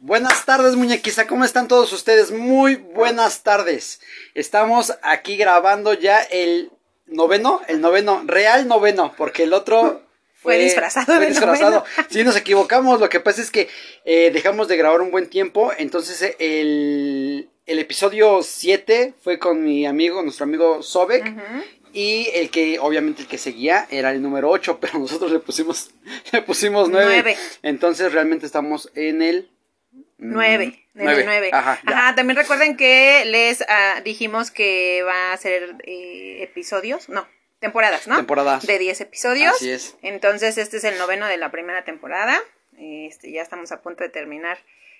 Buenas 0.00 0.44
tardes, 0.44 0.76
muñequiza. 0.76 1.26
¿Cómo 1.26 1.44
están 1.44 1.66
todos 1.66 1.92
ustedes? 1.92 2.30
Muy 2.30 2.76
buenas 2.76 3.42
tardes. 3.42 4.00
Estamos 4.34 4.96
aquí 5.02 5.36
grabando 5.36 5.92
ya 5.92 6.22
el 6.22 6.70
noveno, 7.06 7.62
el 7.66 7.80
noveno, 7.80 8.22
real 8.24 8.68
noveno, 8.68 9.12
porque 9.18 9.42
el 9.42 9.52
otro 9.52 10.02
fue, 10.36 10.56
disfrazado. 10.58 11.06
Fue 11.06 11.18
de 11.18 11.26
disfrazado. 11.26 11.84
Sí, 12.10 12.22
nos 12.22 12.36
equivocamos. 12.36 13.00
Lo 13.00 13.08
que 13.08 13.18
pasa 13.18 13.42
es 13.42 13.50
que 13.50 13.68
eh, 14.04 14.30
dejamos 14.32 14.68
de 14.68 14.76
grabar 14.76 15.00
un 15.00 15.10
buen 15.10 15.28
tiempo. 15.28 15.72
Entonces, 15.76 16.36
el, 16.38 17.50
el 17.66 17.78
episodio 17.80 18.44
7 18.44 19.14
fue 19.20 19.40
con 19.40 19.64
mi 19.64 19.84
amigo, 19.84 20.22
nuestro 20.22 20.44
amigo 20.44 20.80
Sobek. 20.80 21.34
Y 21.92 22.28
el 22.34 22.50
que, 22.50 22.78
obviamente, 22.78 23.22
el 23.22 23.28
que 23.28 23.38
seguía 23.38 23.88
era 23.90 24.12
el 24.12 24.22
número 24.22 24.48
8, 24.48 24.78
pero 24.80 25.00
nosotros 25.00 25.32
le 25.32 25.40
pusimos, 25.40 25.90
le 26.32 26.42
pusimos 26.42 26.88
9. 26.88 27.36
Entonces, 27.64 28.12
realmente 28.12 28.46
estamos 28.46 28.92
en 28.94 29.22
el 29.22 29.50
9, 30.18 30.86
en 30.96 31.08
el 31.08 31.24
9. 31.24 31.50
Ajá, 31.52 31.80
Ajá, 31.86 32.14
también 32.14 32.36
recuerden 32.36 32.76
que 32.76 33.24
les 33.26 33.60
uh, 33.60 34.02
dijimos 34.02 34.50
que 34.50 35.02
va 35.04 35.32
a 35.32 35.36
ser 35.36 35.76
eh, 35.84 36.42
episodios, 36.42 37.08
no, 37.08 37.26
temporadas, 37.60 38.06
¿no? 38.08 38.16
Temporadas. 38.16 38.66
De 38.66 38.78
10 38.78 39.00
episodios. 39.00 39.54
Así 39.54 39.70
es. 39.70 39.96
Entonces, 40.02 40.58
este 40.58 40.78
es 40.78 40.84
el 40.84 40.98
noveno 40.98 41.26
de 41.26 41.36
la 41.36 41.50
primera 41.50 41.84
temporada. 41.84 42.40
Este, 42.78 43.30
ya 43.30 43.42
estamos 43.42 43.72
a 43.72 43.80
punto 43.80 44.04
de 44.04 44.10
terminar 44.10 44.58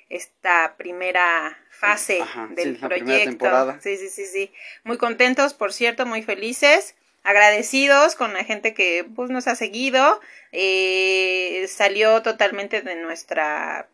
esta 0.09 0.77
primera 0.77 1.59
fase 1.71 2.23
del 2.51 2.77
sí, 2.77 2.87
proyecto. 2.87 3.77
Sí, 3.81 3.97
sí, 3.97 4.09
sí, 4.09 4.27
sí. 4.27 4.53
Muy 4.85 4.99
contentos, 4.99 5.53
por 5.53 5.73
cierto, 5.73 6.07
muy 6.07 6.23
felices, 6.23 6.95
agradecidos 7.25 8.15
con 8.15 8.33
la 8.33 8.45
gente 8.45 8.73
que 8.73 9.05
pues, 9.17 9.31
nos 9.31 9.49
ha 9.49 9.55
seguido. 9.55 10.21
Eh, 10.53 11.67
salió 11.69 12.23
totalmente 12.23 12.81
de 12.81 12.97
nuestra 12.97 13.89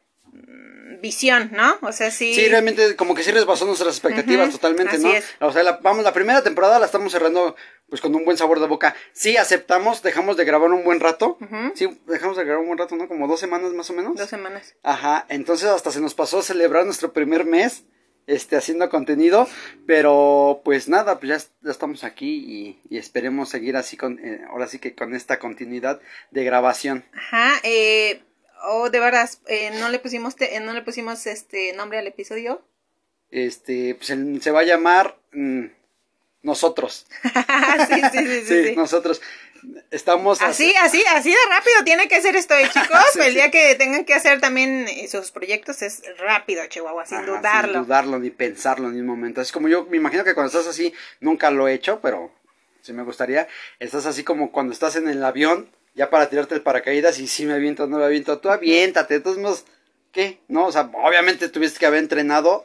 visión, 1.01 1.51
¿no? 1.53 1.79
O 1.83 1.93
sea, 1.93 2.11
sí. 2.11 2.35
Sí, 2.35 2.49
realmente 2.49 2.97
como 2.97 3.15
que 3.15 3.23
sí 3.23 3.33
les 3.33 3.47
basó 3.47 3.67
nuestras 3.67 3.95
expectativas 3.97 4.51
totalmente, 4.51 4.99
¿no? 4.99 5.11
O 5.41 5.53
sea, 5.53 5.63
la, 5.63 5.79
vamos, 5.83 6.05
la 6.05 6.13
primera 6.13 6.43
temporada 6.43 6.79
la 6.79 6.87
estamos 6.87 7.13
cerrando 7.13 7.57
pues 7.89 8.01
con 8.01 8.15
un 8.15 8.25
buen 8.25 8.37
sabor 8.37 8.61
de 8.61 8.67
boca. 8.67 8.95
Sí, 9.13 9.37
aceptamos, 9.37 10.03
dejamos 10.03 10.37
de 10.37 10.45
grabar 10.45 10.71
un 10.71 10.85
buen 10.85 11.01
rato. 11.01 11.39
Sí, 11.75 12.01
dejamos 12.07 12.37
de 12.37 12.45
grabar 12.45 12.61
un 12.61 12.69
buen 12.69 12.79
rato, 12.79 12.97
¿no? 12.97 13.09
Como 13.09 13.29
dos 13.29 13.41
semanas 13.41 13.73
más 13.73 13.91
o 13.91 13.93
menos. 13.93 14.17
Dos 14.17 14.31
semanas. 14.31 14.75
Ajá, 14.83 15.27
entonces 15.29 15.69
hasta 15.69 15.91
se 15.91 16.01
nos 16.01 16.15
pasó 16.15 16.39
a 16.39 16.43
celebrar 16.43 16.85
nuestro 16.85 17.13
primer 17.13 17.45
mes. 17.45 17.85
Este, 18.27 18.57
haciendo 18.57 18.89
contenido, 18.89 19.47
pero 19.87 20.63
pues 20.65 20.89
nada, 20.89 21.21
pues 21.21 21.29
ya, 21.29 21.51
ya 21.61 21.71
estamos 21.71 22.05
aquí 22.05 22.43
y, 22.49 22.81
y, 22.89 22.97
esperemos 22.97 23.51
seguir 23.51 23.77
así 23.77 23.99
con, 23.99 24.19
eh, 24.19 24.41
ahora 24.49 24.67
sí 24.67 24.79
que 24.79 24.95
con 24.95 25.15
esta 25.15 25.39
continuidad 25.39 26.01
de 26.31 26.43
grabación. 26.43 27.05
Ajá, 27.13 27.53
eh, 27.65 28.23
Oh, 28.67 28.91
de 28.91 29.01
verdad, 29.01 29.29
eh, 29.47 29.71
no 29.79 29.89
le 29.89 29.99
pusimos 29.99 30.35
eh, 30.41 30.61
no 30.61 30.73
le 30.73 30.83
pusimos 30.83 31.27
este 31.27 31.73
nombre 31.73 31.99
al 31.99 32.07
episodio. 32.07 32.63
Este, 33.31 33.95
pues 33.95 34.09
se 34.43 34.51
va 34.51 34.61
a 34.61 34.65
llamar 34.65 35.17
mm, 35.33 35.67
nosotros. 36.43 37.07
sí, 37.23 38.01
sí, 38.13 38.19
sí, 38.27 38.45
sí, 38.47 38.65
sí, 38.69 38.77
nosotros 38.77 39.21
estamos 39.91 40.41
así, 40.43 40.75
así, 40.81 41.03
así 41.15 41.31
de 41.31 41.37
rápido 41.49 41.85
tiene 41.85 42.09
que 42.09 42.21
ser 42.21 42.37
esto, 42.37 42.55
¿eh, 42.55 42.69
chicos. 42.73 43.17
el 43.17 43.35
día 43.35 43.51
que 43.51 43.75
tengan 43.77 44.05
que 44.05 44.15
hacer 44.15 44.41
también 44.41 44.87
sus 45.09 45.31
proyectos 45.31 45.83
es 45.83 46.03
rápido, 46.19 46.65
Chihuahua, 46.67 47.07
sin 47.07 47.25
dudarlo. 47.25 47.73
Sin 47.73 47.83
dudarlo 47.83 48.19
ni 48.19 48.31
pensarlo 48.31 48.89
en 48.89 49.01
un 49.01 49.07
momento. 49.07 49.41
Es 49.41 49.53
como 49.53 49.69
yo 49.69 49.87
me 49.87 49.97
imagino 49.97 50.25
que 50.25 50.35
cuando 50.35 50.49
estás 50.49 50.67
así 50.67 50.93
nunca 51.21 51.51
lo 51.51 51.69
he 51.69 51.75
hecho, 51.75 52.01
pero 52.01 52.33
sí 52.83 52.93
me 52.93 53.03
gustaría. 53.03 53.49
Estás 53.79 54.07
así 54.07 54.25
como 54.25 54.53
cuando 54.53 54.73
estás 54.73 54.97
en 54.97 55.09
el 55.09 55.25
avión 55.25 55.71
ya 55.95 56.11
para 56.11 56.29
tirarte 56.29 56.55
el 56.55 56.63
paracaídas 56.63 57.19
y 57.19 57.27
si 57.27 57.47
me 57.47 57.55
aviento 57.55 57.85
o 57.85 57.87
no 57.87 57.99
me 57.99 58.05
aviento, 58.05 58.39
tú 58.39 58.51
aviéntate, 58.51 59.21
todos 59.21 59.39
modos, 59.39 59.65
¿qué? 60.13 60.41
¿No? 60.49 60.67
O 60.67 60.73
sea, 60.73 60.91
obviamente 60.93 61.49
tuviste 61.49 61.79
que 61.79 61.87
haber 61.87 62.01
entrenado, 62.01 62.65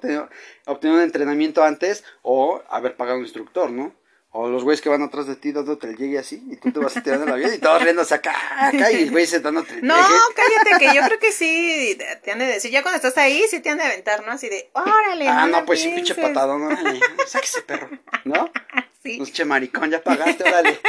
obtener 0.65 0.97
un 0.97 1.03
entrenamiento 1.03 1.63
antes 1.63 2.03
o 2.21 2.63
haber 2.69 2.95
pagado 2.95 3.17
un 3.17 3.23
instructor, 3.23 3.71
¿no? 3.71 3.95
O 4.31 4.47
los 4.47 4.63
güeyes 4.63 4.81
que 4.81 4.89
van 4.89 5.01
atrás 5.01 5.25
de 5.25 5.35
ti 5.35 5.51
dándote 5.51 5.87
el 5.87 5.97
llegue 5.97 6.19
así 6.19 6.43
y 6.51 6.55
tú 6.57 6.71
te 6.71 6.77
vas 6.77 6.95
a 6.95 7.01
tirar 7.01 7.19
el 7.19 7.31
avión 7.31 7.51
y 7.51 7.57
todos 7.57 7.81
riéndose 7.81 8.13
acá, 8.13 8.35
acá 8.59 8.91
y 8.91 9.03
el 9.03 9.11
güey 9.11 9.25
dándote 9.25 9.81
No, 9.81 9.95
cállate, 9.95 10.85
que 10.85 10.95
yo 10.95 11.01
creo 11.03 11.19
que 11.19 11.31
sí 11.31 11.97
te 12.23 12.31
han 12.31 12.37
de 12.37 12.45
decir, 12.45 12.69
ya 12.69 12.83
cuando 12.83 12.97
estás 12.97 13.17
ahí 13.17 13.43
sí 13.49 13.59
te 13.59 13.71
han 13.71 13.79
de 13.79 13.85
aventar, 13.85 14.23
¿no? 14.23 14.31
Así 14.31 14.47
de, 14.47 14.69
órale. 14.73 15.27
Ah, 15.27 15.47
no, 15.47 15.65
pues 15.65 15.81
sí, 15.81 15.89
pinche 15.89 16.13
patado, 16.13 16.59
¿no? 16.59 16.69
Sáquese, 17.25 17.63
perro, 17.63 17.89
¿no? 18.23 18.51
Sí. 19.01 19.17
Pues 19.17 19.33
che 19.33 19.45
maricón, 19.45 19.89
ya 19.89 20.03
pagaste, 20.03 20.43
órale. 20.43 20.79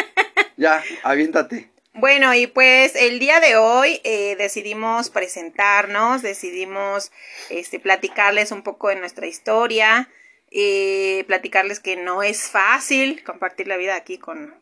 Ya, 0.59 0.85
aviéntate. 1.03 1.71
Bueno, 2.01 2.33
y 2.33 2.47
pues 2.47 2.97
el 2.97 3.19
día 3.19 3.41
de 3.41 3.59
hoy 3.59 4.01
eh, 4.05 4.35
decidimos 4.37 5.11
presentarnos, 5.11 6.23
decidimos 6.23 7.13
este, 7.51 7.79
platicarles 7.79 8.53
un 8.53 8.63
poco 8.63 8.89
de 8.89 8.97
nuestra 8.97 9.27
historia, 9.27 10.09
eh, 10.51 11.25
platicarles 11.27 11.79
que 11.79 11.97
no 11.97 12.23
es 12.23 12.49
fácil 12.49 13.23
compartir 13.23 13.69
la 13.69 13.77
vida 13.77 13.97
aquí 13.97 14.17
con... 14.17 14.55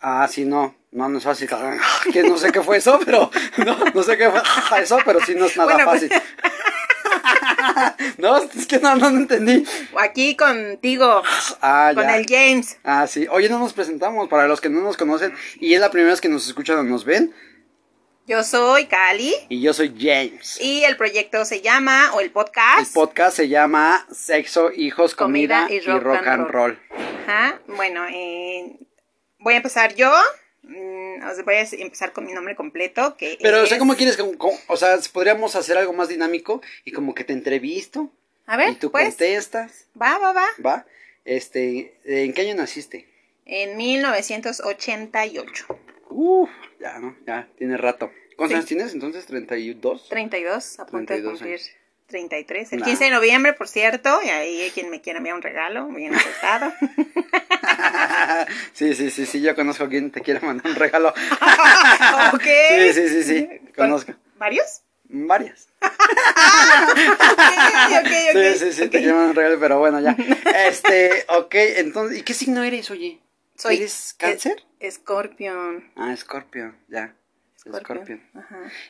Ah, 0.00 0.26
sí, 0.26 0.46
no, 0.46 0.74
no, 0.90 1.10
no 1.10 1.18
es 1.18 1.24
fácil. 1.24 1.50
Que 2.14 2.22
no 2.22 2.38
sé 2.38 2.50
qué 2.50 2.62
fue 2.62 2.78
eso, 2.78 2.98
pero 3.04 3.30
no, 3.58 3.76
no 3.92 4.02
sé 4.02 4.16
qué 4.16 4.30
fue 4.30 4.80
eso, 4.80 4.98
pero 5.04 5.20
sí 5.20 5.34
no 5.34 5.44
es 5.44 5.56
nada 5.58 5.84
pues, 5.84 5.84
fácil. 5.84 6.12
no, 8.18 8.38
es 8.38 8.66
que 8.66 8.78
no, 8.78 8.96
no, 8.96 9.08
entendí. 9.08 9.64
Aquí 9.98 10.36
contigo. 10.36 11.22
Ah, 11.60 11.92
con 11.94 12.08
el 12.08 12.26
James. 12.26 12.78
Ah, 12.84 13.06
sí. 13.06 13.26
Oye, 13.30 13.48
no 13.48 13.58
nos 13.58 13.72
presentamos 13.72 14.28
para 14.28 14.46
los 14.46 14.60
que 14.60 14.68
no 14.68 14.80
nos 14.80 14.96
conocen 14.96 15.34
y 15.58 15.74
es 15.74 15.80
la 15.80 15.90
primera 15.90 16.10
vez 16.10 16.20
que 16.20 16.28
nos 16.28 16.46
escuchan 16.46 16.78
o 16.78 16.82
nos 16.82 17.04
ven. 17.04 17.34
Yo 18.26 18.44
soy 18.44 18.86
Cali. 18.86 19.34
Y 19.48 19.60
yo 19.60 19.72
soy 19.72 19.92
James. 19.98 20.60
Y 20.60 20.84
el 20.84 20.96
proyecto 20.96 21.44
se 21.44 21.62
llama, 21.62 22.12
o 22.14 22.20
el 22.20 22.30
podcast. 22.30 22.78
El 22.78 22.92
podcast 22.94 23.36
se 23.36 23.48
llama 23.48 24.06
Sexo, 24.12 24.70
Hijos, 24.70 25.16
Comida, 25.16 25.66
y 25.68 25.80
Rock, 25.80 26.26
and, 26.26 26.48
roll. 26.48 26.78
Ajá. 27.26 27.60
Bueno, 27.66 28.06
eh, 28.08 28.78
voy 29.40 29.54
a 29.54 29.56
empezar 29.56 29.96
yo. 29.96 30.12
Mm, 30.70 31.44
voy 31.44 31.54
a 31.56 31.62
empezar 31.62 32.12
con 32.12 32.24
mi 32.24 32.32
nombre 32.32 32.54
completo, 32.54 33.16
que 33.16 33.36
Pero, 33.42 33.62
o 33.62 33.66
sea, 33.66 33.78
¿cómo 33.78 33.96
quieres? 33.96 34.16
o 34.68 34.76
sea, 34.76 34.96
podríamos 35.12 35.56
hacer 35.56 35.76
algo 35.76 35.92
más 35.92 36.08
dinámico 36.08 36.62
y 36.84 36.92
como 36.92 37.12
que 37.12 37.24
te 37.24 37.32
entrevisto. 37.32 38.12
A 38.46 38.56
ver, 38.56 38.70
Y 38.70 38.76
tú 38.76 38.92
pues, 38.92 39.08
contestas. 39.08 39.88
Va, 40.00 40.18
va, 40.18 40.32
va. 40.32 40.46
Va. 40.64 40.86
Este, 41.24 41.98
¿en 42.04 42.32
qué 42.32 42.42
año 42.42 42.54
naciste? 42.54 43.08
En 43.46 43.76
1988. 43.76 45.66
Uf, 46.10 46.50
ya, 46.78 47.00
¿no? 47.00 47.16
Ya, 47.26 47.48
tiene 47.58 47.76
rato. 47.76 48.12
¿Cuántos 48.36 48.56
años 48.56 48.66
tienes 48.66 48.94
entonces? 48.94 49.28
¿32? 49.28 50.08
32, 50.08 50.78
a 50.78 50.86
punto 50.86 51.12
de 51.12 51.22
cumplir 51.22 51.60
33. 52.10 52.72
El 52.74 52.82
15 52.82 53.04
de 53.04 53.10
noviembre, 53.10 53.54
por 53.54 53.68
cierto, 53.68 54.20
y 54.22 54.28
ahí 54.28 54.70
quien 54.74 54.90
me 54.90 55.00
quiera 55.00 55.18
enviar 55.18 55.36
un 55.36 55.42
regalo, 55.42 55.88
bien 55.88 56.14
aceptado. 56.14 56.72
sí, 58.74 58.94
sí, 58.94 59.10
sí, 59.10 59.24
sí, 59.24 59.40
yo 59.40 59.54
conozco 59.54 59.84
a 59.84 59.88
quien 59.88 60.10
te 60.10 60.20
quiere 60.20 60.40
mandar 60.40 60.66
un 60.66 60.74
regalo. 60.74 61.08
ok. 62.34 62.42
Sí, 62.42 62.92
sí, 62.92 63.08
sí, 63.08 63.22
sí, 63.22 63.48
conozco. 63.74 64.12
¿Varios? 64.36 64.82
Varias. 65.04 65.68
okay, 65.80 67.08
okay, 68.00 68.28
okay, 68.30 68.54
sí, 68.54 68.58
sí, 68.58 68.72
sí, 68.72 68.88
te 68.88 68.98
quiero 68.98 69.24
un 69.24 69.34
regalo, 69.34 69.58
pero 69.58 69.78
bueno, 69.78 70.00
ya. 70.00 70.16
Este, 70.66 71.24
ok, 71.28 71.54
entonces, 71.54 72.18
¿y 72.18 72.22
qué 72.22 72.34
signo 72.34 72.62
eres, 72.62 72.90
oye? 72.90 73.20
Soy 73.56 73.76
¿Eres 73.76 74.14
cáncer? 74.16 74.62
Escorpión. 74.78 75.90
Ah, 75.96 76.12
escorpión, 76.12 76.76
ya. 76.88 77.14
Escorpión. 77.64 78.22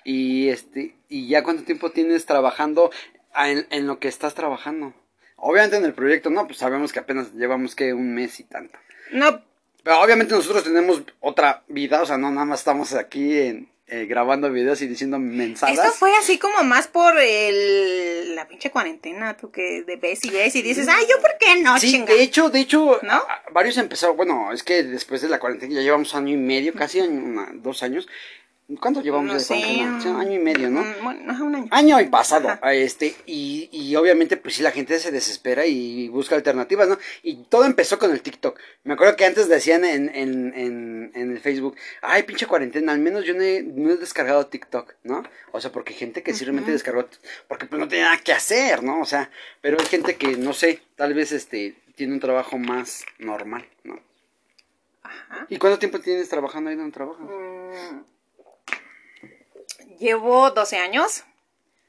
Y 0.05 0.49
este, 0.49 0.95
¿y 1.09 1.29
ya 1.29 1.43
cuánto 1.43 1.65
tiempo 1.65 1.91
tienes 1.91 2.27
trabajando 2.27 2.91
en, 3.37 3.67
en, 3.71 3.87
lo 3.87 3.99
que 3.99 4.09
estás 4.09 4.35
trabajando? 4.35 4.95
Obviamente 5.37 5.77
en 5.77 5.85
el 5.85 5.95
proyecto, 5.95 6.31
no, 6.31 6.47
pues 6.47 6.59
sabemos 6.59 6.93
que 6.93 7.01
apenas 7.01 7.33
llevamos 7.33 7.75
que 7.75 7.95
un 7.95 8.15
mes 8.15 8.39
y 8.41 8.45
tanto. 8.45 8.79
No. 9.13 9.43
Pero 9.83 10.01
obviamente 10.01 10.35
nosotros 10.35 10.63
tenemos 10.65 11.03
otra 11.21 11.63
vida, 11.69 12.03
o 12.03 12.07
sea, 12.07 12.19
no 12.19 12.31
nada 12.31 12.45
más 12.45 12.61
estamos 12.61 12.93
aquí 12.93 13.39
en, 13.39 13.71
eh, 13.93 14.07
grabando 14.07 14.49
videos 14.53 14.81
y 14.83 14.87
diciendo 14.87 15.19
mensajes. 15.19 15.77
Esto 15.77 15.91
fue 15.91 16.15
así 16.17 16.39
como 16.39 16.63
más 16.63 16.87
por 16.87 17.19
el, 17.19 18.37
la 18.37 18.47
pinche 18.47 18.71
cuarentena, 18.71 19.37
tú 19.37 19.51
que 19.51 19.83
de 19.83 19.97
ves 19.97 20.25
y 20.25 20.31
ves 20.31 20.55
y 20.55 20.63
dices, 20.63 20.87
ay, 20.87 21.07
¿yo 21.11 21.21
por 21.21 21.37
qué 21.41 21.61
no, 21.61 21.77
Sí, 21.77 22.01
de 22.03 22.23
hecho, 22.23 22.51
de 22.51 22.61
hecho, 22.61 23.01
¿No? 23.03 23.21
varios 23.51 23.79
empezaron, 23.79 24.17
bueno, 24.17 24.53
es 24.53 24.63
que 24.63 24.85
después 24.85 25.23
de 25.23 25.29
la 25.29 25.41
cuarentena 25.41 25.75
ya 25.75 25.81
llevamos 25.81 26.15
año 26.15 26.33
y 26.33 26.37
medio, 26.37 26.73
casi 26.73 27.01
año, 27.01 27.49
dos 27.55 27.83
años, 27.83 28.07
¿Cuánto 28.79 29.01
llevamos 29.03 29.49
de 29.49 29.55
cuarentena? 29.55 30.11
Un 30.11 30.21
año 30.21 30.33
y 30.33 30.39
medio, 30.39 30.71
¿no? 30.71 30.85
Bueno, 31.03 31.45
un 31.45 31.55
año. 31.55 31.69
Año 31.71 32.01
y 32.01 32.07
pasado. 32.07 32.59
Este, 32.65 33.15
y, 33.27 33.69
y 33.73 33.97
obviamente, 33.97 34.37
pues 34.37 34.55
sí, 34.55 34.63
la 34.63 34.71
gente 34.71 34.99
se 34.99 35.11
desespera 35.11 35.67
y 35.67 36.09
busca 36.09 36.37
alternativas, 36.37 36.89
¿no? 36.89 36.99
Y 37.23 37.45
todo 37.45 37.65
empezó 37.65 37.99
con 37.99 38.13
el 38.13 38.23
TikTok. 38.23 38.59
Me 38.85 38.95
acuerdo 38.95 39.17
que 39.17 39.25
antes 39.25 39.49
decían 39.49 39.85
en, 39.85 40.15
en, 40.15 40.53
en, 40.55 41.11
en 41.15 41.31
el 41.33 41.41
Facebook, 41.41 41.77
ay, 42.03 42.23
pinche 42.23 42.47
cuarentena, 42.47 42.93
al 42.93 43.01
menos 43.01 43.25
yo 43.25 43.35
no 43.35 43.43
he, 43.43 43.63
no 43.63 43.91
he 43.91 43.97
descargado 43.97 44.47
TikTok, 44.47 44.95
¿no? 45.03 45.23
O 45.53 45.61
sea, 45.61 45.73
porque 45.73 45.95
gente 45.95 46.23
que 46.23 46.35
sí 46.35 46.45
realmente 46.45 46.71
descargó, 46.71 47.07
porque 47.49 47.67
pues 47.67 47.81
no 47.81 47.89
tenía 47.89 48.07
nada 48.07 48.19
que 48.19 48.33
hacer, 48.33 48.83
¿no? 48.83 49.01
O 49.01 49.05
sea, 49.05 49.31
pero 49.61 49.79
hay 49.81 49.87
gente 49.87 50.17
que, 50.17 50.37
no 50.37 50.53
sé, 50.53 50.81
tal 50.97 51.15
vez 51.15 51.33
este, 51.33 51.75
tiene 51.97 52.13
un 52.13 52.21
trabajo 52.21 52.59
más 52.59 53.05
normal, 53.19 53.67
¿no? 53.85 53.99
Ajá. 55.03 55.47
¿Y 55.49 55.59
cuánto 55.59 55.79
tiempo 55.79 55.99
tienes 55.99 56.29
trabajando 56.29 56.71
ahí 56.71 56.77
donde 56.77 56.93
trabajas? 56.93 57.27
Mm, 57.27 58.01
llevo 60.01 60.51
12 60.51 60.79
años 60.79 61.25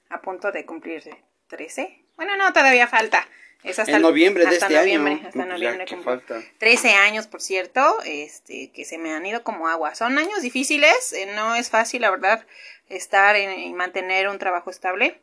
a 0.10 0.22
punto 0.22 0.52
de 0.52 0.66
cumplir 0.66 1.04
13. 1.48 2.04
Bueno, 2.18 2.36
no, 2.38 2.54
todavía 2.54 2.88
falta. 2.88 3.28
Es 3.64 3.78
hasta 3.80 3.96
en 3.96 4.02
noviembre 4.02 4.44
de 4.46 4.50
hasta 4.52 4.66
este 4.68 4.80
noviembre, 4.80 5.14
año. 5.14 5.28
Hasta 5.28 5.32
pues 5.34 5.48
ya, 5.48 5.54
noviembre 5.54 5.86
¿qué 5.86 5.96
cumplo. 5.96 6.12
falta? 6.14 6.42
13 6.58 6.90
años, 6.96 7.28
por 7.28 7.42
cierto, 7.42 7.98
este, 8.06 8.72
que 8.72 8.86
se 8.86 8.98
me 8.98 9.14
han 9.14 9.26
ido 9.26 9.44
como 9.44 9.68
agua. 9.68 9.94
Son 9.96 10.18
años 10.18 10.42
difíciles, 10.42 11.14
eh, 11.14 11.32
no 11.36 11.56
es 11.56 11.70
fácil, 11.70 12.02
la 12.02 12.10
verdad, 12.12 12.46
estar 12.90 13.36
en- 13.36 13.60
y 13.60 13.74
mantener 13.74 14.28
un 14.30 14.40
trabajo 14.40 14.70
estable. 14.72 15.20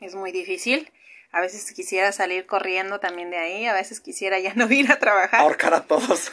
Es 0.00 0.14
muy 0.14 0.32
difícil. 0.32 0.90
A 1.32 1.40
veces 1.40 1.72
quisiera 1.72 2.10
salir 2.10 2.44
corriendo 2.46 2.98
también 2.98 3.30
de 3.30 3.38
ahí, 3.38 3.66
a 3.66 3.72
veces 3.72 4.00
quisiera 4.00 4.40
ya 4.40 4.52
no 4.56 4.70
ir 4.70 4.90
a 4.90 4.98
trabajar. 4.98 5.40
Ahorcar 5.40 5.74
a 5.74 5.82
todos. 5.86 6.32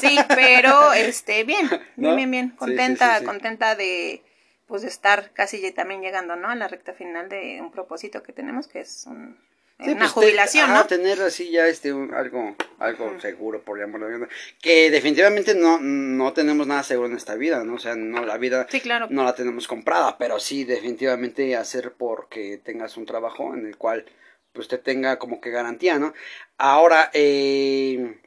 Sí, 0.00 0.18
pero 0.28 0.94
este, 0.94 1.44
bien, 1.44 1.68
bien, 1.68 1.82
¿No? 1.96 2.16
bien, 2.16 2.30
bien. 2.30 2.50
Contenta, 2.50 3.08
sí, 3.08 3.12
sí, 3.16 3.20
sí. 3.20 3.26
contenta 3.26 3.74
de 3.76 4.22
pues 4.70 4.80
de 4.82 4.88
estar 4.88 5.32
casi 5.32 5.60
ya 5.60 5.74
también 5.74 6.00
llegando, 6.00 6.34
¿no? 6.36 6.48
A 6.48 6.54
la 6.54 6.66
recta 6.68 6.94
final 6.94 7.28
de 7.28 7.60
un 7.60 7.70
propósito 7.70 8.22
que 8.22 8.32
tenemos, 8.32 8.66
que 8.68 8.80
es 8.80 9.04
un- 9.06 9.36
Sí, 9.82 9.90
una 9.92 9.98
pues, 10.00 10.14
te- 10.14 10.20
jubilación, 10.20 10.70
ajá, 10.70 10.80
¿no? 10.82 10.86
tener 10.86 11.20
así 11.22 11.50
ya 11.50 11.66
este 11.66 11.92
un- 11.92 12.12
algo 12.14 12.54
algo 12.78 13.18
seguro 13.20 13.62
por 13.62 13.78
llamarlo 13.78 14.08
de 14.08 14.28
que 14.62 14.90
definitivamente 14.90 15.54
no 15.54 15.78
no 15.80 16.32
tenemos 16.34 16.66
nada 16.66 16.82
seguro 16.82 17.08
en 17.08 17.16
esta 17.16 17.34
vida, 17.34 17.64
¿no? 17.64 17.74
O 17.74 17.78
sea, 17.78 17.96
no 17.96 18.24
la 18.24 18.36
vida 18.38 18.66
Sí, 18.70 18.80
claro. 18.80 19.06
no 19.10 19.24
la 19.24 19.34
tenemos 19.34 19.66
comprada, 19.68 20.16
pero 20.18 20.38
sí 20.38 20.64
definitivamente 20.64 21.56
hacer 21.56 21.92
porque 21.94 22.58
tengas 22.62 22.96
un 22.96 23.06
trabajo 23.06 23.54
en 23.54 23.66
el 23.66 23.76
cual 23.78 24.04
pues 24.52 24.68
te 24.68 24.78
tenga 24.78 25.18
como 25.18 25.40
que 25.40 25.50
garantía, 25.50 25.98
¿no? 25.98 26.12
Ahora 26.58 27.10
eh, 27.14 28.18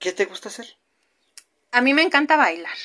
¿qué 0.00 0.12
te 0.12 0.24
gusta 0.24 0.48
hacer? 0.48 0.66
A 1.72 1.80
mí 1.82 1.94
me 1.94 2.02
encanta 2.02 2.36
bailar. 2.36 2.76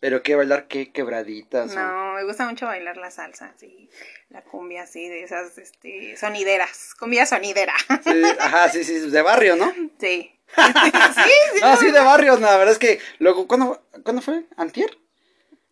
Pero 0.00 0.22
qué 0.22 0.34
bailar 0.34 0.66
qué 0.66 0.90
quebraditas. 0.92 1.70
o- 1.70 1.78
No, 1.78 2.14
me 2.14 2.24
gusta 2.24 2.48
mucho 2.48 2.66
bailar 2.66 2.96
la 2.96 3.10
salsa, 3.10 3.52
sí, 3.58 3.88
la 4.30 4.42
cumbia, 4.42 4.82
así, 4.84 5.06
de 5.08 5.22
esas, 5.22 5.58
este, 5.58 6.16
sonideras, 6.16 6.94
cumbia 6.98 7.26
sonidera, 7.26 7.74
Sí, 8.02 8.22
ajá, 8.38 8.68
sí, 8.70 8.82
sí, 8.84 8.98
de 9.10 9.22
barrio, 9.22 9.56
¿no? 9.56 9.70
sí. 9.98 10.34
sí, 10.56 11.30
sí, 11.54 11.60
No, 11.60 11.76
sí, 11.76 11.90
de 11.90 12.00
barrio, 12.00 12.36
la 12.38 12.56
verdad 12.56 12.72
es 12.72 12.78
que 12.78 12.98
luego, 13.18 13.46
¿cuándo, 13.46 13.82
¿cuándo 14.02 14.22
fue? 14.22 14.44
¿Antier? 14.56 14.96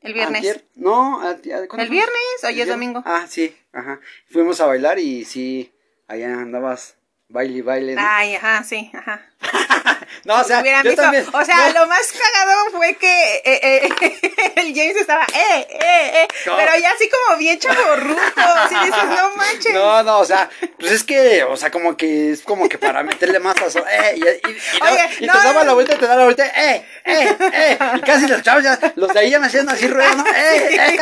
el 0.03 0.13
viernes. 0.15 0.37
Antier. 0.47 0.65
No, 0.77 1.21
antier, 1.21 1.67
¿cuándo 1.67 1.83
El 1.83 1.89
fue? 1.89 1.97
viernes, 1.97 2.45
hoy 2.45 2.55
¿El 2.55 2.61
es 2.61 2.69
domingo. 2.69 3.03
Ah, 3.05 3.27
sí, 3.29 3.57
ajá. 3.73 3.99
Fuimos 4.31 4.61
a 4.61 4.67
bailar 4.67 4.99
y 5.01 5.25
sí, 5.25 5.73
allá 6.07 6.35
andabas 6.35 6.97
baile 7.29 7.59
y 7.59 7.61
baile. 7.63 7.95
¿no? 7.97 8.03
Ay, 8.05 8.37
ajá, 8.37 8.63
sí, 8.63 8.91
ajá. 8.95 9.27
no, 10.25 10.41
o 10.41 10.45
sea, 10.45 10.63
yo 10.65 10.83
visto- 10.91 11.03
también. 11.03 11.27
o 11.33 11.45
sea, 11.45 11.57
no, 11.73 11.81
lo 11.81 11.87
más 11.87 12.01
cagado 12.13 12.71
fue 12.73 12.95
que 12.97 13.37
eh, 13.45 13.61
eh, 13.63 14.53
el 14.57 14.75
James 14.75 14.97
estaba, 14.97 15.25
eh, 15.35 15.67
eh, 15.71 16.11
eh, 16.23 16.29
No. 16.47 16.57
pero 16.57 16.73
ya 16.81 16.91
así 16.93 17.09
como 17.09 17.39
bien 17.39 17.59
chaborruco, 17.59 18.21
así 18.37 18.75
dices, 18.85 19.05
no 19.05 19.37
manches. 19.37 19.75
No, 19.75 20.03
no, 20.03 20.19
o 20.21 20.25
sea, 20.25 20.49
pues 20.79 20.93
es 20.93 21.05
que, 21.05 21.45
o 21.45 21.57
sea, 21.57 21.71
como 21.71 21.97
que 21.97 22.33
es 22.33 22.43
como 22.43 22.69
que 22.69 22.79
para 22.79 23.03
meterle 23.03 23.39
más 23.41 23.57
sazón, 23.57 23.85
eh, 23.91 24.15
y, 24.17 24.21
y, 24.21 24.59
Oye, 24.83 25.09
y 25.21 25.27
no, 25.27 25.33
te 25.35 25.39
daba 25.45 25.65
la 25.65 25.73
vuelta 25.75 25.95
y 25.95 25.99
te 25.99 26.07
daba 26.07 26.19
la 26.19 26.25
vuelta, 26.25 26.47
eh, 26.47 26.85
eh, 27.05 27.37
eh, 27.53 27.79
y 27.97 28.01
casi 28.01 28.27
los 28.27 28.43
chavos 28.43 28.63
ya, 28.65 28.79
los 28.97 29.13
de 29.13 29.21
ahí 29.21 29.31
ya 29.31 29.39
me 29.39 29.47
hacían 29.47 29.69
así 29.69 29.87
ruedo, 29.89 30.15
¿no? 30.17 30.25
Eh, 30.27 30.77
eh. 30.77 30.99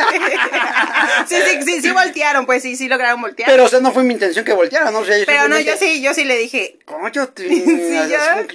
Sí, 1.27 1.35
sí, 1.45 1.61
sí, 1.63 1.81
sí 1.81 1.91
voltearon, 1.91 2.45
pues 2.45 2.61
sí, 2.63 2.75
sí 2.75 2.87
lograron 2.87 3.21
voltear. 3.21 3.49
Pero, 3.49 3.65
o 3.65 3.67
sea, 3.67 3.79
no 3.79 3.91
fue 3.91 4.03
mi 4.03 4.13
intención 4.13 4.45
que 4.45 4.53
volteara, 4.53 4.91
¿no? 4.91 4.99
O 4.99 5.05
sea, 5.05 5.17
yo 5.17 5.25
Pero 5.25 5.47
no, 5.47 5.59
yo 5.59 5.75
sí, 5.77 6.01
yo 6.01 6.13
sí 6.13 6.23
le 6.23 6.37
dije, 6.37 6.77
Cállate, 6.85 7.47
Sí, 7.49 7.99
ya, 8.09 8.45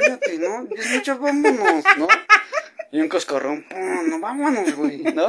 cállate, 0.00 0.38
¿no? 0.38 0.66
Ya 0.68 0.82
es 0.82 0.90
mucho, 0.90 1.18
vámonos, 1.18 1.84
¿no? 1.98 2.08
Y 2.92 3.00
un 3.00 3.08
coscorrón, 3.08 3.62
pum, 3.68 4.08
no, 4.08 4.18
vámonos, 4.18 4.74
güey, 4.74 4.98
¿no? 5.02 5.26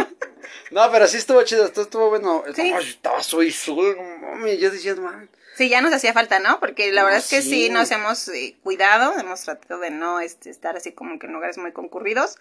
No, 0.71 0.91
pero 0.91 1.07
sí 1.07 1.18
estuvo 1.18 1.44
chido, 1.44 1.65
esto 1.65 1.81
estuvo 1.83 2.09
bueno. 2.09 2.44
Sí. 2.56 2.73
Ay, 2.75 2.88
estaba 2.88 3.21
soy 3.21 3.51
sol, 3.51 3.95
mames, 4.21 4.59
yo 4.59 4.71
decía, 4.71 4.95
man. 4.95 5.29
Sí, 5.56 5.69
ya 5.69 5.81
nos 5.81 5.94
hacía 5.94 6.13
falta, 6.13 6.39
¿no? 6.39 6.59
Porque 6.59 6.91
la 6.91 7.01
No, 7.01 7.06
verdad 7.07 7.19
es 7.19 7.29
que 7.29 7.41
sí, 7.41 7.65
sí. 7.65 7.69
nos 7.69 7.91
hemos 7.91 8.27
eh, 8.29 8.56
cuidado, 8.63 9.13
hemos 9.19 9.41
tratado 9.41 9.79
de 9.81 9.91
no 9.91 10.19
este, 10.21 10.50
estar 10.50 10.75
así 10.77 10.94
como 10.94 11.19
que 11.19 11.27
en 11.27 11.33
lugares 11.33 11.57
muy 11.57 11.71
concurridos, 11.74 12.38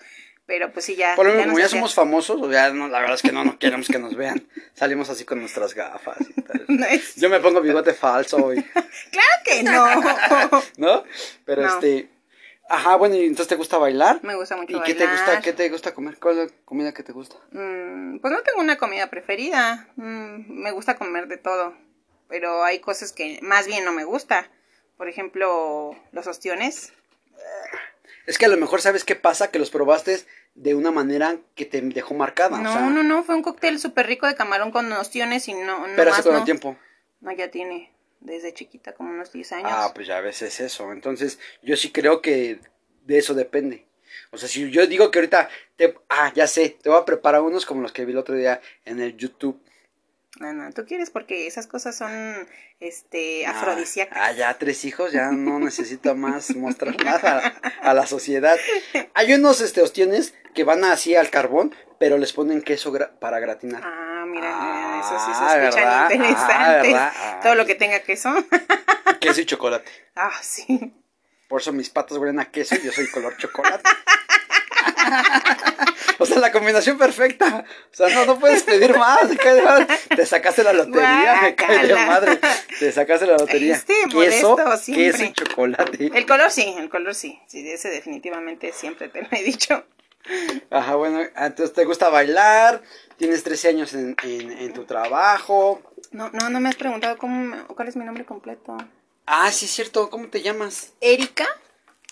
pero 0.46 0.72
pues 0.72 0.84
sí, 0.86 0.94
ya. 0.96 1.16
Por 1.16 1.26
lo 1.26 1.32
como 1.32 1.58
ya 1.58 1.66
hacía- 1.66 1.68
somos 1.76 1.92
famosos, 1.92 2.40
o 2.40 2.50
ya, 2.50 2.70
no, 2.70 2.88
la 2.88 3.00
verdad 3.00 3.16
es 3.16 3.22
que 3.22 3.32
no, 3.32 3.44
no 3.44 3.58
queremos 3.58 3.88
que 3.88 3.98
nos 3.98 4.16
vean. 4.16 4.46
Salimos 4.74 5.10
así 5.10 5.24
con 5.24 5.40
nuestras 5.40 5.74
gafas 5.74 6.16
y 6.34 6.40
tal. 6.40 6.64
No 6.68 6.86
es- 6.86 7.16
Yo 7.16 7.28
me 7.28 7.40
pongo 7.40 7.60
bigote 7.60 7.92
falso 7.94 8.54
y, 8.54 8.62
Claro 9.10 9.34
que 9.44 9.62
no. 9.64 9.86
¿no? 10.78 11.04
Pero 11.44 11.62
No. 11.62 11.68
este, 11.74 12.08
ajá, 12.70 12.96
bueno, 12.96 13.16
y 13.16 13.20
entonces 13.24 13.48
te 13.48 13.56
gusta 13.56 13.76
bailar. 13.78 14.20
Me 14.22 14.34
gusta 14.34 14.56
mucho 14.56 14.76
¿Y 14.76 14.80
qué 14.82 14.94
bailar. 14.94 14.96
te 14.96 15.12
gusta, 15.12 15.40
qué 15.42 15.52
te 15.52 15.68
gusta 15.68 15.94
comer? 15.94 16.18
¿Cuál 16.18 16.38
es 16.38 16.50
la 16.50 16.56
comida 16.64 16.94
que 16.94 17.02
te 17.02 17.12
gusta? 17.12 17.36
Mm, 17.52 18.18
pues 18.20 18.32
no 18.32 18.40
tengo 18.42 18.60
una 18.60 18.78
comida 18.78 19.10
preferida. 19.10 19.88
Mm, 19.96 20.62
me 20.62 20.70
gusta 20.70 20.96
comer 20.96 21.28
de 21.28 21.36
todo. 21.36 21.74
Pero 22.28 22.64
hay 22.64 22.78
cosas 22.78 23.12
que 23.12 23.38
más 23.42 23.66
bien 23.66 23.84
no 23.84 23.92
me 23.92 24.04
gusta. 24.04 24.48
Por 24.96 25.08
ejemplo, 25.08 25.96
los 26.12 26.26
ostiones. 26.26 26.92
Es 28.26 28.38
que 28.38 28.46
a 28.46 28.48
lo 28.48 28.56
mejor 28.56 28.80
sabes 28.80 29.04
qué 29.04 29.16
pasa, 29.16 29.50
que 29.50 29.58
los 29.58 29.70
probaste 29.70 30.20
de 30.54 30.74
una 30.74 30.90
manera 30.90 31.38
que 31.54 31.64
te 31.64 31.80
dejó 31.80 32.14
marcada. 32.14 32.58
No, 32.58 32.70
o 32.70 32.72
sea, 32.72 32.82
no, 32.88 33.02
no. 33.02 33.24
Fue 33.24 33.34
un 33.34 33.42
cóctel 33.42 33.78
súper 33.78 34.06
rico 34.06 34.26
de 34.26 34.34
camarón 34.34 34.70
con 34.70 34.92
ostiones 34.92 35.48
y 35.48 35.54
no. 35.54 35.86
no 35.86 35.96
Pero 35.96 36.12
hace 36.12 36.22
cuánto 36.22 36.40
no. 36.40 36.44
tiempo. 36.44 36.76
No, 37.20 37.32
ya 37.32 37.50
tiene. 37.50 37.92
Desde 38.20 38.52
chiquita, 38.52 38.92
como 38.92 39.10
unos 39.10 39.32
10 39.32 39.52
años. 39.52 39.70
Ah, 39.72 39.92
pues 39.94 40.06
ya 40.06 40.18
a 40.18 40.20
veces 40.20 40.60
eso. 40.60 40.92
Entonces, 40.92 41.38
yo 41.62 41.76
sí 41.76 41.90
creo 41.90 42.20
que 42.20 42.60
de 43.06 43.18
eso 43.18 43.34
depende. 43.34 43.86
O 44.30 44.38
sea, 44.38 44.48
si 44.48 44.70
yo 44.70 44.86
digo 44.86 45.10
que 45.10 45.18
ahorita 45.18 45.48
te... 45.76 45.94
Ah, 46.08 46.32
ya 46.34 46.46
sé, 46.46 46.76
te 46.82 46.90
voy 46.90 46.98
a 47.00 47.04
preparar 47.04 47.40
unos 47.42 47.64
como 47.64 47.82
los 47.82 47.92
que 47.92 48.04
vi 48.04 48.12
el 48.12 48.18
otro 48.18 48.34
día 48.34 48.60
en 48.84 49.00
el 49.00 49.16
YouTube. 49.16 49.60
No, 50.38 50.52
no, 50.52 50.70
tú 50.72 50.86
quieres 50.86 51.10
porque 51.10 51.46
esas 51.48 51.66
cosas 51.66 51.96
son 51.96 52.10
este 52.78 53.44
Ah, 53.46 53.50
afrodisíacas. 53.50 54.16
Ah, 54.20 54.32
ya 54.32 54.56
tres 54.58 54.84
hijos, 54.84 55.12
ya 55.12 55.30
no 55.32 55.58
necesito 55.60 56.14
más 56.14 56.54
mostrar 56.56 57.02
nada 57.04 57.60
a, 57.82 57.94
la 57.94 58.06
sociedad. 58.06 58.56
Hay 59.14 59.32
unos 59.34 59.60
este, 59.60 59.82
ostiones 59.82 60.34
que 60.54 60.64
van 60.64 60.84
así 60.84 61.16
al 61.16 61.30
carbón, 61.30 61.74
pero 61.98 62.16
les 62.16 62.32
ponen 62.32 62.62
queso 62.62 62.92
gra- 62.92 63.10
para 63.18 63.40
gratinar. 63.40 63.82
Ah, 63.84 64.24
mira, 64.26 64.50
Ah, 64.52 65.00
mira, 65.00 65.00
eso 65.00 65.18
sí 65.26 65.32
se 65.34 65.66
escuchan 65.66 65.84
¿verdad? 65.84 66.06
Ah, 66.06 66.12
interesantes. 66.14 66.94
Ah, 66.96 67.40
Todo 67.42 67.54
lo 67.56 67.66
que 67.66 67.74
tenga 67.74 68.00
queso. 68.00 68.32
Queso 69.20 69.40
y 69.40 69.46
chocolate. 69.46 69.90
ah, 70.14 70.32
sí. 70.42 70.94
Por 71.48 71.60
eso 71.60 71.72
mis 71.72 71.90
patas 71.90 72.16
huelen 72.18 72.38
a 72.38 72.50
queso 72.52 72.76
y 72.76 72.82
yo 72.82 72.92
soy 72.92 73.08
color 73.10 73.36
chocolate. 73.36 73.82
o 76.18 76.26
sea, 76.26 76.38
la 76.38 76.52
combinación 76.52 76.98
perfecta. 76.98 77.64
O 77.92 77.94
sea, 77.94 78.08
no, 78.10 78.26
no 78.26 78.38
puedes 78.38 78.62
pedir 78.62 78.96
más. 78.96 79.20
Te 80.14 80.26
sacaste 80.26 80.62
la 80.62 80.72
lotería, 80.72 81.40
me 81.42 81.54
cae 81.54 81.86
de 81.86 81.94
madre. 81.94 82.40
Te 82.78 82.92
sacaste 82.92 83.26
la 83.26 83.36
lotería. 83.38 83.74
Este, 83.74 83.94
queso, 84.10 84.56
queso 84.86 85.24
y 85.24 85.32
chocolate. 85.32 86.10
El 86.14 86.26
color 86.26 86.50
sí, 86.50 86.74
el 86.78 86.88
color 86.88 87.14
sí. 87.14 87.40
Sí, 87.46 87.68
ese 87.68 87.90
definitivamente 87.90 88.72
siempre 88.72 89.08
te 89.08 89.22
lo 89.22 89.28
he 89.32 89.42
dicho. 89.42 89.84
Ajá, 90.70 90.96
bueno, 90.96 91.20
entonces 91.36 91.74
te 91.74 91.84
gusta 91.84 92.10
bailar, 92.10 92.82
tienes 93.16 93.42
13 93.42 93.68
años 93.68 93.94
en, 93.94 94.14
en, 94.22 94.52
en 94.52 94.72
tu 94.74 94.84
trabajo. 94.84 95.82
No, 96.12 96.30
no, 96.30 96.50
no 96.50 96.60
me 96.60 96.68
has 96.68 96.76
preguntado 96.76 97.16
cómo, 97.18 97.66
cuál 97.68 97.88
es 97.88 97.96
mi 97.96 98.04
nombre 98.04 98.24
completo. 98.24 98.76
Ah, 99.26 99.50
sí, 99.50 99.64
es 99.64 99.70
cierto, 99.70 100.10
¿cómo 100.10 100.28
te 100.28 100.42
llamas? 100.42 100.92
Erika, 101.00 101.46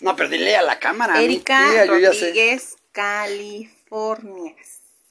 No, 0.00 0.16
pero 0.16 0.28
dile 0.28 0.57
a 0.57 0.62
la 0.62 0.78
cámara. 0.78 1.21
Erika. 1.21 1.85
Rodríguez, 1.87 2.76
California. 2.99 4.55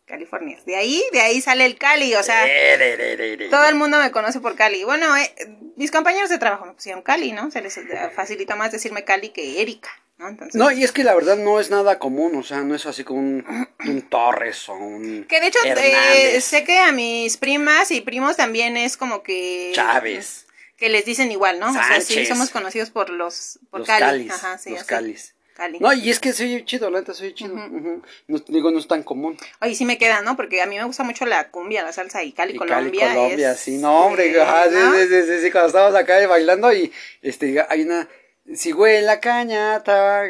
California. 0.05 0.57
De 0.65 0.75
ahí, 0.75 1.03
de 1.13 1.21
ahí 1.21 1.41
sale 1.41 1.65
el 1.65 1.77
Cali, 1.77 2.15
o 2.15 2.23
sea, 2.23 2.45
Eh, 2.47 3.47
todo 3.49 3.65
el 3.67 3.75
mundo 3.75 3.97
me 3.99 4.11
conoce 4.11 4.39
por 4.39 4.55
Cali. 4.55 4.83
Bueno, 4.83 5.15
eh, 5.17 5.33
mis 5.75 5.91
compañeros 5.91 6.29
de 6.29 6.37
trabajo 6.37 6.65
me 6.65 6.73
pusieron 6.73 7.01
Cali, 7.01 7.31
¿no? 7.31 7.49
Se 7.51 7.61
les 7.61 7.77
eh, 7.77 8.11
facilita 8.15 8.55
más 8.55 8.71
decirme 8.71 9.03
Cali 9.03 9.29
que 9.29 9.61
Erika, 9.61 9.89
¿no? 10.17 10.27
Entonces, 10.29 10.55
No, 10.55 10.71
y 10.71 10.83
es 10.83 10.91
que 10.91 11.03
la 11.03 11.13
verdad 11.15 11.37
no 11.37 11.59
es 11.59 11.69
nada 11.69 11.97
común, 11.99 12.35
o 12.35 12.43
sea, 12.43 12.61
no 12.61 12.75
es 12.75 12.85
así 12.85 13.03
como 13.03 13.19
un, 13.19 13.67
un 13.85 14.01
Torres 14.03 14.67
o 14.69 14.73
un 14.75 15.25
que 15.27 15.39
de 15.41 15.47
hecho 15.47 15.59
eh, 15.63 16.39
sé 16.41 16.63
que 16.63 16.79
a 16.79 16.91
mis 16.93 17.37
primas 17.37 17.91
y 17.91 18.01
primos 18.01 18.35
también 18.37 18.75
es 18.77 18.95
como 18.97 19.23
que 19.23 19.71
Chávez, 19.73 20.45
que 20.77 20.89
les 20.89 21.03
dicen 21.05 21.31
igual, 21.31 21.59
¿no? 21.59 21.69
O 21.69 21.73
sea, 21.73 21.99
sí 22.01 22.25
somos 22.25 22.49
conocidos 22.49 22.91
por 22.91 23.09
los 23.09 23.59
por 23.69 23.79
los 23.81 23.87
Cali. 23.87 24.27
Calis, 24.27 24.31
Ajá, 24.31 24.57
sí, 24.57 24.69
los 24.71 24.79
así. 24.81 24.89
Calis. 24.89 25.33
Cali. 25.57 25.79
No, 25.79 25.91
y 25.91 26.09
es 26.11 26.19
que 26.19 26.33
soy 26.33 26.63
chido, 26.65 26.91
la 26.91 26.99
neta 26.99 27.13
soy 27.15 27.33
chido. 27.33 27.55
ujú. 27.55 28.03
No, 28.27 28.37
digo, 28.47 28.69
no 28.69 28.77
es 28.77 28.87
tan 28.87 29.01
común. 29.01 29.35
Oye, 29.59 29.73
sí 29.73 29.85
me 29.85 29.97
queda, 29.97 30.21
¿no? 30.21 30.35
Porque 30.37 30.61
a 30.61 30.67
mí 30.67 30.77
me 30.77 30.83
gusta 30.83 31.03
mucho 31.03 31.25
la 31.25 31.49
cumbia, 31.49 31.83
la 31.83 31.91
salsa 31.91 32.21
y 32.23 32.31
Cali, 32.31 32.53
Y 32.53 32.57
Colombia. 32.57 33.07
Cali, 33.07 33.15
Colombia, 33.15 33.51
es, 33.53 33.59
sí, 33.59 33.77
no, 33.79 34.05
hombre, 34.05 34.29
eh, 34.29 34.33
sí, 34.33 34.75
¿no? 34.75 34.93
sí, 34.93 35.07
sí, 35.09 35.23
sí, 35.23 35.41
sí, 35.41 35.51
cuando 35.51 35.67
estábamos 35.67 35.95
acá 35.99 36.25
bailando 36.27 36.71
y 36.71 36.91
este 37.23 37.65
hay 37.67 37.81
una 37.81 38.07
si 38.53 38.71
huele 38.71 39.01
la 39.01 39.19
cañata, 39.19 40.23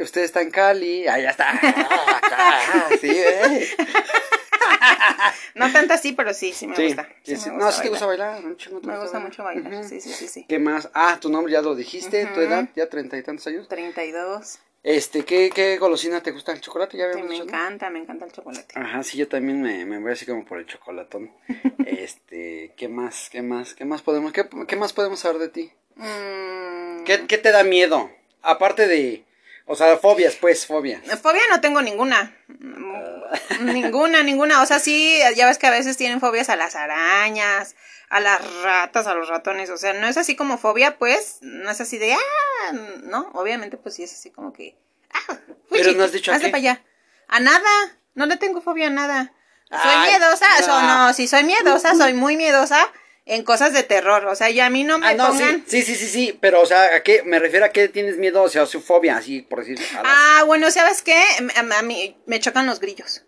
usted 0.00 0.22
está 0.22 0.40
en 0.40 0.50
Cali, 0.50 1.02
ya 1.04 1.18
está, 1.18 1.50
ah, 1.50 2.16
acá, 2.22 2.96
sí, 3.00 3.10
eh. 3.10 3.68
No 5.54 5.70
tanto 5.72 5.94
así, 5.94 6.12
pero 6.12 6.32
sí, 6.34 6.52
sí 6.52 6.66
me 6.66 6.76
Sí, 6.76 6.84
gusta. 6.86 7.08
sí, 7.22 7.36
Sí 7.36 7.50
me 7.50 7.56
No, 7.58 7.72
sí 7.72 7.82
te 7.82 7.88
gusta 7.88 8.06
bailar. 8.06 8.44
un 8.44 8.56
chingo 8.56 8.80
Me 8.82 8.98
gusta 8.98 9.18
mucho 9.18 9.42
bailar, 9.44 9.72
Ujú. 9.72 9.84
sí, 9.88 10.00
sí, 10.00 10.12
sí, 10.12 10.28
sí. 10.28 10.46
¿Qué 10.48 10.58
más? 10.58 10.88
Ah, 10.94 11.18
tu 11.20 11.28
nombre 11.30 11.52
ya 11.52 11.60
lo 11.62 11.74
dijiste, 11.74 12.24
tu 12.26 12.32
Ujú. 12.40 12.40
edad, 12.40 12.68
ya 12.76 12.88
treinta 12.88 13.16
y 13.16 13.22
tantos 13.22 13.46
años. 13.48 13.68
32. 13.68 14.58
Este, 14.82 15.24
¿qué, 15.24 15.50
qué 15.54 15.76
golosina 15.78 16.22
te 16.22 16.30
gusta? 16.30 16.52
¿El 16.52 16.60
chocolate? 16.60 16.96
Ya 16.96 17.12
Sí, 17.12 17.22
me 17.22 17.30
dicho, 17.30 17.44
¿no? 17.44 17.50
encanta, 17.50 17.90
me 17.90 17.98
encanta 17.98 18.24
el 18.26 18.32
chocolate. 18.32 18.78
Ajá, 18.78 19.02
sí, 19.02 19.18
yo 19.18 19.28
también 19.28 19.60
me, 19.60 19.84
me 19.84 19.98
voy 19.98 20.12
así 20.12 20.24
como 20.24 20.44
por 20.44 20.58
el 20.58 20.66
chocolatón. 20.66 21.30
este, 21.86 22.72
¿qué 22.76 22.88
más? 22.88 23.28
¿Qué 23.30 23.42
más? 23.42 23.74
¿Qué 23.74 23.84
más 23.84 24.02
podemos, 24.02 24.32
qué, 24.32 24.48
qué 24.66 24.76
más 24.76 24.92
podemos 24.92 25.20
saber 25.20 25.38
de 25.40 25.48
ti? 25.48 25.72
Mm, 25.96 27.04
¿Qué, 27.04 27.26
qué 27.26 27.38
te 27.38 27.50
da 27.50 27.64
miedo? 27.64 28.10
Aparte 28.42 28.86
de, 28.86 29.24
o 29.68 29.76
sea, 29.76 29.96
fobias, 29.98 30.34
pues, 30.36 30.66
fobias. 30.66 31.00
Fobia 31.20 31.42
no 31.50 31.60
tengo 31.60 31.82
ninguna. 31.82 32.34
Mm, 32.48 33.72
ninguna, 33.72 34.22
ninguna. 34.22 34.62
O 34.62 34.66
sea, 34.66 34.78
sí, 34.78 35.20
ya 35.36 35.46
ves 35.46 35.58
que 35.58 35.66
a 35.66 35.70
veces 35.70 35.96
tienen 35.96 36.20
fobias 36.20 36.48
a 36.48 36.56
las 36.56 36.74
arañas, 36.74 37.76
a 38.08 38.20
las 38.20 38.40
ratas, 38.62 39.06
a 39.06 39.14
los 39.14 39.28
ratones. 39.28 39.70
O 39.70 39.76
sea, 39.76 39.92
no 39.92 40.06
es 40.08 40.16
así 40.16 40.34
como 40.36 40.58
fobia, 40.58 40.98
pues. 40.98 41.38
No 41.42 41.70
es 41.70 41.80
así 41.80 41.98
de, 41.98 42.14
ah, 42.14 42.72
no. 43.04 43.30
Obviamente, 43.34 43.76
pues 43.76 43.94
sí 43.94 44.02
es 44.02 44.12
así 44.12 44.30
como 44.30 44.52
que, 44.52 44.76
ah, 45.12 45.36
Pero 45.70 45.84
fuchi, 45.84 45.96
no 45.96 46.04
has 46.04 46.12
dicho 46.12 46.32
a 46.32 46.34
hazte 46.34 46.46
qué. 46.46 46.50
para 46.50 46.58
allá. 46.60 46.84
A 47.28 47.40
nada. 47.40 47.98
No 48.14 48.26
le 48.26 48.36
tengo 48.36 48.60
fobia 48.60 48.88
a 48.88 48.90
nada. 48.90 49.32
Soy 49.70 49.78
Ay, 49.82 50.10
miedosa. 50.10 50.46
no. 50.60 50.64
so- 50.66 50.82
no, 50.82 51.12
sí, 51.14 51.28
soy 51.28 51.44
miedosa, 51.44 51.94
soy 51.94 52.14
muy 52.14 52.36
miedosa 52.36 52.90
en 53.28 53.44
cosas 53.44 53.72
de 53.72 53.82
terror. 53.84 54.26
O 54.26 54.34
sea, 54.34 54.50
ya 54.50 54.66
a 54.66 54.70
mí 54.70 54.82
no 54.84 54.98
me 54.98 55.06
Ah, 55.06 55.14
no, 55.14 55.28
pongan. 55.28 55.64
sí, 55.66 55.82
sí, 55.82 55.94
sí, 55.94 56.06
sí, 56.06 56.08
sí, 56.08 56.38
pero, 56.40 56.60
o 56.62 56.66
sea, 56.66 56.94
¿a 56.96 57.02
qué? 57.02 57.22
Me 57.24 57.38
refiero 57.38 57.64
a 57.66 57.68
qué 57.68 57.88
tienes 57.88 58.16
miedo, 58.16 58.42
o 58.42 58.48
sea, 58.48 58.66
su 58.66 58.80
fobia, 58.80 59.16
así, 59.18 59.42
por 59.42 59.60
decir. 59.60 59.78
las- 59.78 60.02
Ah, 60.04 60.42
bueno, 60.46 60.70
¿sabes 60.70 61.02
qué? 61.02 61.16
A, 61.54 61.78
a 61.78 61.82
mí 61.82 62.16
me 62.26 62.40
chocan 62.40 62.66
los 62.66 62.80
grillos. 62.80 63.24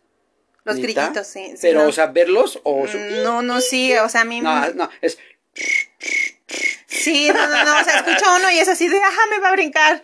Los 0.64 0.76
¿Neta? 0.76 1.00
grillitos, 1.02 1.26
sí. 1.26 1.54
Pero, 1.62 1.82
no. 1.82 1.88
o 1.88 1.92
sea, 1.92 2.06
verlos 2.06 2.60
o 2.64 2.86
su... 2.86 2.98
Mm, 2.98 3.22
No, 3.22 3.40
no, 3.42 3.60
sí, 3.60 3.94
o 3.96 4.08
sea, 4.08 4.22
a 4.22 4.24
mí... 4.24 4.40
No, 4.40 4.68
no, 4.74 4.90
es... 5.00 5.18
Sí, 6.86 7.28
no, 7.32 7.46
no, 7.48 7.64
no, 7.64 7.80
o 7.80 7.84
sea, 7.84 7.96
escucha 7.98 8.36
uno 8.36 8.50
y 8.50 8.58
es 8.58 8.68
así 8.68 8.88
de, 8.88 8.98
ajá, 8.98 9.20
me 9.30 9.38
va 9.38 9.48
a 9.48 9.52
brincar. 9.52 10.02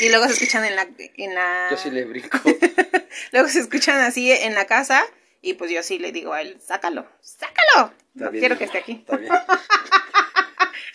Y 0.00 0.08
luego 0.10 0.26
se 0.26 0.32
escuchan 0.34 0.64
en 0.64 0.76
la... 0.76 0.86
En 1.16 1.34
la... 1.34 1.68
Yo 1.70 1.76
sí 1.76 1.90
le 1.90 2.04
brinco. 2.04 2.38
Luego 3.32 3.48
se 3.48 3.60
escuchan 3.60 4.00
así 4.00 4.30
en 4.30 4.54
la 4.54 4.66
casa 4.66 5.02
y 5.46 5.54
pues 5.54 5.70
yo 5.70 5.82
sí 5.82 5.98
le 5.98 6.10
digo 6.10 6.32
a 6.32 6.40
él, 6.40 6.58
sácalo, 6.60 7.06
sácalo. 7.20 7.92
Está 8.14 8.24
No 8.24 8.30
bien, 8.30 8.40
quiero 8.40 8.58
que 8.58 8.64
esté 8.64 8.78
aquí. 8.78 8.92
Está 8.92 9.16
bien. 9.16 9.32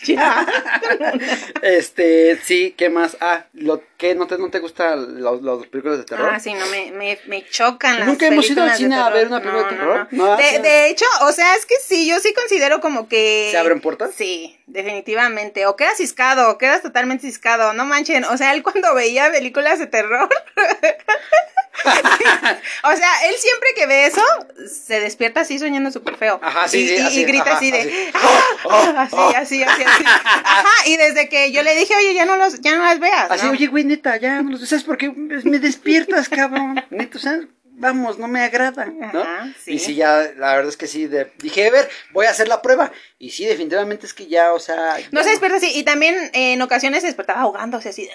Este, 1.62 2.38
sí, 2.44 2.74
¿qué 2.78 2.90
más? 2.90 3.18
Ah, 3.22 3.46
lo 3.54 3.84
que 3.98 4.16
no 4.16 4.28
te, 4.28 4.38
no 4.38 4.50
te 4.50 4.60
gustan 4.60 5.22
los, 5.22 5.42
los 5.42 5.68
películas 5.68 6.00
de 6.00 6.06
terror. 6.06 6.30
Ah, 6.34 6.40
sí, 6.40 6.54
no, 6.54 6.66
me, 6.68 6.92
me, 6.92 7.20
me 7.28 7.46
chocan 7.46 8.00
las 8.00 8.08
¿Nunca 8.08 8.28
hemos 8.28 8.50
ido 8.50 8.64
al 8.64 8.76
cine 8.76 8.96
a 8.96 9.10
ver 9.10 9.28
una 9.28 9.40
película 9.40 9.64
de 9.64 9.70
terror? 9.70 10.08
no, 10.12 10.38
de, 10.38 10.44
sí. 10.44 10.58
de 10.60 10.90
hecho, 10.90 11.06
o 11.22 11.32
sea, 11.32 11.56
es 11.56 11.66
que 11.66 11.76
sí, 11.86 12.08
yo 12.08 12.20
sí 12.20 12.34
considero 12.34 12.82
como 12.82 13.08
que... 13.08 13.50
¿Se 13.52 13.58
abren 13.58 13.80
puertas? 13.80 14.12
Sí, 14.16 14.60
definitivamente. 14.66 15.68
O 15.68 15.76
quedas 15.76 15.98
ciscado, 15.98 16.50
o 16.50 16.58
quedas 16.58 16.82
totalmente 16.82 17.28
ciscado, 17.28 17.74
no 17.74 17.86
manchen. 17.86 18.26
O 18.26 18.38
sea, 18.38 18.54
él 18.54 18.64
cuando 18.64 18.94
veía 18.96 19.32
películas 19.32 19.80
de 19.80 19.88
terror... 19.88 20.30
o 22.84 22.96
sea, 22.96 23.28
él 23.28 23.36
siempre 23.38 23.70
que 23.76 23.88
ve 23.88 24.06
eso, 24.08 24.22
se 24.68 25.00
despierta 25.00 25.42
así 25.42 25.58
soñando 25.60 25.92
súper 25.92 26.16
feo. 26.18 26.40
Ajá, 26.44 26.68
sí, 26.68 26.80
y, 26.80 26.88
sí, 27.10 27.22
y- 27.22 27.26
grita 27.26 27.44
ajá, 27.52 27.58
así 27.58 27.72
de... 27.72 27.80
así. 27.80 28.12
"Ah", 28.14 28.42
Oh, 28.66 28.94
así, 28.98 29.16
oh. 29.16 29.34
así, 29.38 29.64
así, 29.64 29.84
así. 29.84 30.04
Ajá, 30.06 30.70
y 30.88 30.98
desde 30.98 31.30
que 31.30 31.52
yo 31.52 31.64
le 31.64 31.76
dije, 31.76 31.96
oye, 31.96 32.14
ya 32.14 32.26
no, 32.26 32.38
los, 32.38 32.60
ya 32.62 32.76
no 32.76 32.84
las 32.84 33.00
veas. 33.00 33.32
Así, 33.32 33.46
¿no? 33.46 33.52
oye, 33.54 33.68
güey, 33.68 33.84
neta, 33.84 34.18
ya, 34.18 34.42
no 34.42 34.52
lo 34.52 34.58
¿sabes 34.58 34.84
por 34.84 34.98
qué? 34.98 35.10
Me 35.12 35.60
despiertas, 35.60 36.30
cabrón. 36.30 36.84
Neta, 36.92 37.20
sea, 37.20 37.40
vamos, 37.74 38.20
no 38.20 38.28
me 38.28 38.42
agrada, 38.44 38.86
¿no? 38.86 39.22
Ajá, 39.22 39.50
sí. 39.64 39.74
Y 39.74 39.80
sí, 39.80 39.96
ya, 39.96 40.32
la 40.38 40.54
verdad 40.56 40.70
es 40.70 40.78
que 40.78 40.88
sí, 40.88 41.08
de- 41.08 41.32
dije, 41.40 41.68
a 41.68 41.72
ver, 41.72 41.90
voy 42.12 42.26
a 42.28 42.30
hacer 42.32 42.48
la 42.48 42.62
prueba. 42.62 42.92
Y 43.18 43.32
sí, 43.32 43.46
definitivamente 43.46 44.06
es 44.06 44.14
que 44.14 44.28
ya, 44.28 44.54
o 44.54 44.60
sea... 44.60 44.98
No 45.12 45.24
se 45.24 45.30
despierta 45.32 45.58
así. 45.58 45.72
Y 45.74 45.84
también 45.84 46.16
eh, 46.34 46.54
en 46.54 46.62
ocasiones 46.62 47.02
se 47.02 47.08
despertaba 47.08 47.42
ahogándose 47.42 47.90
así. 47.90 48.04
de- 48.06 48.12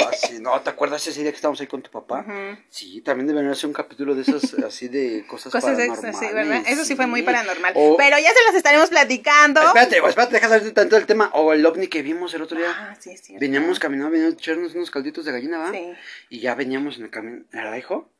Ah, 0.00 0.10
sí, 0.12 0.38
no, 0.40 0.60
¿te 0.60 0.70
acuerdas 0.70 1.06
ese 1.06 1.22
día 1.22 1.30
que 1.30 1.36
estábamos 1.36 1.60
ahí 1.60 1.66
con 1.66 1.82
tu 1.82 1.90
papá? 1.90 2.24
Sí, 2.70 3.00
también 3.02 3.26
deberían 3.26 3.52
hacer 3.52 3.66
un 3.66 3.72
capítulo 3.72 4.14
de 4.14 4.22
esos, 4.22 4.54
así 4.64 4.88
de 4.88 5.24
cosas, 5.26 5.52
Cosas 5.52 5.76
paranormales. 5.76 6.18
sí, 6.18 6.26
¿verdad? 6.32 6.62
Eso 6.66 6.84
sí 6.84 6.94
fue 6.96 7.06
muy 7.06 7.22
paranormal. 7.22 7.72
O- 7.76 7.96
Pero 7.96 8.18
ya 8.18 8.30
se 8.32 8.44
las 8.44 8.54
estaremos 8.54 8.90
platicando. 8.90 9.60
Espérate, 9.62 9.96
espérate, 9.98 10.34
deja 10.34 10.48
salir 10.48 10.74
tanto 10.74 10.96
del 10.96 11.06
tema. 11.06 11.30
O 11.34 11.52
el 11.52 11.64
ovni 11.66 11.88
que 11.88 12.02
vimos 12.02 12.32
el 12.34 12.42
otro 12.42 12.58
día. 12.58 12.70
Ah, 12.76 12.96
sí, 12.98 13.10
es 13.10 13.20
cierto. 13.22 13.40
Veníamos 13.40 13.78
caminando, 13.78 14.10
veníamos 14.12 14.34
a 14.34 14.38
echarnos 14.38 14.74
unos 14.74 14.90
calditos 14.90 15.24
de 15.24 15.32
gallina, 15.32 15.58
¿va? 15.58 15.72
Sí. 15.72 15.92
Y 16.30 16.40
ya 16.40 16.54
veníamos 16.54 16.98
en 16.98 17.04
el 17.04 17.10
camino. 17.10 17.44
¿Era 17.52 17.76
hijo? 17.78 18.10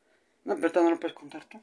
No, 0.45 0.55
pero 0.57 0.83
no 0.83 0.89
lo 0.91 0.99
puedes 0.99 1.15
contar 1.15 1.45
tú. 1.45 1.61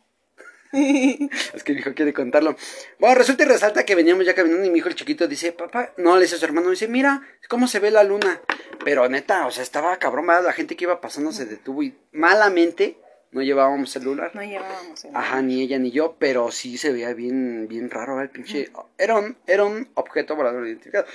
Es 1.55 1.63
que 1.65 1.73
mi 1.73 1.81
hijo 1.81 1.95
quiere 1.95 2.13
contarlo. 2.13 2.57
Bueno, 2.99 3.15
resulta 3.15 3.45
y 3.45 3.47
resalta 3.47 3.85
que 3.85 3.95
veníamos 3.95 4.25
ya 4.27 4.35
caminando 4.35 4.65
y 4.67 4.71
mi 4.71 4.79
hijo 4.79 4.89
el 4.89 4.95
chiquito 4.95 5.27
dice, 5.29 5.53
papá, 5.53 5.93
no, 5.97 6.17
le 6.17 6.23
dice 6.23 6.37
a 6.37 6.39
su 6.39 6.45
hermano, 6.45 6.71
dice, 6.71 6.89
mira, 6.89 7.23
cómo 7.49 7.67
se 7.69 7.79
ve 7.81 7.91
la 7.91 8.05
luna. 8.05 8.41
Pero 8.85 9.09
neta, 9.09 9.47
o 9.47 9.51
sea, 9.51 9.63
estaba 9.63 9.97
cabrón, 9.99 10.27
¿verdad? 10.27 10.45
la 10.45 10.53
gente 10.53 10.77
que 10.77 10.85
iba 10.85 11.01
pasando 11.01 11.33
se 11.33 11.47
detuvo 11.47 11.83
y 11.83 11.95
malamente 12.13 12.99
no 13.33 13.43
llevábamos 13.43 13.91
celular. 13.91 14.31
No 14.35 14.43
llevábamos 14.43 15.05
el- 15.05 15.15
Ajá, 15.17 15.43
ni 15.43 15.61
ella 15.61 15.79
ni 15.79 15.91
yo, 15.91 16.17
pero 16.19 16.51
sí 16.51 16.79
se 16.79 16.93
veía 16.93 17.13
bien, 17.13 17.67
bien 17.69 17.91
raro, 17.91 18.21
el 18.21 18.31
pinche. 18.31 18.71
Era 18.97 19.17
un, 19.17 19.37
era 19.47 19.65
un 19.65 19.89
objeto 19.95 20.37
volador 20.37 20.67
identificado. 20.67 21.07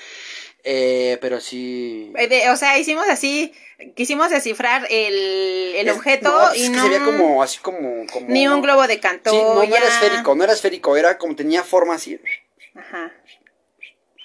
Eh, 0.64 1.18
pero 1.22 1.40
sí. 1.42 2.12
Eh, 2.16 2.50
o 2.50 2.56
sea, 2.56 2.78
hicimos 2.78 3.08
así, 3.10 3.52
quisimos 3.96 4.30
descifrar 4.30 4.86
el, 4.90 5.74
el 5.76 5.88
Es- 5.88 5.96
objeto 5.98 6.30
no, 6.32 6.56
y 6.56 6.64
es 6.64 6.70
que 6.70 6.76
no... 6.76 6.84
se 6.84 6.90
veía 6.90 7.04
como, 7.04 7.42
así 7.44 7.58
como, 7.60 8.06
como. 8.12 8.28
Ni 8.30 8.48
un 8.48 8.62
globo 8.62 8.86
de 8.88 8.96
Sí, 8.96 9.02
no, 9.24 9.56
no 9.56 9.64
era 9.64 9.88
esférico, 9.88 10.36
no 10.36 10.44
era 10.44 10.54
esférico, 10.54 10.96
era 10.98 11.18
como 11.18 11.36
tenía 11.36 11.64
forma 11.64 11.96
así. 11.96 12.20
Ajá. 12.76 13.12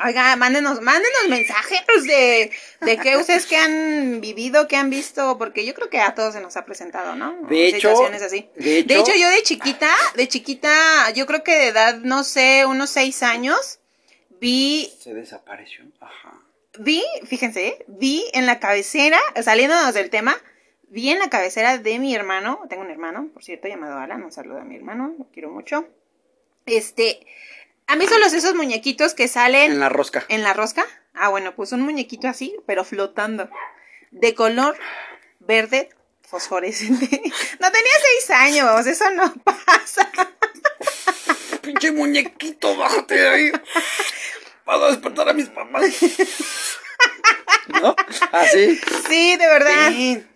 Oiga, 0.04 0.36
mándenos, 0.36 0.82
mándenos 0.82 1.28
mensajes 1.30 1.80
de, 2.06 2.50
de 2.82 2.98
qué 2.98 3.16
ustedes 3.16 3.46
que 3.46 3.56
han 3.56 4.20
vivido, 4.20 4.68
que 4.68 4.76
han 4.76 4.90
visto, 4.90 5.38
porque 5.38 5.64
yo 5.64 5.72
creo 5.72 5.88
que 5.88 6.00
a 6.00 6.14
todos 6.14 6.34
se 6.34 6.42
nos 6.42 6.54
ha 6.58 6.66
presentado, 6.66 7.16
¿no? 7.16 7.34
De 7.48 7.68
hecho- 7.68 7.76
Situaciones 7.88 8.20
así. 8.20 8.50
de 8.56 8.78
hecho- 8.80 8.88
de 8.88 9.00
hecho, 9.00 9.14
yo 9.14 9.30
de 9.30 9.42
chiquita, 9.42 9.90
de 10.14 10.28
chiquita, 10.28 11.10
yo 11.14 11.24
creo 11.24 11.42
que 11.42 11.54
de 11.56 11.68
edad, 11.68 11.94
no 12.02 12.24
sé, 12.24 12.66
unos 12.66 12.90
seis 12.90 13.22
años, 13.22 13.78
vi 14.40 14.92
Se 15.00 15.14
desapareció. 15.14 15.84
Ajá. 16.00 16.40
vi, 16.78 17.02
fíjense, 17.26 17.84
vi 17.88 18.24
en 18.32 18.46
la 18.46 18.58
cabecera, 18.60 19.18
saliéndonos 19.42 19.94
del 19.94 20.10
tema, 20.10 20.36
vi 20.88 21.10
en 21.10 21.18
la 21.18 21.30
cabecera 21.30 21.78
de 21.78 21.98
mi 21.98 22.14
hermano, 22.14 22.60
tengo 22.68 22.82
un 22.82 22.90
hermano, 22.90 23.28
por 23.32 23.42
cierto, 23.42 23.68
llamado 23.68 23.98
Alan, 23.98 24.22
un 24.22 24.32
saludo 24.32 24.58
a 24.58 24.64
mi 24.64 24.76
hermano, 24.76 25.14
lo 25.18 25.26
quiero 25.32 25.50
mucho. 25.50 25.86
Este, 26.66 27.26
¿han 27.86 27.98
visto 27.98 28.18
los 28.18 28.32
esos 28.32 28.54
muñequitos 28.54 29.14
que 29.14 29.28
salen 29.28 29.72
En 29.72 29.80
la 29.80 29.88
rosca. 29.88 30.24
en 30.28 30.42
la 30.42 30.52
rosca? 30.52 30.84
Ah, 31.14 31.28
bueno, 31.28 31.54
pues 31.54 31.72
un 31.72 31.80
muñequito 31.82 32.28
así, 32.28 32.54
pero 32.66 32.84
flotando, 32.84 33.48
de 34.10 34.34
color 34.34 34.76
verde 35.40 35.88
fosforescente. 36.22 37.08
No 37.60 37.70
tenía 37.72 37.92
seis 38.02 38.30
años, 38.30 38.86
eso 38.86 39.10
no 39.12 39.32
pasa. 39.44 40.10
Pinche 41.66 41.90
muñequito, 41.90 42.76
bájate 42.76 43.16
de 43.16 43.28
ahí. 43.28 43.52
Para 44.64 44.86
despertar 44.86 45.28
a 45.28 45.32
mis 45.32 45.48
papás. 45.48 45.82
¿No? 47.82 47.96
Así. 48.30 48.80
Sí, 49.08 49.36
de 49.36 49.46
verdad. 49.48 49.90
Ven, 49.90 50.30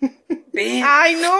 ven. 0.53 0.85
Ay, 0.85 1.15
no. 1.15 1.39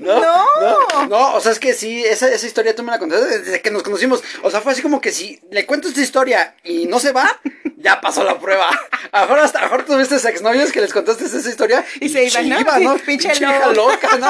¿No? 0.00 0.20
No. 0.20 0.44
no. 0.60 1.06
No, 1.08 1.34
o 1.34 1.40
sea, 1.40 1.52
es 1.52 1.58
que 1.58 1.74
sí, 1.74 2.04
esa, 2.04 2.28
esa 2.28 2.46
historia 2.46 2.74
tú 2.74 2.82
me 2.82 2.90
la 2.90 2.98
contaste 2.98 3.38
desde 3.38 3.60
que 3.60 3.70
nos 3.70 3.82
conocimos. 3.82 4.22
O 4.42 4.50
sea, 4.50 4.60
fue 4.60 4.72
así 4.72 4.82
como 4.82 5.00
que 5.00 5.12
si 5.12 5.40
le 5.50 5.66
cuento 5.66 5.88
esta 5.88 6.00
historia 6.00 6.56
y 6.64 6.86
no 6.86 6.98
se 6.98 7.12
va, 7.12 7.40
ya 7.76 8.00
pasó 8.00 8.24
la 8.24 8.38
prueba. 8.38 8.68
A 9.12 9.20
lo 9.20 9.26
mejor 9.26 9.38
hasta 9.40 9.58
a 9.58 9.62
lo 9.62 9.70
mejor 9.70 9.86
tuviste 9.86 10.16
exnovios 10.16 10.72
que 10.72 10.80
les 10.80 10.92
contaste 10.92 11.24
esa 11.24 11.48
historia 11.48 11.84
Y 12.00 12.08
se 12.08 12.24
iban, 12.24 12.48
¿no? 12.48 12.60
iba, 12.60 12.78
¿no? 12.78 12.96
Pinche 12.96 13.32
loca, 13.74 14.16
¿no? 14.18 14.26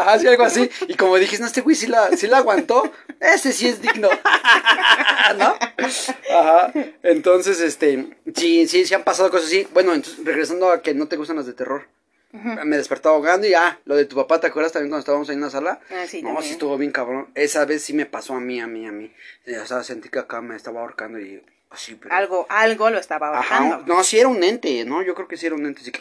Ajá, 0.00 0.18
sí, 0.18 0.26
algo 0.26 0.44
así. 0.44 0.70
Y 0.88 0.94
como 0.94 1.16
dijiste, 1.16 1.42
no, 1.42 1.46
este 1.46 1.60
güey 1.60 1.76
sí 1.76 1.86
la, 1.86 2.16
sí 2.16 2.26
la 2.26 2.38
aguantó, 2.38 2.92
ese 3.20 3.52
sí 3.52 3.68
es 3.68 3.80
digno. 3.80 4.08
¿No? 5.38 5.56
Ajá. 6.30 6.72
Entonces, 7.02 7.60
este, 7.60 8.16
sí, 8.34 8.66
sí, 8.68 8.86
sí 8.86 8.94
han 8.94 9.04
pasado 9.04 9.30
cosas 9.30 9.46
así. 9.46 9.66
Bueno, 9.72 9.94
entonces, 9.94 10.24
regresando 10.24 10.70
a 10.70 10.82
que 10.82 10.94
no 10.94 11.06
te 11.06 11.16
gustan 11.16 11.36
las 11.36 11.46
de 11.46 11.52
terror. 11.52 11.86
Me 12.64 12.76
despertó 12.76 13.10
ahogando 13.10 13.46
y 13.46 13.54
ah, 13.54 13.78
lo 13.84 13.94
de 13.94 14.06
tu 14.06 14.16
papá, 14.16 14.40
¿te 14.40 14.48
acuerdas 14.48 14.72
también 14.72 14.90
cuando 14.90 15.00
estábamos 15.00 15.28
ahí 15.28 15.36
en 15.36 15.40
la 15.40 15.50
sala? 15.50 15.80
Ah, 15.90 16.04
sí, 16.08 16.20
no, 16.20 16.30
también. 16.30 16.44
sí 16.46 16.52
estuvo 16.52 16.76
bien 16.76 16.90
cabrón. 16.90 17.28
Esa 17.36 17.64
vez 17.64 17.82
sí 17.84 17.92
me 17.92 18.06
pasó 18.06 18.34
a 18.34 18.40
mí, 18.40 18.60
a 18.60 18.66
mí, 18.66 18.86
a 18.86 18.92
mí. 18.92 19.12
Eh, 19.46 19.58
O 19.58 19.66
sea, 19.66 19.84
sentí 19.84 20.08
que 20.08 20.18
acá 20.18 20.40
me 20.40 20.56
estaba 20.56 20.80
ahorcando 20.80 21.20
y 21.20 21.42
así, 21.70 21.94
pero... 21.94 22.12
Algo, 22.12 22.46
algo 22.48 22.90
lo 22.90 22.98
estaba 22.98 23.28
Ajá, 23.38 23.60
bajando. 23.60 23.86
no, 23.94 24.02
sí 24.02 24.18
era 24.18 24.28
un 24.28 24.42
ente, 24.42 24.84
¿no? 24.84 25.02
Yo 25.02 25.14
creo 25.14 25.28
que 25.28 25.36
sí 25.36 25.46
era 25.46 25.54
un 25.54 25.64
ente, 25.64 25.82
así 25.82 25.92
que... 25.92 26.00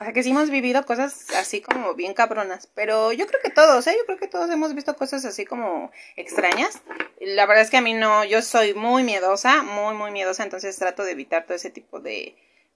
O 0.00 0.02
sea 0.02 0.12
que 0.12 0.24
sí 0.24 0.30
hemos 0.30 0.50
vivido 0.50 0.84
cosas 0.86 1.30
así 1.36 1.60
como 1.60 1.94
bien 1.94 2.14
cabronas. 2.14 2.66
Pero 2.74 3.12
yo 3.12 3.28
creo 3.28 3.40
que 3.40 3.50
todos, 3.50 3.86
¿eh? 3.86 3.94
Yo 3.96 4.04
creo 4.06 4.18
que 4.18 4.26
todos 4.26 4.50
hemos 4.50 4.74
visto 4.74 4.96
cosas 4.96 5.24
así 5.24 5.44
como 5.44 5.92
extrañas. 6.16 6.80
La 7.20 7.46
verdad 7.46 7.62
es 7.62 7.70
que 7.70 7.76
a 7.76 7.80
mí 7.80 7.94
no, 7.94 8.24
yo 8.24 8.42
soy 8.42 8.74
muy 8.74 9.04
miedosa, 9.04 9.62
muy, 9.62 9.94
muy 9.94 10.10
miedosa. 10.10 10.42
Entonces 10.42 10.76
trato 10.76 11.04
de 11.04 11.12
evitar 11.12 11.44
todo 11.44 11.54
ese 11.54 11.70
tipo 11.70 12.00
de, 12.00 12.34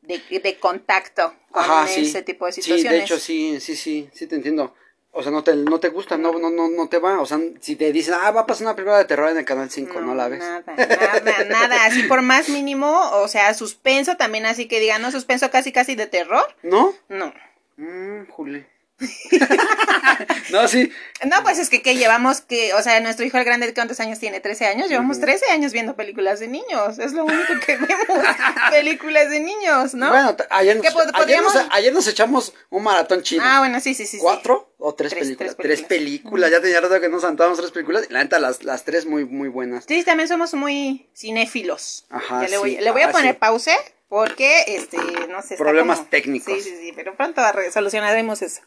de, 0.09 0.41
de 0.41 0.59
contacto 0.59 1.33
con 1.53 1.63
Ajá, 1.63 1.87
sí. 1.87 2.01
ese 2.03 2.23
tipo 2.23 2.47
de 2.47 2.53
Sí, 2.53 2.63
situaciones. 2.63 2.99
de 2.99 3.05
hecho, 3.05 3.19
sí, 3.19 3.61
sí, 3.61 3.77
sí, 3.77 4.09
sí 4.13 4.27
te 4.27 4.35
entiendo. 4.35 4.75
o 5.13 5.23
sea, 5.23 5.31
no 5.33 5.43
te, 5.45 5.55
no 5.57 5.79
te 5.81 5.89
gusta, 5.89 6.17
no, 6.19 6.33
no, 6.39 6.51
no, 6.51 6.69
no 6.69 6.89
te 6.89 6.99
va. 6.99 7.21
O 7.21 7.27
sea, 7.27 7.39
si 7.61 7.77
te 7.77 7.93
dicen, 7.93 8.15
ah, 8.21 8.31
va 8.31 8.43
a 8.43 8.47
pasar 8.47 8.67
una 8.67 8.77
película 8.77 8.99
de 8.99 9.05
terror 9.05 9.31
en 9.31 9.39
el 9.39 9.45
canal 9.45 9.71
5, 9.71 10.01
no, 10.01 10.15
la 10.15 10.29
ves. 10.29 10.39
Nada, 10.41 10.63
nada, 10.77 11.45
nada. 11.49 11.85
Así 11.87 12.03
por 12.05 12.23
más 12.23 12.49
mínimo, 12.49 13.11
o 13.13 13.29
sea, 13.29 13.53
suspenso 13.55 14.17
también, 14.17 14.47
así 14.47 14.67
que 14.69 14.81
digan, 14.81 15.03
no, 15.03 15.11
suspenso 15.11 15.51
casi, 15.51 15.73
casi 15.73 15.95
de 15.95 16.07
terror. 16.07 16.45
¿No? 16.63 16.95
No. 17.09 17.33
Mmm, 17.77 18.27
Juli. 18.31 18.67
no, 20.51 20.67
sí. 20.69 20.91
No, 21.25 21.43
pues 21.43 21.59
es 21.59 21.69
que, 21.71 21.83
que 21.83 21.97
llevamos 21.97 22.41
que, 22.41 22.75
o 22.75 22.83
sea, 22.83 22.99
nuestro 23.01 23.25
hijo 23.25 23.39
el 23.39 23.45
grande, 23.45 23.73
¿cuántos 23.75 24.01
años 24.01 24.19
tiene? 24.19 24.41
13 24.41 24.67
años. 24.67 24.89
Llevamos 24.89 25.21
13 25.21 25.51
años 25.51 25.73
viendo 25.73 25.97
películas 25.97 26.41
de 26.41 26.49
niños. 26.49 26.99
Es 26.99 27.13
lo 27.13 27.25
único 27.25 27.53
que 27.65 27.77
vemos, 27.77 28.25
películas 28.71 29.31
de 29.31 29.41
niños, 29.41 29.95
¿no? 29.95 30.09
Bueno, 30.09 30.37
ayer 30.51 30.77
nos, 30.77 30.87
¿Qué 30.87 30.93
pod- 30.93 31.01
ayer, 31.15 31.43
nos, 31.43 31.53
podríamos- 31.53 31.57
ayer 31.73 31.93
nos 31.93 32.07
echamos 32.09 32.55
un 32.71 32.83
maratón 32.83 33.23
chino. 33.23 33.43
Ah, 33.47 33.61
bueno, 33.61 33.81
sí, 33.81 33.95
sí, 33.95 34.05
sí. 34.07 34.17
sí. 34.17 34.23
¿Cuatro 34.23 34.75
o 34.79 34.95
tres, 34.95 35.11
Tres, 35.13 35.25
películas? 35.25 35.57
tres 35.57 35.67
Tres 35.79 35.89
películas. 35.89 35.89
películas. 36.23 36.51
Ya 36.51 36.61
tenía 36.61 36.81
rato 36.81 37.01
que 37.01 37.09
nos 37.09 37.23
saltábamos 37.23 37.59
tres 37.59 37.71
películas. 37.71 38.07
y 38.09 38.13
La 38.13 38.23
neta, 38.23 38.39
las, 38.39 38.63
las 38.65 38.85
tres 38.85 39.07
muy, 39.07 39.25
muy 39.25 39.49
buenas. 39.49 39.85
Sí, 39.87 40.03
también 40.05 40.29
somos 40.29 40.55
muy 40.55 41.09
cinéfilos. 41.17 42.07
Ajá, 42.11 42.43
Ya 42.43 42.49
le 42.49 42.59
voy, 42.59 42.77
sí. 42.77 42.81
le 42.83 42.91
voy 42.91 43.03
a 43.03 43.09
Ah, 43.09 43.13
poner 43.13 43.35
sí. 43.35 43.39
pause 43.41 43.71
porque, 44.09 44.65
este, 44.69 44.97
no 45.29 45.43
sé. 45.43 45.57
Problemas 45.57 45.99
como- 45.99 46.11
técnicos. 46.11 46.55
Sí, 46.55 46.61
sí, 46.63 46.77
sí, 46.81 46.93
pero 46.95 47.15
pronto 47.17 47.43
solucionaremos 47.73 48.41
eso. 48.43 48.63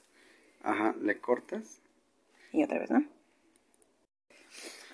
Ajá, 0.64 0.96
le 1.02 1.20
cortas. 1.20 1.80
Y 2.52 2.64
otra 2.64 2.80
vez, 2.80 2.92
¿no? 2.92 3.04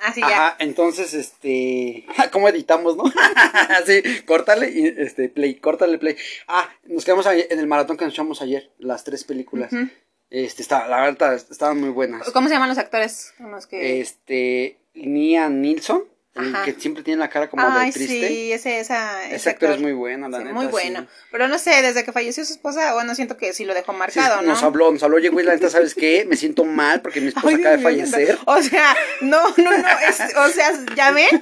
Así 0.02 0.22
ya. 0.22 0.28
Ajá, 0.28 0.56
entonces, 0.60 1.14
este, 1.14 2.06
¿cómo 2.32 2.48
editamos, 2.50 2.96
no? 2.96 3.06
sí, 3.86 4.02
córtale 4.26 4.70
y, 4.70 4.86
este, 4.86 5.30
play, 5.30 5.56
córtale 5.56 5.98
play. 5.98 6.16
Ah, 6.48 6.70
nos 6.84 7.04
quedamos 7.04 7.26
en 7.26 7.60
el 7.60 7.68
maratón 7.68 7.98
que 7.98 8.06
nos 8.06 8.14
echamos 8.14 8.42
ayer, 8.42 8.72
las 8.78 9.04
tres 9.04 9.24
películas. 9.24 9.72
Este, 10.30 10.62
está, 10.62 10.88
la 10.88 11.02
verdad, 11.02 11.34
estaban 11.34 11.80
muy 11.80 11.90
buenas. 11.90 12.30
¿Cómo 12.32 12.48
se 12.48 12.54
llaman 12.54 12.70
los 12.70 12.78
actores 12.78 13.34
con 13.38 13.52
los 13.52 13.66
que...? 13.66 14.02
Este, 14.02 14.78
Nia 14.94 15.50
Nilsson, 15.50 16.04
el 16.40 16.56
Ajá. 16.56 16.66
que 16.66 16.74
siempre 16.74 17.04
tiene 17.04 17.20
la 17.20 17.30
cara 17.30 17.50
como 17.50 17.64
Ay, 17.68 17.88
de 17.88 17.94
triste. 17.94 18.28
sí, 18.28 18.52
ese, 18.54 18.80
esa, 18.80 19.26
Ese 19.30 19.50
actor 19.50 19.72
es 19.72 19.80
muy 19.82 19.94
bueno, 19.94 20.30
la 20.30 20.38
sí, 20.40 20.44
neta. 20.46 20.56
muy 20.56 20.66
sí. 20.66 20.72
bueno. 20.72 21.08
Pero 21.32 21.48
no 21.48 21.60
sé, 21.60 21.82
desde 21.82 22.04
que 22.04 22.12
falleció 22.12 22.44
su 22.46 22.54
esposa, 22.54 22.94
bueno, 22.94 23.16
siento 23.16 23.38
que 23.38 23.54
sí 23.54 23.66
lo 23.66 23.74
dejó 23.74 23.94
marcado, 23.94 24.40
Sí, 24.40 24.46
¿no? 24.46 24.52
Nos 24.54 24.64
habló, 24.64 24.92
nos 24.92 25.04
habló, 25.04 25.18
oye, 25.18 25.30
güey, 25.30 25.46
la 25.46 25.54
neta, 25.54 25.70
¿sabes 25.70 25.94
qué? 25.96 26.26
Me 26.28 26.36
siento 26.36 26.64
mal 26.64 27.02
porque 27.02 27.22
mi 27.22 27.28
esposa 27.30 27.48
Ay, 27.50 27.56
acaba 27.56 27.78
de 27.78 27.84
fallecer. 27.84 28.38
O 28.46 28.62
sea, 28.62 28.96
no, 29.22 29.42
no, 29.58 29.78
no, 29.78 29.88
es- 30.08 30.36
o 30.38 30.48
sea, 30.50 30.72
¿ya 30.96 31.12
ven? 31.12 31.42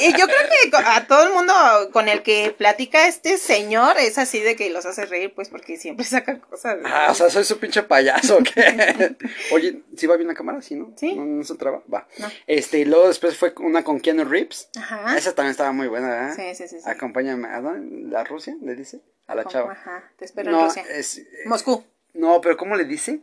Y 0.00 0.10
yo 0.18 0.26
creo 0.26 0.70
que 0.70 0.76
a 0.76 1.06
todo 1.06 1.26
el 1.28 1.32
mundo 1.32 1.54
con 1.92 2.08
el 2.08 2.22
que 2.22 2.54
platica 2.56 3.06
este 3.06 3.38
señor 3.38 3.96
es 3.98 4.18
así 4.18 4.40
de 4.40 4.56
que 4.56 4.70
los 4.70 4.86
hace 4.86 5.06
reír, 5.06 5.32
pues 5.34 5.48
porque 5.48 5.76
siempre 5.76 6.04
saca 6.04 6.38
cosas. 6.40 6.78
Ah, 6.84 7.08
o 7.10 7.14
sea, 7.14 7.30
soy 7.30 7.44
su 7.44 7.58
pinche 7.58 7.82
payaso, 7.82 8.38
¿qué? 8.38 9.16
Oye, 9.52 9.82
¿sí 9.96 10.06
va 10.06 10.16
bien 10.16 10.28
la 10.28 10.34
cámara? 10.34 10.60
¿Sí, 10.62 10.74
no? 10.74 10.92
Sí. 10.96 11.14
¿No, 11.14 11.24
no 11.24 11.44
se 11.44 11.54
traba? 11.54 11.82
Va. 11.92 12.06
No. 12.18 12.30
Este, 12.46 12.80
y 12.80 12.84
luego 12.84 13.08
después 13.08 13.36
fue 13.36 13.52
una 13.60 13.82
con 13.84 14.00
Keanu 14.14 14.30
Reeves. 14.30 14.68
Ajá. 14.76 15.16
Esa 15.16 15.34
también 15.34 15.50
estaba 15.50 15.72
muy 15.72 15.88
buena, 15.88 16.08
¿verdad? 16.08 16.34
Sí, 16.36 16.54
sí, 16.54 16.68
sí. 16.68 16.80
sí. 16.80 16.88
Acompáñame, 16.88 17.48
¿a 17.48 17.60
dónde? 17.60 18.08
¿La 18.10 18.24
Rusia? 18.24 18.56
¿Le 18.62 18.74
dice? 18.74 19.00
A 19.26 19.34
la 19.34 19.44
chava. 19.44 19.72
Ajá, 19.72 20.10
te 20.16 20.24
espero 20.24 20.50
No, 20.50 20.60
en 20.60 20.64
Rusia. 20.66 20.84
es... 20.90 21.18
eh, 21.18 21.26
Moscú. 21.46 21.84
No, 22.12 22.40
pero 22.40 22.56
¿cómo 22.56 22.76
le 22.76 22.84
dice? 22.84 23.20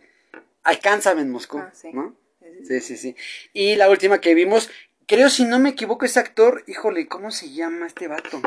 Alcánzame 0.64 1.22
en 1.22 1.30
Moscú, 1.32 1.60
Ah, 1.60 1.72
sí. 1.74 1.92
¿no? 1.94 2.16
Sí, 2.68 2.80
sí, 2.82 2.98
sí. 2.98 3.16
Y 3.54 3.76
la 3.76 3.90
última 3.90 4.20
que 4.20 4.34
vimos, 4.36 4.70
creo 5.08 5.30
si 5.30 5.46
no 5.46 5.60
me 5.60 5.70
equivoco, 5.70 6.06
ese 6.06 6.20
actor, 6.20 6.64
híjole, 6.68 7.08
¿cómo 7.08 7.32
se 7.32 7.52
llama 7.52 7.88
este 7.88 8.08
vato? 8.08 8.42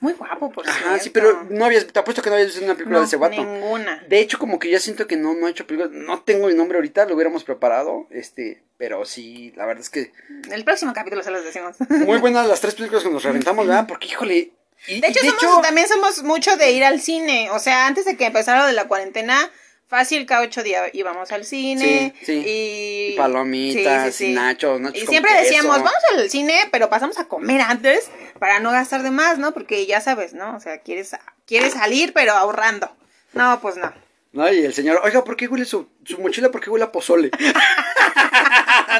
Muy, 0.00 0.12
guapo, 0.12 0.50
por 0.52 0.68
Ajá, 0.68 0.94
sí, 0.98 1.10
cierto. 1.10 1.12
pero 1.12 1.46
no 1.50 1.64
habías, 1.64 1.86
te 1.86 1.98
apuesto 1.98 2.20
que 2.22 2.28
no 2.30 2.34
habías 2.36 2.50
visto 2.50 2.64
una 2.64 2.74
película 2.74 2.96
No, 2.96 3.00
de 3.00 3.06
ese 3.06 3.16
vato. 3.16 3.36
ninguna. 3.44 4.04
De 4.08 4.20
hecho, 4.20 4.38
como 4.38 4.58
que 4.58 4.70
ya 4.70 4.78
siento 4.78 5.06
que 5.06 5.16
no, 5.16 5.34
no 5.34 5.46
ha 5.46 5.50
hecho 5.50 5.66
películas. 5.66 5.92
No 5.92 6.20
tengo 6.22 6.48
el 6.48 6.56
nombre 6.56 6.76
ahorita, 6.78 7.06
lo 7.06 7.14
hubiéramos 7.14 7.44
preparado. 7.44 8.06
Este, 8.10 8.62
pero 8.76 9.04
sí, 9.04 9.52
la 9.56 9.64
verdad 9.66 9.82
es 9.82 9.90
que 9.90 10.12
El 10.50 10.64
próximo 10.64 10.92
capítulo 10.92 11.22
se 11.22 11.30
los 11.30 11.44
decimos. 11.44 11.76
muy 11.88 12.18
buenas 12.20 12.46
las 12.46 12.60
tres 12.60 12.74
películas 12.74 13.02
que 13.04 13.10
nos 13.10 13.22
reventamos, 13.22 13.66
¿verdad? 13.66 13.86
Porque, 13.86 14.08
híjole. 14.08 14.52
y- 14.86 15.00
De 15.00 15.08
hecho, 15.08 15.20
somos, 15.40 15.62
también 15.62 15.88
somos 15.88 16.22
mucho 16.22 16.56
de 16.56 16.70
ir 16.72 16.84
al 16.84 17.00
cine. 17.00 17.50
O 17.52 17.58
sea, 17.58 17.86
antes 17.86 18.04
de 18.04 18.16
que 18.16 18.26
empezara 18.26 18.60
lo 18.60 18.66
de 18.66 18.72
la 18.74 18.86
cuarentena, 18.88 19.50
fácil 19.88 20.26
cada 20.26 20.42
ocho 20.42 20.62
días 20.62 20.90
íbamos 20.92 21.32
al 21.32 21.44
cine. 21.44 22.14
Sí, 22.20 22.26
sí. 22.26 22.42
Y 22.46 23.16
palomitas, 23.16 24.14
Sí, 24.14 24.32
nachos, 24.32 24.80
nachos 24.80 25.02
Y 25.02 25.04
con 25.06 25.12
siempre 25.12 25.32
queso. 25.32 25.42
decíamos, 25.44 25.76
vamos 25.78 25.92
al 26.16 26.30
cine, 26.30 26.68
pero 26.70 26.88
pasamos 26.88 27.18
a 27.18 27.24
comer 27.26 27.60
antes 27.62 28.10
para 28.38 28.60
no 28.60 28.70
gastar 28.70 29.02
de 29.02 29.10
más, 29.10 29.38
¿no? 29.38 29.52
Porque 29.52 29.86
ya 29.86 30.00
sabes, 30.00 30.34
¿no? 30.34 30.54
O 30.56 30.60
sea, 30.60 30.78
quieres, 30.78 31.16
quieres 31.46 31.72
salir, 31.72 32.12
pero 32.12 32.32
ahorrando. 32.32 32.94
No, 33.32 33.58
pues 33.60 33.76
no. 33.76 33.92
¿No? 34.32 34.52
Y 34.52 34.58
el 34.64 34.74
señor, 34.74 35.00
oiga, 35.04 35.24
¿por 35.24 35.36
qué 35.36 35.48
huele 35.48 35.64
su, 35.64 35.88
su 36.04 36.18
mochila? 36.20 36.50
¿Por 36.50 36.60
qué 36.60 36.68
huele 36.70 36.84
a 36.84 36.92
pozole? 36.92 37.30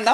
¿No? 0.03 0.13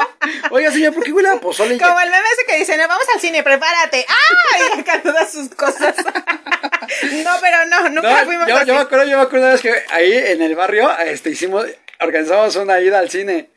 Oiga, 0.50 0.70
señor, 0.70 0.94
¿por 0.94 1.02
qué 1.04 1.12
huele 1.12 1.28
a 1.28 1.36
pozole? 1.40 1.78
Como 1.78 2.00
el 2.00 2.10
meme 2.10 2.24
ese 2.32 2.46
que 2.46 2.58
dice, 2.58 2.76
no, 2.76 2.88
vamos 2.88 3.06
al 3.14 3.20
cine, 3.20 3.42
prepárate. 3.42 4.06
¡Ah! 4.08 4.58
Y 4.76 4.80
acá 4.80 5.02
todas 5.02 5.30
sus 5.32 5.48
cosas. 5.50 5.94
no, 5.96 7.30
pero 7.40 7.66
no, 7.66 7.88
nunca 7.90 8.20
No, 8.20 8.26
fuimos 8.26 8.48
yo, 8.48 8.56
así. 8.56 8.66
yo 8.66 8.74
me 8.74 8.80
acuerdo, 8.80 9.04
yo 9.06 9.16
me 9.18 9.22
acuerdo 9.22 9.46
una 9.46 9.52
vez 9.54 9.62
que 9.62 9.72
ahí 9.90 10.12
en 10.12 10.42
el 10.42 10.54
barrio, 10.56 10.90
este, 11.00 11.30
hicimos, 11.30 11.66
organizamos 12.00 12.56
una 12.56 12.80
ida 12.80 12.98
al 12.98 13.10
cine. 13.10 13.50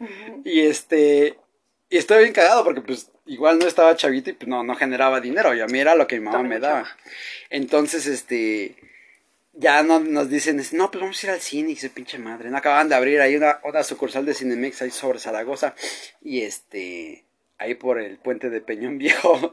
Y 0.43 0.61
este, 0.67 1.37
y 1.89 1.97
estoy 1.97 2.23
bien 2.23 2.33
cagado 2.33 2.63
porque 2.63 2.81
pues 2.81 3.09
igual 3.25 3.59
no 3.59 3.67
estaba 3.67 3.95
chavito 3.95 4.29
y 4.29 4.33
pues 4.33 4.47
no, 4.47 4.63
no 4.63 4.75
generaba 4.75 5.19
dinero. 5.21 5.53
Y 5.53 5.61
a 5.61 5.67
mí 5.67 5.79
era 5.79 5.95
lo 5.95 6.07
que 6.07 6.19
mi 6.19 6.25
mamá 6.25 6.43
me 6.43 6.59
daba. 6.59 6.87
Entonces, 7.49 8.07
este, 8.07 8.75
ya 9.57 9.81
no, 9.83 9.99
nos 9.99 10.29
dicen, 10.29 10.61
no, 10.73 10.91
pues 10.91 11.01
vamos 11.01 11.23
a 11.23 11.27
ir 11.27 11.33
al 11.33 11.41
cine 11.41 11.71
y 11.71 11.75
su 11.75 11.89
pinche 11.89 12.19
madre. 12.19 12.49
No 12.49 12.57
acaban 12.57 12.89
de 12.89 12.95
abrir 12.95 13.19
ahí 13.19 13.35
una, 13.35 13.59
una 13.63 13.83
sucursal 13.83 14.25
de 14.25 14.35
Cinemex 14.35 14.81
ahí 14.81 14.91
sobre 14.91 15.19
Zaragoza. 15.19 15.73
Y 16.21 16.41
este, 16.41 17.25
ahí 17.57 17.73
por 17.73 17.99
el 17.99 18.17
puente 18.17 18.49
de 18.49 18.61
Peñón 18.61 18.97
Viejo. 18.99 19.51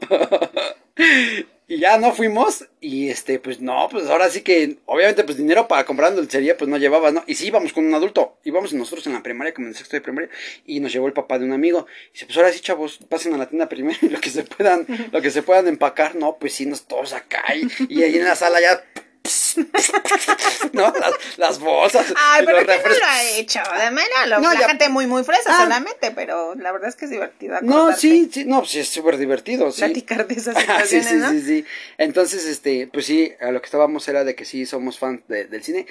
y 1.67 1.79
ya 1.79 1.97
no 1.97 2.13
fuimos. 2.13 2.67
Y 2.79 3.09
este, 3.09 3.39
pues 3.39 3.61
no, 3.61 3.87
pues 3.89 4.05
ahora 4.05 4.29
sí 4.29 4.41
que, 4.41 4.77
obviamente, 4.85 5.23
pues 5.23 5.37
dinero 5.37 5.67
para 5.67 5.85
comprar 5.85 6.13
dulcería, 6.13 6.55
pues 6.55 6.69
no 6.69 6.77
llevaba, 6.77 7.11
¿no? 7.11 7.23
Y 7.25 7.33
sí 7.33 7.47
íbamos 7.47 7.73
con 7.73 7.83
un 7.83 7.95
adulto. 7.95 8.37
Íbamos 8.43 8.73
nosotros 8.73 9.07
en 9.07 9.13
la 9.13 9.23
primaria, 9.23 9.55
como 9.55 9.65
en 9.65 9.71
el 9.71 9.75
sexto 9.75 9.95
de 9.95 10.01
primaria. 10.01 10.29
Y 10.67 10.81
nos 10.81 10.93
llevó 10.93 11.07
el 11.07 11.13
papá 11.13 11.39
de 11.39 11.45
un 11.45 11.53
amigo. 11.53 11.87
Y 12.09 12.13
dice, 12.13 12.27
pues 12.27 12.37
ahora 12.37 12.51
sí, 12.51 12.59
chavos, 12.59 12.99
pasen 13.09 13.33
a 13.33 13.37
la 13.37 13.49
tienda 13.49 13.67
primero 13.67 13.97
y 14.03 14.09
lo 14.09 14.21
que 14.21 14.29
se 14.29 14.43
puedan, 14.43 14.85
lo 15.11 15.19
que 15.19 15.31
se 15.31 15.41
puedan 15.41 15.67
empacar. 15.67 16.13
No, 16.15 16.37
pues 16.37 16.53
sí, 16.53 16.67
nos 16.67 16.85
todos 16.85 17.13
acá. 17.13 17.43
Y, 17.55 17.67
y 17.89 18.03
ahí 18.03 18.17
en 18.17 18.25
la 18.25 18.35
sala 18.35 18.61
ya. 18.61 18.83
¿No? 20.73 20.91
Las, 20.99 21.13
las 21.37 21.59
bolsas. 21.59 22.13
Ay, 22.15 22.45
pero 22.45 22.65
¿quién 22.65 22.79
no 22.83 22.89
lo 22.89 23.05
ha 23.05 23.23
hecho? 23.37 23.59
De 23.77 23.91
manera, 23.91 24.25
lo, 24.27 24.39
No, 24.39 24.53
la 24.53 24.59
ya- 24.61 24.67
gente 24.67 24.89
muy, 24.89 25.07
muy 25.07 25.23
fresa 25.23 25.43
Ah. 25.47 25.63
solamente, 25.63 26.11
pero 26.11 26.55
la 26.55 26.71
verdad 26.71 26.89
es 26.89 26.95
que 26.95 27.05
es 27.05 27.11
divertido. 27.11 27.57
No, 27.61 27.93
sí, 27.95 28.29
sí, 28.31 28.45
no, 28.45 28.59
pues 28.59 28.71
sí, 28.71 28.79
es 28.79 28.89
súper 28.89 29.17
divertido, 29.17 29.71
sí. 29.71 29.81
Platicar 29.81 30.27
de 30.27 30.35
esas 30.35 30.55
Ah, 30.67 30.81
sí, 30.85 31.01
situaciones, 31.01 31.31
sí, 31.31 31.39
sí, 31.41 31.45
sí. 31.61 31.65
Entonces, 31.97 32.45
este, 32.45 32.87
pues 32.91 33.05
sí, 33.05 33.31
a 33.39 33.51
lo 33.51 33.61
que 33.61 33.65
estábamos 33.65 34.07
era 34.07 34.23
de 34.23 34.35
que 34.35 34.45
sí 34.45 34.65
somos 34.65 34.99
fans 34.99 35.21
de- 35.27 35.45
del 35.45 35.63
cine. 35.63 35.85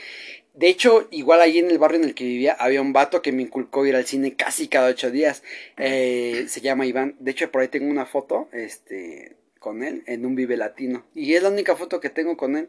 De 0.55 0.68
hecho, 0.68 1.09
igual 1.11 1.40
ahí 1.40 1.59
en 1.59 1.68
el 1.70 1.79
barrio 1.79 1.99
en 1.99 2.05
el 2.05 2.14
que 2.14 2.23
vivía, 2.25 2.57
había 2.61 2.81
un 2.81 2.92
vato 2.92 3.23
que 3.23 3.33
me 3.33 3.42
inculcó 3.42 3.85
ir 3.87 3.97
al 3.97 4.07
cine 4.07 4.35
casi 4.37 4.68
cada 4.68 4.88
ocho 4.88 5.11
días. 5.11 5.42
Eh, 5.79 6.47
se 6.49 6.61
llama 6.61 6.87
Iván. 6.87 7.16
De 7.18 7.33
hecho, 7.33 7.51
por 7.51 7.62
ahí 7.62 7.68
tengo 7.68 7.90
una 7.90 8.07
foto, 8.07 8.49
este, 8.53 9.35
con 9.59 9.83
él 9.83 10.05
en 10.07 10.25
un 10.25 10.37
Vive 10.37 10.57
Latino. 10.57 11.05
Y 11.12 11.35
es 11.35 11.42
la 11.42 11.49
única 11.49 11.75
foto 11.75 11.99
que 12.01 12.09
tengo 12.11 12.37
con 12.37 12.57
él. 12.57 12.68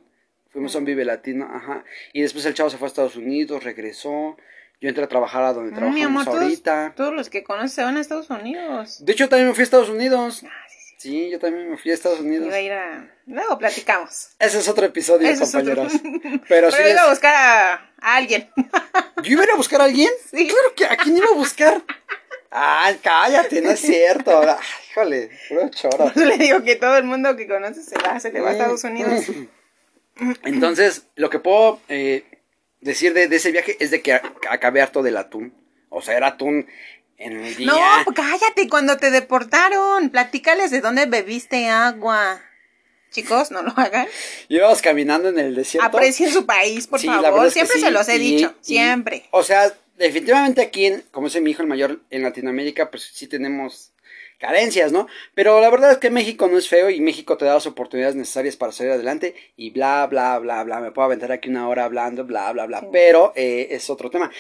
Fuimos 0.56 0.74
a 0.74 0.78
un 0.78 0.86
Vive 0.86 1.04
Latino, 1.04 1.50
ajá. 1.54 1.84
Y 2.13 2.22
después 2.22 2.46
el 2.46 2.54
chavo 2.54 2.70
se 2.70 2.78
fue 2.78 2.86
a 2.86 2.89
Estados 2.89 3.18
Unidos, 3.18 3.62
regresó. 3.65 4.38
Yo 4.80 4.88
entré 4.88 5.04
a 5.04 5.08
trabajar 5.10 5.44
a 5.44 5.52
donde 5.52 5.72
Mm, 5.72 5.76
trabajamos 5.76 5.96
mi 5.96 6.04
amor, 6.04 6.24
todos, 6.24 6.41
ahorita. 6.44 6.94
todos 6.96 7.13
los 7.13 7.30
que 7.30 7.44
conoces 7.44 7.74
se 7.74 7.84
van 7.84 7.98
a 7.98 8.00
Estados 8.00 8.30
Unidos. 8.30 9.04
De 9.04 9.12
hecho, 9.12 9.28
también 9.28 9.50
me 9.50 9.54
fui 9.54 9.62
a 9.62 9.65
Estados 9.65 9.89
Unidos. 9.89 10.44
Ah, 10.46 10.50
sí, 10.70 10.78
sí. 10.80 10.96
Sí, 10.98 11.30
yo 11.30 11.39
también 11.39 11.70
me 11.72 11.78
fui 11.78 11.91
a 11.91 11.94
Estados 11.94 12.22
Unidos. 12.22 12.48
Iba 12.48 12.56
a 12.56 12.62
ir 12.62 12.72
a... 12.72 13.13
Luego 13.26 13.58
platicamos. 13.58 14.30
Ese 14.39 14.60
es 14.60 14.68
otro 14.70 14.86
episodio, 14.86 15.28
es 15.28 15.41
otro. 15.41 15.60
compañeros. 15.76 15.94
Pero, 16.48 16.70
Pero 16.70 16.72
sí, 16.72 16.78
iba 16.89 17.02
a 17.02 17.10
buscar 17.10 17.36
a, 17.36 17.74
a 18.00 18.15
alguien. 18.15 18.50
¿yo 19.24 19.32
iba 19.34 19.41
a 19.41 19.46
ir 19.46 19.52
a 19.52 19.56
buscar 19.58 19.82
a 19.82 19.84
alguien? 19.84 20.10
Sí. 20.32 20.48
Claro 20.48 20.74
que, 20.76 20.86
¿a 20.86 20.96
quién 20.96 21.18
iba 21.18 21.28
a 21.28 21.36
buscar? 21.36 21.82
Ay, 22.58 22.98
cállate, 23.04 23.62
no 23.62 23.72
es 23.72 23.82
cierto. 23.82 24.39
Ay, 24.41 24.56
híjole, 24.91 25.30
puro 25.50 25.70
choro. 25.70 26.12
Le 26.15 26.38
digo 26.38 26.63
que 26.63 26.78
todo 26.78 26.96
el 26.98 27.04
mundo 27.04 27.36
que 27.36 27.48
conoces 27.48 27.86
se 27.86 27.98
va, 27.98 28.18
se 28.22 28.32
le 28.32 28.39
va 28.39 28.50
a 28.50 28.52
Estados 28.54 28.84
Unidos. 28.86 29.26
Entonces, 30.43 31.04
lo 31.15 31.30
que 31.30 31.39
puedo 31.39 31.80
eh, 31.89 32.23
decir 32.82 33.13
de, 33.13 33.28
de 33.28 33.36
ese 33.36 33.51
viaje 33.51 33.78
es 33.80 33.91
de 33.91 34.01
que 34.01 34.13
acabé 34.49 34.82
harto 34.82 35.04
del 35.04 35.17
atún. 35.17 35.54
O 35.89 36.01
sea, 36.01 36.15
era 36.17 36.28
atún 36.28 36.67
en 37.17 37.38
el 37.43 37.56
día. 37.56 37.67
No, 37.67 38.13
cállate, 38.13 38.67
cuando 38.69 38.97
te 38.97 39.12
deportaron, 39.12 40.10
platícales 40.10 40.71
de 40.71 40.82
dónde 40.82 41.06
bebiste 41.06 41.67
agua. 41.67 42.41
Chicos, 43.12 43.49
no 43.51 43.62
lo 43.62 43.71
hagan. 43.78 44.08
Íbamos 44.49 44.82
caminando 44.82 45.30
en 45.30 45.39
el 45.39 45.56
desierto. 45.56 45.88
Aprecien 45.88 46.32
su 46.32 46.45
país, 46.45 46.88
por 46.88 46.99
Sí, 46.99 47.08
favor. 47.08 47.49
Siempre 47.51 47.75
sí, 47.75 47.82
se 47.82 47.91
los 47.91 48.10
he 48.10 48.17
y- 48.17 48.19
dicho, 48.19 48.54
y- 48.62 48.65
siempre. 48.65 49.25
O 49.32 49.41
sea, 49.43 49.71
definitivamente 49.97 50.62
aquí, 50.62 50.88
en- 50.88 51.04
como 51.12 51.28
dice 51.28 51.39
mi 51.39 51.51
hijo 51.51 51.62
el 51.62 51.69
mayor, 51.69 52.01
en 52.10 52.23
Latinoamérica, 52.23 52.89
pues 52.91 53.04
sí 53.13 53.28
tenemos 53.28 53.93
carencias, 54.39 54.91
¿no? 54.91 55.08
Pero 55.34 55.62
la 55.62 55.69
verdad 55.69 55.91
es 55.91 55.98
que 55.98 56.10
México 56.10 56.48
no 56.48 56.58
es 56.58 56.67
feo 56.67 56.89
y 56.89 57.00
México 57.02 57.38
te 57.38 57.45
da 57.45 57.56
las 57.56 57.67
oportunidades 57.67 58.15
necesarias 58.15 58.56
para 58.56 58.71
salir 58.71 58.93
adelante 58.93 59.36
y 59.56 59.71
bla, 59.71 60.08
bla, 60.08 60.39
bla, 60.39 60.63
bla. 60.63 60.80
Me 60.80 60.91
puedo 60.91 61.06
aventar 61.06 61.32
aquí 61.32 61.50
una 61.50 61.67
hora 61.67 61.86
hablando, 61.86 62.26
bla, 62.26 62.52
bla, 62.52 62.65
bla. 62.65 62.82
Sí. 62.82 62.88
Pero 62.91 63.34
eh, 63.36 63.67
es 63.71 63.89
otro 63.89 64.10
tema. 64.10 64.32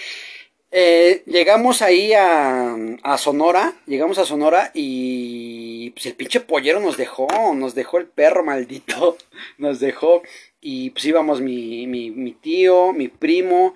Eh, 0.77 1.23
llegamos 1.25 1.81
ahí 1.81 2.11
a, 2.13 2.75
a, 3.03 3.17
Sonora, 3.17 3.75
llegamos 3.85 4.17
a 4.17 4.25
Sonora 4.25 4.71
y 4.73 5.91
pues 5.91 6.05
el 6.07 6.15
pinche 6.15 6.41
pollero 6.41 6.81
nos 6.81 6.97
dejó, 6.97 7.27
nos 7.55 7.75
dejó 7.75 7.97
el 7.97 8.07
perro 8.07 8.43
maldito, 8.43 9.17
nos 9.57 9.79
dejó 9.79 10.21
y 10.59 10.89
pues 10.89 11.05
íbamos 11.05 11.39
mi, 11.39 11.87
mi, 11.87 12.11
mi 12.11 12.33
tío, 12.33 12.91
mi 12.91 13.07
primo, 13.07 13.75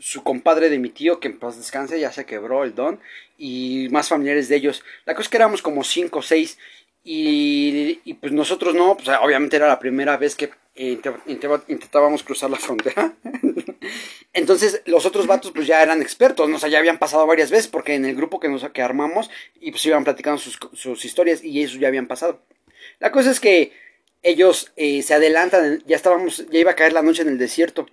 su 0.00 0.24
compadre 0.24 0.70
de 0.70 0.78
mi 0.78 0.88
tío, 0.88 1.20
que 1.20 1.28
en 1.28 1.38
paz 1.38 1.56
descanse, 1.56 2.00
ya 2.00 2.10
se 2.10 2.26
quebró 2.26 2.64
el 2.64 2.74
don, 2.74 2.98
y 3.40 3.88
más 3.90 4.08
familiares 4.08 4.48
de 4.48 4.56
ellos. 4.56 4.84
La 5.06 5.14
cosa 5.14 5.26
es 5.26 5.28
que 5.30 5.38
éramos 5.38 5.62
como 5.62 5.82
cinco 5.82 6.18
o 6.18 6.22
seis, 6.22 6.58
y, 7.02 7.98
y, 8.04 8.14
pues 8.14 8.30
nosotros 8.30 8.74
no, 8.74 8.94
pues 8.94 9.08
obviamente 9.22 9.56
era 9.56 9.66
la 9.66 9.78
primera 9.78 10.18
vez 10.18 10.36
que 10.36 10.50
intentábamos 10.76 12.22
cruzar 12.22 12.50
la 12.50 12.58
frontera. 12.58 13.14
Entonces 14.34 14.82
los 14.84 15.06
otros 15.06 15.26
vatos 15.26 15.50
pues 15.52 15.66
ya 15.66 15.82
eran 15.82 16.02
expertos, 16.02 16.48
¿no? 16.48 16.56
o 16.56 16.58
sea, 16.58 16.68
ya 16.68 16.78
habían 16.78 16.98
pasado 16.98 17.26
varias 17.26 17.50
veces 17.50 17.68
porque 17.68 17.94
en 17.94 18.04
el 18.04 18.14
grupo 18.14 18.38
que 18.38 18.48
nos 18.48 18.64
armamos 18.64 19.30
y 19.60 19.70
pues 19.70 19.84
iban 19.86 20.04
platicando 20.04 20.38
sus, 20.38 21.04
historias 21.04 21.42
y 21.42 21.62
eso 21.62 21.78
ya 21.78 21.88
habían 21.88 22.06
pasado. 22.06 22.42
La 22.98 23.10
cosa 23.10 23.30
es 23.30 23.40
que 23.40 23.72
ellos 24.22 24.72
eh, 24.76 25.02
se 25.02 25.14
adelantan, 25.14 25.82
ya 25.86 25.96
estábamos, 25.96 26.46
ya 26.50 26.58
iba 26.60 26.72
a 26.72 26.76
caer 26.76 26.92
la 26.92 27.02
noche 27.02 27.22
en 27.22 27.28
el 27.28 27.38
desierto. 27.38 27.86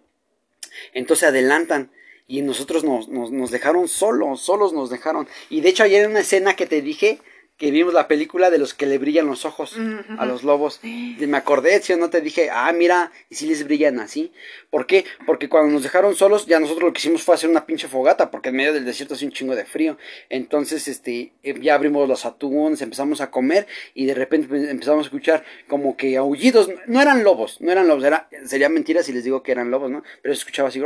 Entonces 0.94 1.30
adelantan 1.30 1.92
y 2.28 2.42
nosotros 2.42 2.84
nos, 2.84 3.08
nos, 3.08 3.32
nos 3.32 3.52
dejaron 3.52 3.88
solos, 3.88 4.42
solos 4.42 4.74
nos 4.74 4.90
dejaron. 4.90 5.28
Y 5.50 5.62
de 5.62 5.70
hecho 5.70 5.84
ayer 5.84 6.04
en 6.04 6.12
una 6.12 6.20
escena 6.20 6.56
que 6.56 6.68
te 6.68 6.82
dije, 6.82 7.20
que 7.58 7.72
vimos 7.72 7.94
la 7.94 8.08
película 8.08 8.52
de 8.52 8.60
los 8.60 8.76
que 8.76 8.86
le 8.86 9.00
brillan 9.00 9.26
los 9.26 9.44
ojos 9.44 9.76
a 10.18 10.26
los 10.26 10.44
lobos. 10.44 10.80
Y 10.84 11.18
me 11.28 11.38
acordé, 11.38 11.82
si 11.82 11.96
no 11.96 12.10
te 12.12 12.22
dije, 12.22 12.50
ah, 12.52 12.72
mira, 12.72 13.12
y 13.30 13.36
si 13.36 13.48
les 13.48 13.64
brillan 13.64 14.00
así. 14.00 14.32
¿Por 14.70 14.86
qué? 14.86 15.06
Porque 15.26 15.50
cuando 15.50 15.74
nos 15.74 15.82
dejaron 15.82 16.16
solos, 16.16 16.46
ya 16.46 16.60
nosotros 16.60 16.86
lo 16.86 16.94
que 16.94 17.00
hicimos 17.00 17.24
fue 17.24 17.34
hacer 17.34 17.50
una 17.50 17.66
pinche 17.66 17.88
fogata, 17.88 18.30
porque 18.30 18.50
en 18.50 18.58
medio 18.58 18.74
del 18.74 18.86
desierto 18.86 19.16
hace 19.16 19.26
un 19.26 19.32
chingo 19.32 19.56
de 19.56 19.66
frío. 19.66 19.98
Entonces, 20.30 20.88
este, 20.88 21.34
eh, 21.42 21.56
ya 21.60 21.74
abrimos 21.74 22.08
los 22.08 22.26
atunes, 22.26 22.82
empezamos 22.84 23.22
a 23.22 23.32
comer, 23.32 23.66
y 23.96 24.06
de 24.06 24.14
repente 24.14 24.48
pues, 24.48 24.70
empezamos 24.70 25.06
a 25.06 25.08
escuchar 25.08 25.44
como 25.68 25.98
que 25.98 26.16
aullidos. 26.16 26.70
No 26.86 27.02
eran 27.02 27.24
lobos, 27.24 27.60
no 27.60 27.72
eran 27.72 27.88
lobos, 27.88 28.04
era, 28.04 28.30
sería 28.46 28.70
mentira 28.70 29.02
si 29.02 29.14
les 29.14 29.24
digo 29.24 29.42
que 29.42 29.52
eran 29.52 29.72
lobos, 29.72 29.90
¿no? 29.90 30.04
Pero 30.22 30.36
se 30.36 30.40
escuchaba 30.40 30.70
así. 30.70 30.80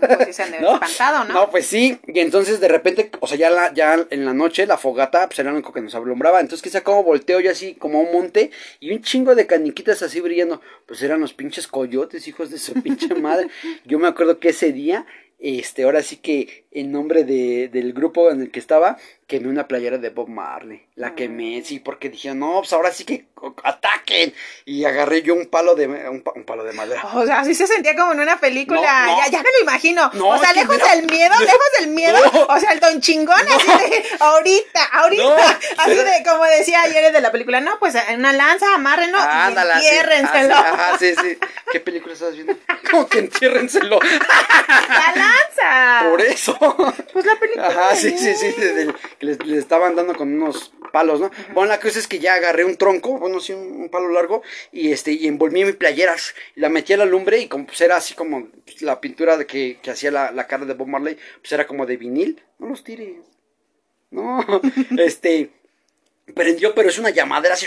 Pues 0.00 0.36
se 0.36 0.42
han 0.42 0.50
¿No? 0.60 0.74
espantado, 0.74 1.24
¿no? 1.24 1.34
No, 1.34 1.50
pues 1.50 1.66
sí, 1.66 1.98
y 2.06 2.20
entonces 2.20 2.60
de 2.60 2.68
repente, 2.68 3.10
o 3.20 3.26
sea, 3.26 3.36
ya, 3.36 3.50
la, 3.50 3.72
ya 3.72 4.06
en 4.10 4.24
la 4.24 4.34
noche 4.34 4.66
la 4.66 4.78
fogata, 4.78 5.26
pues 5.26 5.38
era 5.38 5.50
lo 5.50 5.56
único 5.56 5.72
que 5.72 5.80
nos 5.80 5.94
alumbraba, 5.94 6.40
entonces 6.40 6.62
quizá 6.62 6.82
como 6.82 7.02
volteo 7.02 7.40
yo 7.40 7.50
así, 7.50 7.74
como 7.74 8.00
un 8.00 8.12
monte, 8.12 8.50
y 8.80 8.92
un 8.92 9.02
chingo 9.02 9.34
de 9.34 9.46
caniquitas 9.46 10.02
así 10.02 10.20
brillando, 10.20 10.60
pues 10.86 11.02
eran 11.02 11.20
los 11.20 11.32
pinches 11.32 11.66
coyotes, 11.66 12.28
hijos 12.28 12.50
de 12.50 12.58
su 12.58 12.74
pinche 12.74 13.14
madre, 13.14 13.48
yo 13.86 13.98
me 13.98 14.08
acuerdo 14.08 14.38
que 14.38 14.50
ese 14.50 14.72
día 14.72 15.06
este, 15.38 15.84
ahora 15.84 16.02
sí 16.02 16.16
que 16.16 16.64
en 16.70 16.92
nombre 16.92 17.24
de, 17.24 17.68
del 17.68 17.92
grupo 17.92 18.30
en 18.30 18.42
el 18.42 18.50
que 18.50 18.58
estaba, 18.58 18.98
quemé 19.26 19.48
una 19.48 19.68
playera 19.68 19.98
de 19.98 20.10
Bob 20.10 20.28
Marley. 20.28 20.86
La 20.94 21.14
quemé, 21.14 21.62
sí, 21.64 21.78
porque 21.78 22.08
dije, 22.08 22.34
no, 22.34 22.56
pues 22.58 22.72
ahora 22.72 22.92
sí 22.92 23.04
que 23.04 23.26
ataquen. 23.62 24.34
Y 24.64 24.84
agarré 24.84 25.22
yo 25.22 25.34
un 25.34 25.46
palo 25.46 25.74
de, 25.74 25.86
un, 25.86 26.22
palo 26.44 26.64
de 26.64 26.72
madera. 26.72 27.02
O 27.14 27.24
sea, 27.24 27.40
así 27.40 27.54
se 27.54 27.66
sentía 27.66 27.94
como 27.94 28.12
en 28.12 28.20
una 28.20 28.38
película. 28.40 28.80
ya, 28.80 29.30
ya 29.30 29.38
me 29.38 29.50
lo 29.50 29.62
imagino. 29.62 30.10
o 30.22 30.38
sea, 30.38 30.52
lejos 30.54 30.78
del 30.78 31.06
miedo, 31.06 31.34
lejos 31.38 31.68
del 31.78 31.88
miedo. 31.90 32.18
O 32.48 32.58
sea, 32.58 32.72
el 32.72 32.80
don 32.80 33.00
chingón 33.00 33.40
así 33.40 33.66
de, 33.66 34.04
ahorita, 34.20 34.84
ahorita. 34.92 35.58
así 35.78 35.94
de, 35.94 36.22
como 36.26 36.44
decía 36.44 36.82
ayer 36.82 37.12
de 37.12 37.20
la 37.20 37.32
película, 37.32 37.60
no, 37.60 37.78
pues 37.78 37.94
en 37.94 38.20
una 38.20 38.32
lanza, 38.32 38.74
amárrenlo 38.74 39.18
y 39.18 39.52
entiérrenselo. 39.76 40.54
Ajá, 40.54 40.98
sí, 40.98 41.14
sí. 41.14 41.38
¿Qué 41.70 41.80
película 41.80 42.14
estás 42.14 42.34
viendo? 42.34 42.56
Como 42.90 43.06
que 43.06 43.18
entiérrenselo. 43.18 43.98
La 44.00 45.14
lanza. 45.14 46.08
Por 46.08 46.22
eso. 46.22 46.57
Pues 47.12 47.24
la 47.24 47.38
película. 47.38 47.68
Ajá, 47.68 47.96
sí, 47.96 48.16
sí, 48.18 48.34
sí. 48.34 48.54
que 49.18 49.26
les, 49.26 49.38
estaban 49.58 49.96
dando 49.96 50.14
con 50.14 50.32
unos 50.32 50.72
palos, 50.92 51.20
¿no? 51.20 51.30
Bueno, 51.54 51.68
la 51.68 51.80
cosa 51.80 51.98
es 51.98 52.06
que 52.06 52.18
ya 52.18 52.34
agarré 52.34 52.64
un 52.64 52.76
tronco, 52.76 53.18
bueno, 53.18 53.40
sí, 53.40 53.52
un, 53.52 53.88
palo 53.90 54.10
largo, 54.10 54.42
y 54.72 54.92
este, 54.92 55.12
y 55.12 55.26
envolví 55.26 55.64
mi 55.64 55.72
playera, 55.72 56.16
y 56.54 56.60
la 56.60 56.68
metí 56.68 56.92
a 56.92 56.96
la 56.96 57.04
lumbre, 57.04 57.38
y 57.38 57.48
como 57.48 57.66
pues 57.66 57.80
era 57.80 57.96
así 57.96 58.14
como 58.14 58.48
pues, 58.64 58.82
la 58.82 59.00
pintura 59.00 59.36
de 59.36 59.46
que, 59.46 59.78
que 59.82 59.90
hacía 59.90 60.10
la, 60.10 60.30
la 60.30 60.46
cara 60.46 60.64
de 60.64 60.74
Bob 60.74 60.88
Marley, 60.88 61.18
pues 61.40 61.52
era 61.52 61.66
como 61.66 61.86
de 61.86 61.96
vinil. 61.96 62.42
No 62.58 62.68
los 62.68 62.84
tires. 62.84 63.16
No, 64.10 64.44
este, 64.98 65.50
prendió, 66.34 66.74
pero 66.74 66.88
es 66.88 66.98
una 66.98 67.10
llamadera 67.10 67.54
así. 67.54 67.66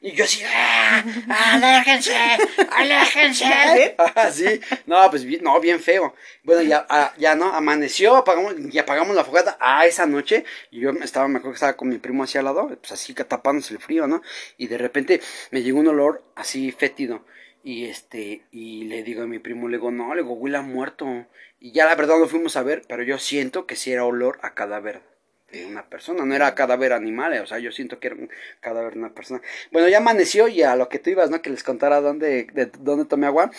Y 0.00 0.12
yo 0.12 0.24
así, 0.24 0.42
¡ah! 0.46 1.04
¡Aléjense! 1.28 2.14
¡Aléjense! 2.70 3.96
Ah, 4.14 4.30
sí, 4.30 4.60
no, 4.86 5.10
pues 5.10 5.24
no, 5.42 5.60
bien 5.60 5.80
feo. 5.80 6.14
Bueno, 6.44 6.62
ya, 6.62 6.86
ah, 6.88 7.12
ya 7.18 7.34
no, 7.34 7.52
amaneció, 7.52 8.16
apagamos, 8.16 8.54
y 8.70 8.78
apagamos 8.78 9.14
la 9.14 9.24
fogata. 9.24 9.56
Ah, 9.60 9.86
esa 9.86 10.06
noche, 10.06 10.44
y 10.70 10.80
yo 10.80 10.90
estaba, 10.90 11.26
me 11.28 11.38
acuerdo 11.38 11.52
que 11.52 11.56
estaba 11.56 11.76
con 11.76 11.88
mi 11.88 11.98
primo 11.98 12.24
hacia 12.24 12.40
al 12.40 12.46
lado, 12.46 12.68
pues 12.68 12.92
así 12.92 13.14
tapándose 13.14 13.74
el 13.74 13.80
frío, 13.80 14.06
¿no? 14.06 14.22
Y 14.56 14.68
de 14.68 14.78
repente 14.78 15.20
me 15.50 15.62
llegó 15.62 15.80
un 15.80 15.88
olor 15.88 16.22
así 16.36 16.70
fétido. 16.70 17.24
Y 17.64 17.86
este, 17.86 18.42
y 18.52 18.84
le 18.84 19.02
digo 19.02 19.22
a 19.22 19.26
mi 19.26 19.40
primo, 19.40 19.68
le 19.68 19.78
digo, 19.78 19.90
no, 19.90 20.14
le 20.14 20.22
digo, 20.22 20.34
huele 20.34 20.58
a 20.58 20.62
muerto. 20.62 21.26
Y 21.60 21.72
ya 21.72 21.86
la 21.86 21.96
verdad 21.96 22.18
lo 22.18 22.28
fuimos 22.28 22.56
a 22.56 22.62
ver, 22.62 22.82
pero 22.88 23.02
yo 23.02 23.18
siento 23.18 23.66
que 23.66 23.76
sí 23.76 23.92
era 23.92 24.04
olor 24.04 24.38
a 24.42 24.54
cadáver 24.54 25.02
de 25.50 25.66
una 25.66 25.88
persona, 25.88 26.24
no 26.24 26.34
era 26.34 26.54
cadáver 26.54 26.92
animal, 26.92 27.40
o 27.40 27.46
sea, 27.46 27.58
yo 27.58 27.72
siento 27.72 27.98
que 27.98 28.08
era 28.08 28.16
un 28.16 28.30
cadáver 28.60 28.94
de 28.94 28.98
una 28.98 29.14
persona. 29.14 29.40
Bueno, 29.72 29.88
ya 29.88 29.98
amaneció 29.98 30.48
y 30.48 30.62
a 30.62 30.76
lo 30.76 30.88
que 30.88 30.98
tú 30.98 31.10
ibas, 31.10 31.30
¿no? 31.30 31.40
Que 31.40 31.50
les 31.50 31.62
contara 31.62 32.00
dónde, 32.00 32.48
de 32.52 32.66
dónde 32.66 33.06
tomé 33.06 33.26
agua. 33.26 33.50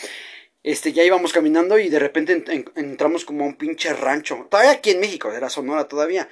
Este, 0.62 0.92
ya 0.92 1.04
íbamos 1.04 1.34
caminando 1.34 1.80
y 1.80 1.90
de 1.90 2.00
repente 2.00 2.44
entramos 2.76 3.26
como 3.26 3.44
a 3.44 3.48
un 3.48 3.56
pinche 3.56 3.94
rancho. 3.94 4.48
Todavía 4.50 4.72
aquí 4.72 4.92
en 4.92 5.00
México, 5.00 5.32
era 5.32 5.50
Sonora 5.50 5.88
todavía. 5.88 6.30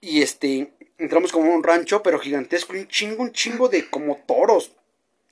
Y 0.00 0.22
este, 0.22 0.72
entramos 0.98 1.32
como 1.32 1.50
a 1.50 1.56
un 1.56 1.64
rancho, 1.64 2.02
pero 2.02 2.18
gigantesco, 2.18 2.74
un 2.74 2.86
chingo, 2.86 3.22
un 3.22 3.32
chingo 3.32 3.68
de 3.68 3.88
como 3.88 4.16
toros, 4.26 4.72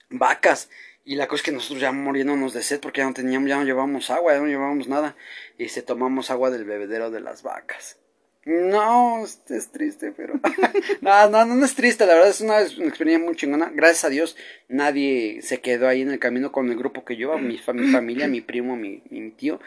vacas. 0.08 0.68
Y 1.04 1.16
la 1.16 1.28
cosa 1.28 1.40
es 1.40 1.42
que 1.42 1.52
nosotros 1.52 1.80
ya 1.80 1.92
muriéndonos 1.92 2.54
de 2.54 2.62
sed 2.62 2.80
porque 2.80 3.00
ya 3.00 3.06
no 3.06 3.14
teníamos, 3.14 3.48
ya 3.48 3.56
no 3.56 3.64
llevábamos 3.64 4.10
agua, 4.10 4.32
ya 4.32 4.40
no 4.40 4.46
llevábamos 4.46 4.88
nada. 4.88 5.16
Y 5.58 5.68
se 5.68 5.82
tomamos 5.82 6.30
agua 6.30 6.50
del 6.50 6.64
bebedero 6.64 7.10
de 7.10 7.20
las 7.20 7.42
vacas. 7.42 8.01
No, 8.44 9.24
es 9.24 9.70
triste, 9.70 10.12
pero. 10.16 10.34
no, 11.00 11.28
no, 11.28 11.44
no 11.44 11.64
es 11.64 11.74
triste, 11.76 12.06
la 12.06 12.14
verdad 12.14 12.30
es 12.30 12.40
una, 12.40 12.60
experiencia 12.60 13.24
muy 13.24 13.36
chingona. 13.36 13.70
Gracias 13.72 14.04
a 14.04 14.08
Dios, 14.08 14.36
nadie 14.68 15.40
se 15.42 15.60
quedó 15.60 15.86
ahí 15.86 16.02
en 16.02 16.10
el 16.10 16.18
camino 16.18 16.50
con 16.50 16.68
el 16.68 16.76
grupo 16.76 17.04
que 17.04 17.16
yo, 17.16 17.38
mi, 17.38 17.60
mi 17.74 17.88
familia, 17.92 18.26
mi 18.26 18.40
primo, 18.40 18.76
mi, 18.76 19.02
mi 19.10 19.30
tío. 19.30 19.60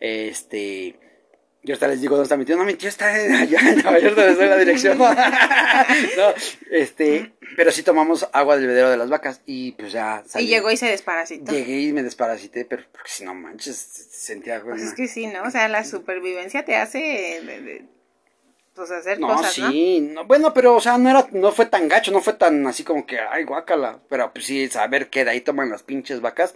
Este. 0.00 0.96
Yo 1.64 1.74
hasta 1.74 1.86
les 1.86 2.00
digo, 2.00 2.16
¿dónde 2.16 2.24
está 2.24 2.36
mi 2.36 2.44
tío? 2.44 2.56
No, 2.56 2.64
mi 2.64 2.74
tío 2.74 2.88
está 2.88 3.06
allá 3.06 3.60
en 3.70 3.82
Nueva 3.82 3.98
York, 4.00 4.16
donde 4.16 4.46
la 4.46 4.56
dirección. 4.56 4.98
no, 4.98 6.34
este, 6.72 7.34
pero 7.54 7.70
sí 7.70 7.84
tomamos 7.84 8.28
agua 8.32 8.56
del 8.56 8.66
vedero 8.66 8.90
de 8.90 8.96
las 8.96 9.10
vacas 9.10 9.42
y 9.46 9.72
pues 9.72 9.92
ya 9.92 10.24
salí. 10.26 10.46
Y 10.46 10.48
llegó 10.48 10.72
y 10.72 10.76
se 10.76 10.86
desparasitó. 10.86 11.52
Llegué 11.52 11.82
y 11.82 11.92
me 11.92 12.02
desparasité, 12.02 12.64
pero 12.64 12.82
porque 12.90 13.10
si 13.10 13.24
no 13.24 13.34
manches, 13.34 13.76
sentía... 13.76 14.60
Pues 14.60 14.82
es 14.82 14.94
que 14.94 15.06
sí, 15.06 15.28
¿no? 15.28 15.44
O 15.44 15.50
sea, 15.52 15.68
la 15.68 15.84
supervivencia 15.84 16.64
te 16.64 16.74
hace... 16.74 16.98
de 16.98 17.84
pues 18.74 18.90
hacer 18.90 19.20
no, 19.20 19.28
cosas, 19.28 19.52
sí, 19.52 20.00
¿no? 20.00 20.24
bueno, 20.24 20.54
pero 20.54 20.74
o 20.74 20.80
sea, 20.80 20.96
no 20.96 21.10
era, 21.10 21.26
no 21.32 21.52
fue 21.52 21.66
tan 21.66 21.88
gacho, 21.88 22.10
no 22.10 22.20
fue 22.20 22.32
tan 22.32 22.66
así 22.66 22.84
como 22.84 23.04
que, 23.04 23.18
ay, 23.18 23.44
guácala, 23.44 24.00
pero 24.08 24.32
pues 24.32 24.46
sí, 24.46 24.68
saber 24.68 25.10
que 25.10 25.24
de 25.24 25.32
ahí 25.32 25.40
toman 25.42 25.68
las 25.68 25.82
pinches 25.82 26.22
vacas, 26.22 26.54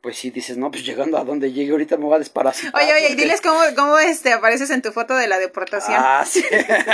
pues 0.00 0.18
sí 0.18 0.30
dices, 0.30 0.56
no, 0.56 0.70
pues 0.70 0.86
llegando 0.86 1.18
a 1.18 1.24
donde 1.24 1.52
llegue 1.52 1.72
ahorita 1.72 1.96
me 1.96 2.04
voy 2.04 2.14
a 2.14 2.18
desparasitar. 2.20 2.80
Oye, 2.80 2.94
oye, 2.94 3.16
diles 3.16 3.40
cómo, 3.40 3.58
cómo 3.74 3.98
este, 3.98 4.32
apareces 4.32 4.70
en 4.70 4.80
tu 4.80 4.92
foto 4.92 5.16
de 5.16 5.26
la 5.26 5.38
deportación. 5.40 5.96
Ah, 5.98 6.24
sí. 6.24 6.44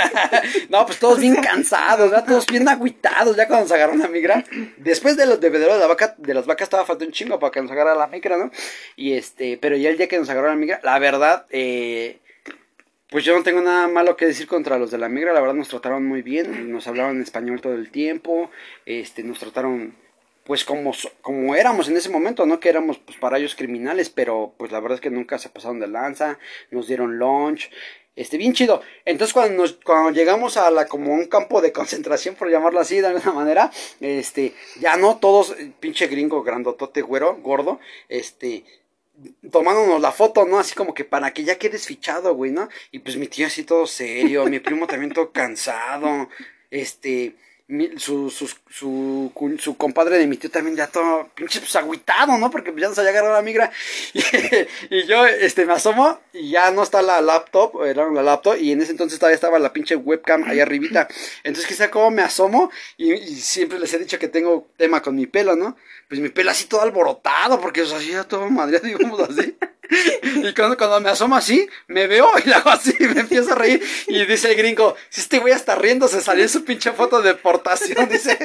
no, 0.69 0.83
pues 0.87 0.97
todos 0.97 1.19
bien 1.21 1.35
cansados, 1.35 2.09
¿verdad? 2.09 2.25
Todos 2.25 2.47
bien 2.47 2.67
agüitados, 2.67 3.35
ya 3.35 3.47
cuando 3.47 3.65
nos 3.65 3.71
agarró 3.71 3.95
la 3.95 4.07
migra. 4.07 4.43
Después 4.77 5.15
de 5.15 5.27
los 5.27 5.39
bebederos 5.39 5.75
de 5.75 5.81
la 5.81 5.87
vaca, 5.87 6.15
de 6.17 6.33
las 6.33 6.47
vacas 6.47 6.65
estaba 6.65 6.85
faltando 6.85 7.09
un 7.09 7.11
chingo 7.11 7.39
para 7.39 7.51
que 7.51 7.61
nos 7.61 7.69
agarrara 7.69 7.95
la 7.95 8.07
migra, 8.07 8.37
¿no? 8.37 8.49
Y 8.95 9.13
este, 9.13 9.59
pero 9.61 9.77
ya 9.77 9.89
el 9.89 9.97
día 9.97 10.07
que 10.07 10.17
nos 10.17 10.29
agarró 10.29 10.47
la 10.47 10.55
migra, 10.55 10.79
la 10.81 10.97
verdad, 10.97 11.45
eh, 11.51 12.19
pues 13.13 13.25
yo 13.25 13.37
no 13.37 13.43
tengo 13.43 13.61
nada 13.61 13.87
malo 13.87 14.17
que 14.17 14.25
decir 14.25 14.47
contra 14.47 14.79
los 14.79 14.89
de 14.89 14.97
la 14.97 15.07
migra, 15.07 15.33
la 15.33 15.39
verdad 15.39 15.53
nos 15.53 15.67
trataron 15.67 16.03
muy 16.03 16.23
bien, 16.23 16.71
nos 16.71 16.87
hablaban 16.87 17.21
español 17.21 17.61
todo 17.61 17.75
el 17.75 17.91
tiempo, 17.91 18.49
este, 18.87 19.21
nos 19.21 19.37
trataron 19.37 19.95
pues 20.45 20.65
como, 20.65 20.93
como 21.21 21.53
éramos 21.53 21.87
en 21.87 21.95
ese 21.95 22.09
momento, 22.09 22.47
no 22.47 22.59
que 22.59 22.69
éramos 22.69 22.97
pues 22.97 23.19
para 23.19 23.37
ellos 23.37 23.53
criminales, 23.53 24.09
pero 24.09 24.55
pues 24.57 24.71
la 24.71 24.79
verdad 24.79 24.95
es 24.95 25.01
que 25.01 25.11
nunca 25.11 25.37
se 25.37 25.49
pasaron 25.49 25.79
de 25.79 25.89
lanza, 25.89 26.39
nos 26.71 26.87
dieron 26.87 27.19
lunch, 27.19 27.69
este, 28.15 28.37
bien 28.37 28.53
chido. 28.53 28.81
Entonces 29.05 29.31
cuando, 29.31 29.61
nos, 29.61 29.73
cuando 29.73 30.09
llegamos 30.09 30.57
a 30.57 30.71
la, 30.71 30.87
como 30.87 31.13
un 31.13 31.25
campo 31.25 31.61
de 31.61 31.71
concentración, 31.71 32.33
por 32.33 32.49
llamarlo 32.49 32.79
así, 32.79 32.99
de 32.99 33.09
alguna 33.09 33.31
manera, 33.31 33.71
este, 34.01 34.55
ya 34.79 34.97
no 34.97 35.17
todos, 35.17 35.55
pinche 35.79 36.07
gringo, 36.07 36.41
grandotote, 36.41 37.03
güero, 37.03 37.35
gordo, 37.43 37.79
este, 38.09 38.63
tomándonos 39.51 40.01
la 40.01 40.11
foto, 40.11 40.45
¿no? 40.45 40.59
Así 40.59 40.73
como 40.75 40.93
que 40.93 41.05
para 41.05 41.31
que 41.33 41.43
ya 41.43 41.57
quedes 41.57 41.85
fichado, 41.85 42.33
güey, 42.33 42.51
¿no? 42.51 42.69
Y 42.91 42.99
pues 42.99 43.17
mi 43.17 43.27
tío 43.27 43.47
así 43.47 43.63
todo 43.63 43.87
serio, 43.87 44.45
mi 44.45 44.59
primo 44.59 44.87
también 44.87 45.11
todo 45.13 45.31
cansado, 45.31 46.29
este, 46.71 47.35
su, 47.97 48.29
su, 48.29 48.47
su, 48.69 49.77
compadre 49.77 50.17
de 50.17 50.27
mi 50.27 50.37
tío 50.37 50.49
también 50.49 50.75
ya 50.75 50.87
todo 50.87 51.29
pinche 51.33 51.59
pues 51.59 51.75
agüitado, 51.75 52.37
¿no? 52.37 52.51
Porque 52.51 52.73
ya 52.77 52.89
nos 52.89 52.97
había 52.97 53.11
agarrado 53.11 53.33
la 53.33 53.41
migra. 53.41 53.71
Y, 54.89 55.05
yo, 55.05 55.25
este, 55.25 55.65
me 55.65 55.73
asomo 55.73 56.19
y 56.33 56.51
ya 56.51 56.71
no 56.71 56.83
está 56.83 57.01
la 57.01 57.21
laptop, 57.21 57.83
era 57.83 58.09
la 58.09 58.21
laptop, 58.21 58.57
y 58.59 58.71
en 58.71 58.81
ese 58.81 58.91
entonces 58.91 59.17
todavía 59.17 59.35
estaba 59.35 59.59
la 59.59 59.73
pinche 59.73 59.95
webcam 59.95 60.43
ahí 60.47 60.59
arribita. 60.59 61.07
Entonces, 61.43 61.67
quizá 61.67 61.89
cómo 61.89 62.11
me 62.11 62.21
asomo 62.21 62.71
y, 62.97 63.15
siempre 63.35 63.79
les 63.79 63.93
he 63.93 63.99
dicho 63.99 64.19
que 64.19 64.27
tengo 64.27 64.67
tema 64.77 65.01
con 65.01 65.15
mi 65.15 65.25
pelo, 65.25 65.55
¿no? 65.55 65.75
Pues 66.07 66.19
mi 66.21 66.29
pelo 66.29 66.51
así 66.51 66.65
todo 66.65 66.81
alborotado, 66.81 67.59
porque 67.59 67.81
o 67.81 67.85
sea, 67.85 67.97
así 67.97 68.11
ya 68.11 68.23
todo 68.23 68.49
madre, 68.49 68.79
digamos 68.83 69.19
así. 69.19 69.55
Y 70.23 70.53
cuando, 70.53 70.77
cuando 70.77 71.01
me 71.01 71.09
asomo 71.09 71.35
así, 71.35 71.67
me 71.87 72.07
veo 72.07 72.29
y 72.43 72.47
le 72.47 72.55
hago 72.55 72.69
así, 72.69 72.95
me 72.99 73.21
empiezo 73.21 73.53
a 73.53 73.55
reír. 73.55 73.81
Y 74.07 74.25
dice 74.25 74.51
el 74.51 74.57
gringo, 74.57 74.95
si 75.09 75.21
este 75.21 75.39
güey 75.39 75.53
hasta 75.53 75.75
riendo, 75.75 76.07
se 76.07 76.21
salió 76.21 76.43
en 76.43 76.49
su 76.49 76.63
pinche 76.63 76.91
foto 76.91 77.21
de 77.21 77.35
portación, 77.35 78.09
dice. 78.11 78.37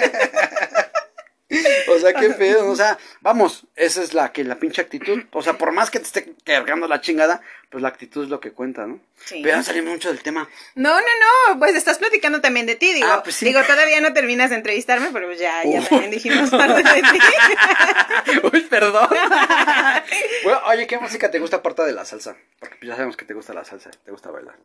O 1.88 1.98
sea, 1.98 2.12
qué 2.12 2.28
pedo, 2.30 2.68
o 2.70 2.76
sea, 2.76 2.98
vamos, 3.22 3.64
esa 3.74 4.02
es 4.02 4.12
la 4.12 4.32
que 4.32 4.44
la 4.44 4.56
pinche 4.56 4.82
actitud. 4.82 5.24
O 5.32 5.42
sea, 5.42 5.54
por 5.56 5.72
más 5.72 5.90
que 5.90 5.98
te 5.98 6.04
esté 6.04 6.34
cargando 6.44 6.86
la 6.88 7.00
chingada, 7.00 7.40
pues 7.70 7.80
la 7.82 7.88
actitud 7.88 8.24
es 8.24 8.28
lo 8.28 8.38
que 8.40 8.52
cuenta, 8.52 8.86
¿no? 8.86 9.00
Sí. 9.24 9.40
Pero 9.42 9.56
ya 9.56 9.62
salimos 9.62 9.92
mucho 9.94 10.08
del 10.10 10.22
tema. 10.22 10.48
No, 10.74 10.90
no, 11.00 11.06
no, 11.50 11.58
pues 11.58 11.74
estás 11.74 11.98
platicando 11.98 12.42
también 12.42 12.66
de 12.66 12.76
ti, 12.76 12.92
digo. 12.92 13.08
Ah, 13.10 13.22
pues 13.22 13.36
sí. 13.36 13.46
Digo, 13.46 13.62
todavía 13.62 14.00
no 14.02 14.12
terminas 14.12 14.50
de 14.50 14.56
entrevistarme, 14.56 15.08
pero 15.12 15.26
pues 15.26 15.38
ya, 15.38 15.62
ya 15.64 15.80
Uh. 15.80 15.84
también 15.84 16.10
dijimos 16.10 16.50
parte 16.50 16.82
de 16.82 17.02
ti. 17.02 18.38
Uy, 18.52 18.60
perdón. 18.62 19.08
bueno, 20.44 20.60
oye, 20.66 20.86
¿qué 20.86 20.98
música 20.98 21.30
te 21.30 21.38
gusta 21.38 21.56
aparte 21.56 21.82
de 21.84 21.92
la 21.92 22.04
salsa? 22.04 22.36
Porque 22.60 22.86
ya 22.86 22.92
sabemos 22.94 23.16
que 23.16 23.24
te 23.24 23.32
gusta 23.34 23.54
la 23.54 23.64
salsa, 23.64 23.90
te 23.90 24.10
gusta 24.10 24.30
bailar. 24.30 24.56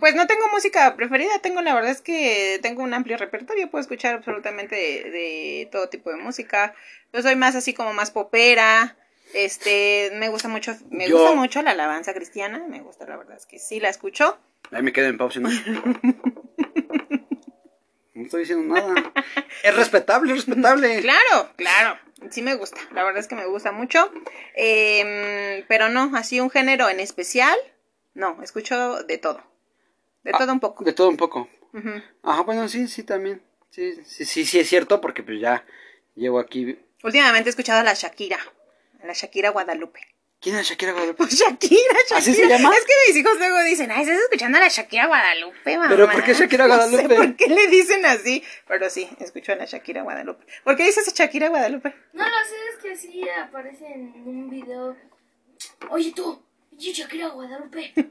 Pues 0.00 0.14
no 0.14 0.26
tengo 0.26 0.48
música 0.48 0.96
preferida, 0.96 1.38
tengo 1.42 1.60
la 1.60 1.74
verdad 1.74 1.90
es 1.90 2.00
que 2.00 2.58
tengo 2.62 2.82
un 2.82 2.94
amplio 2.94 3.18
repertorio, 3.18 3.70
puedo 3.70 3.82
escuchar 3.82 4.14
absolutamente 4.14 4.74
de, 4.74 5.10
de 5.10 5.68
todo 5.70 5.88
tipo 5.90 6.10
de 6.10 6.16
música. 6.16 6.74
Yo 7.12 7.20
soy 7.20 7.36
más 7.36 7.54
así 7.54 7.74
como 7.74 7.92
más 7.92 8.10
popera, 8.10 8.96
este, 9.34 10.10
me 10.14 10.30
gusta 10.30 10.48
mucho, 10.48 10.74
me 10.90 11.06
Yo- 11.08 11.18
gusta 11.18 11.34
mucho 11.36 11.60
la 11.62 11.72
alabanza 11.72 12.14
cristiana, 12.14 12.64
me 12.66 12.80
gusta 12.80 13.06
la 13.06 13.16
verdad 13.18 13.36
es 13.36 13.44
que 13.44 13.58
sí 13.58 13.78
la 13.78 13.90
escucho. 13.90 14.38
Ahí 14.72 14.82
me 14.82 14.92
quedo 14.92 15.08
en 15.08 15.18
pausa, 15.18 15.40
¿no? 15.40 15.50
No 18.14 18.22
estoy 18.22 18.40
diciendo 18.42 18.72
nada. 18.74 19.12
Es 19.64 19.74
respetable, 19.76 20.32
es 20.32 20.46
respetable. 20.46 21.00
Claro, 21.02 21.50
claro, 21.56 21.98
sí 22.30 22.42
me 22.42 22.54
gusta, 22.54 22.80
la 22.92 23.02
verdad 23.02 23.18
es 23.20 23.26
que 23.28 23.34
me 23.34 23.46
gusta 23.46 23.72
mucho, 23.72 24.10
Em, 24.54 25.64
pero 25.68 25.88
no, 25.88 26.12
así 26.16 26.38
un 26.40 26.48
género 26.50 26.88
en 26.88 27.00
especial, 27.00 27.56
no, 28.14 28.40
escucho 28.42 29.02
de 29.02 29.18
todo, 29.18 29.42
de 30.24 30.30
Ah, 30.34 30.38
todo 30.38 30.52
un 30.52 30.60
poco. 30.60 30.84
De 30.84 30.92
todo 30.92 31.08
un 31.08 31.16
poco. 31.16 31.48
Ajá, 32.22 32.42
bueno, 32.42 32.68
sí, 32.68 32.86
sí, 32.88 33.02
también. 33.04 33.42
Sí, 33.70 33.94
sí, 34.04 34.24
sí, 34.24 34.44
sí 34.44 34.58
es 34.60 34.68
cierto, 34.68 35.00
porque 35.00 35.22
pues 35.22 35.40
ya 35.40 35.64
llevo 36.14 36.38
aquí. 36.38 36.78
Últimamente 37.02 37.48
he 37.48 37.50
escuchado 37.50 37.80
a 37.80 37.84
la 37.84 37.94
Shakira, 37.94 38.38
a 39.02 39.06
la 39.06 39.12
Shakira 39.12 39.50
Guadalupe. 39.50 40.00
¿Quién 40.40 40.56
es 40.56 40.68
Shakira 40.68 40.92
Guadalupe? 40.92 41.16
Pues 41.16 41.30
Shakira, 41.38 41.78
Shakira. 42.08 42.18
¿Así 42.18 42.34
se 42.34 42.46
llama? 42.46 42.70
Es 42.76 42.84
que 42.84 42.92
mis 43.08 43.16
hijos 43.16 43.36
luego 43.38 43.62
dicen, 43.64 43.90
ay, 43.90 44.02
estás 44.02 44.18
escuchando 44.20 44.58
a 44.58 44.60
la 44.60 44.68
Shakira 44.68 45.06
Guadalupe, 45.06 45.76
mamá. 45.78 45.88
¿Pero 45.88 46.08
por 46.10 46.22
qué 46.22 46.34
Shakira 46.34 46.66
No 46.68 46.74
Guadalupe? 46.76 47.08
sé 47.08 47.14
por 47.16 47.36
qué 47.36 47.46
le 47.48 47.66
dicen 47.68 48.06
así, 48.06 48.44
pero 48.68 48.88
sí, 48.90 49.08
escucho 49.20 49.52
a 49.52 49.56
la 49.56 49.64
Shakira 49.64 50.02
Guadalupe. 50.02 50.44
¿Por 50.62 50.76
qué 50.76 50.84
dices 50.84 51.12
Shakira 51.14 51.48
Guadalupe? 51.48 51.94
No 52.12 52.24
lo 52.24 52.36
sé, 52.46 52.54
es 52.76 52.82
que 52.82 52.92
así 52.92 53.28
aparece 53.28 53.86
en 53.86 54.12
un 54.26 54.50
video. 54.50 54.96
Oye 55.90 56.12
tú, 56.14 56.43
oye 56.78 56.92
Shakira 56.92 57.28
Guadalupe. 57.28 57.92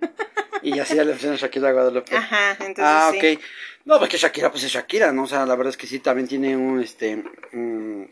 Y 0.64 0.80
así 0.80 0.96
ya 0.96 1.04
le 1.04 1.12
pusieron 1.12 1.38
Shakira 1.38 1.74
Guadalupe. 1.74 2.16
Ajá, 2.16 2.52
entonces 2.52 2.86
ah, 2.86 3.10
sí. 3.12 3.18
ok. 3.18 3.42
No, 3.84 4.00
pues 4.00 4.10
que 4.10 4.18
Shakira, 4.18 4.50
pues 4.50 4.64
es 4.64 4.72
Shakira, 4.72 5.12
¿no? 5.12 5.24
O 5.24 5.28
sea, 5.28 5.46
la 5.46 5.56
verdad 5.56 5.72
es 5.72 5.78
que 5.78 5.88
sí, 5.88 6.00
también 6.00 6.26
tiene 6.26 6.56
un, 6.56 6.80
este, 6.80 7.22
un, 7.52 8.10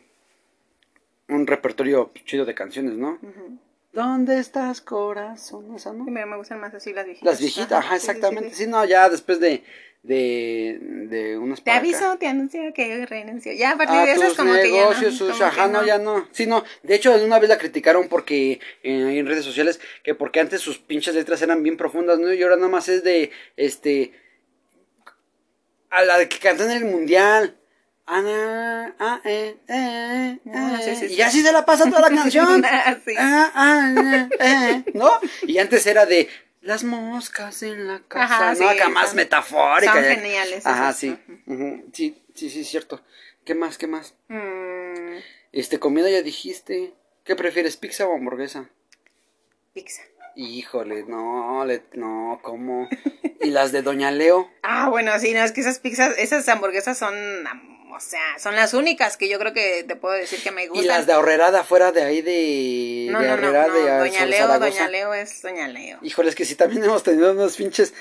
un 1.30 1.48
repertorio 1.48 2.12
chido 2.26 2.44
de 2.44 2.54
canciones, 2.54 2.96
¿no? 2.96 3.20
Ujú. 3.22 3.58
¿Dónde 3.94 4.40
estás, 4.40 4.80
corazón? 4.82 5.76
Esa, 5.76 5.92
¿no? 5.92 6.06
Sí, 6.06 6.12
me, 6.12 6.38
gustan 6.38 6.62
más 6.62 6.74
así 6.74 6.94
las 6.94 7.06
viejitas. 7.06 7.26
Las 7.26 7.40
viejitas, 7.42 7.72
ajá, 7.74 7.96
sí, 7.96 8.00
sí, 8.00 8.06
sí, 8.06 8.12
exactamente. 8.12 8.56
sí. 8.56 8.68
No, 8.68 8.86
ya 8.86 9.10
después 9.10 9.40
de, 9.42 9.64
de, 10.04 10.80
de 11.10 11.38
unas 11.38 11.62
Te 11.62 11.72
acá. 11.72 11.80
aviso, 11.80 12.18
te 12.18 12.28
anuncio 12.28 12.74
que 12.74 13.06
renuncio. 13.06 13.52
Ya 13.52 13.72
a 13.72 13.78
partir 13.78 13.98
a 13.98 14.06
de 14.06 14.14
esas 14.14 14.30
tus 14.30 14.38
como 14.38 14.54
que 14.54 14.72
ya 14.72 14.84
no. 14.84 14.90
negocios, 14.90 15.16
sus, 15.18 15.32
como 15.32 15.44
ajá, 15.44 15.66
que 15.66 15.72
no, 15.74 15.86
ya 15.86 15.98
no. 15.98 16.28
Sí, 16.32 16.48
no. 16.48 16.64
De 16.84 16.96
hecho, 16.96 17.14
una 17.24 17.40
vez 17.40 17.50
la 17.50 17.58
criticaron 17.58 18.08
porque 18.08 18.62
eh, 18.84 19.18
en 19.18 19.28
redes 19.28 19.44
sociales, 19.44 19.82
que 20.04 20.16
porque 20.16 20.40
antes 20.40 20.62
sus 20.62 20.80
pinches 20.80 21.14
letras 21.14 21.42
eran 21.42 21.62
bien 21.62 21.76
profundas, 21.76 22.18
¿no? 22.18 22.32
Y 22.34 22.42
ahora 22.42 22.56
nada 22.56 22.70
más 22.70 22.88
es 22.88 23.04
de, 23.04 23.32
este, 23.58 24.14
a 25.90 26.04
la 26.04 26.30
que 26.30 26.40
cantó 26.40 26.64
en 26.64 26.72
el 26.72 26.86
mundial. 26.86 27.58
Ah, 28.08 29.22
eh, 29.24 29.58
eh, 29.68 30.40
Ah, 30.54 30.80
eh, 30.82 30.84
sí, 30.84 30.96
sí, 30.96 31.06
y 31.14 31.16
sí. 31.16 31.22
así 31.22 31.42
se 31.42 31.52
la 31.54 31.66
pasa 31.66 31.86
toda 31.90 32.02
la 32.02 32.10
canción. 32.16 32.64
Ah, 33.18 34.84
¿no? 34.94 35.12
Y 35.44 35.58
antes 35.60 35.86
era 35.88 36.06
de 36.06 36.30
las 36.62 36.84
moscas 36.84 37.64
en 37.64 37.88
la 37.88 38.00
casa, 38.08 38.24
Ajá, 38.36 38.50
¿no? 38.52 38.56
sí, 38.58 38.64
Acá 38.66 38.90
más 38.90 39.08
son- 39.10 39.16
metafórica. 39.18 39.94
son 39.94 40.04
geniales 40.04 40.66
Ajá, 40.66 40.94
sí. 40.94 41.18
Sí, 41.94 42.24
sí, 42.36 42.50
sí, 42.50 42.62
es 42.62 42.68
cierto. 42.70 43.02
¿Qué 43.46 43.56
más, 43.56 43.78
qué 43.78 43.88
más? 43.88 44.16
Mm, 44.28 45.18
Este, 45.52 45.80
comida 45.80 46.10
ya 46.10 46.22
dijiste. 46.22 46.94
¿Qué 47.24 47.36
prefieres, 47.36 47.78
pizza 47.78 48.08
o 48.08 48.16
hamburguesa? 48.16 48.70
pizza. 49.74 50.02
Híjole, 50.36 51.04
no, 51.08 51.64
le, 51.66 51.84
no, 51.94 52.40
¿cómo? 52.42 52.88
¿Y 53.42 53.50
las 53.52 53.72
de 53.72 53.82
Doña 53.82 54.12
Leo? 54.12 54.50
Ah, 54.64 54.90
bueno, 54.90 55.18
sí, 55.20 55.34
no, 55.34 55.44
es 55.44 55.52
que 55.52 55.62
esas 55.62 55.80
pizzas, 55.80 56.18
esas 56.18 56.48
hamburguesas 56.50 56.98
son, 56.98 57.14
sea, 58.02 58.38
son 58.40 58.56
las 58.56 58.74
únicas 58.74 59.16
que 59.18 59.30
yo 59.30 59.40
creo 59.40 59.54
que 59.54 59.84
te 59.88 59.96
puedo 59.96 60.16
decir 60.16 60.42
que 60.44 60.52
me 60.52 60.68
gustan. 60.68 60.84
¿Y 60.86 60.88
las 60.88 61.08
de 61.08 61.14
Ahorrera 61.14 61.52
de 61.52 61.60
afuera 61.60 61.92
de 61.92 62.04
ahí 62.04 62.22
de... 62.22 63.08
No, 63.12 63.20
de 63.22 63.28
no, 63.28 63.38
de 63.38 63.98
Doña 64.00 64.26
Leo, 64.26 64.40
Zaragoza? 64.48 64.70
Doña 64.70 64.88
Leo 64.90 65.14
es 65.14 65.42
Doña 65.42 65.68
Leo. 65.68 66.00
Híjole, 66.02 66.30
es 66.30 66.36
que 66.36 66.46
sí, 66.46 66.56
también 66.56 66.84
hemos 66.84 67.04
tenido 67.04 67.32
unos 67.32 67.56
pinches... 67.56 67.94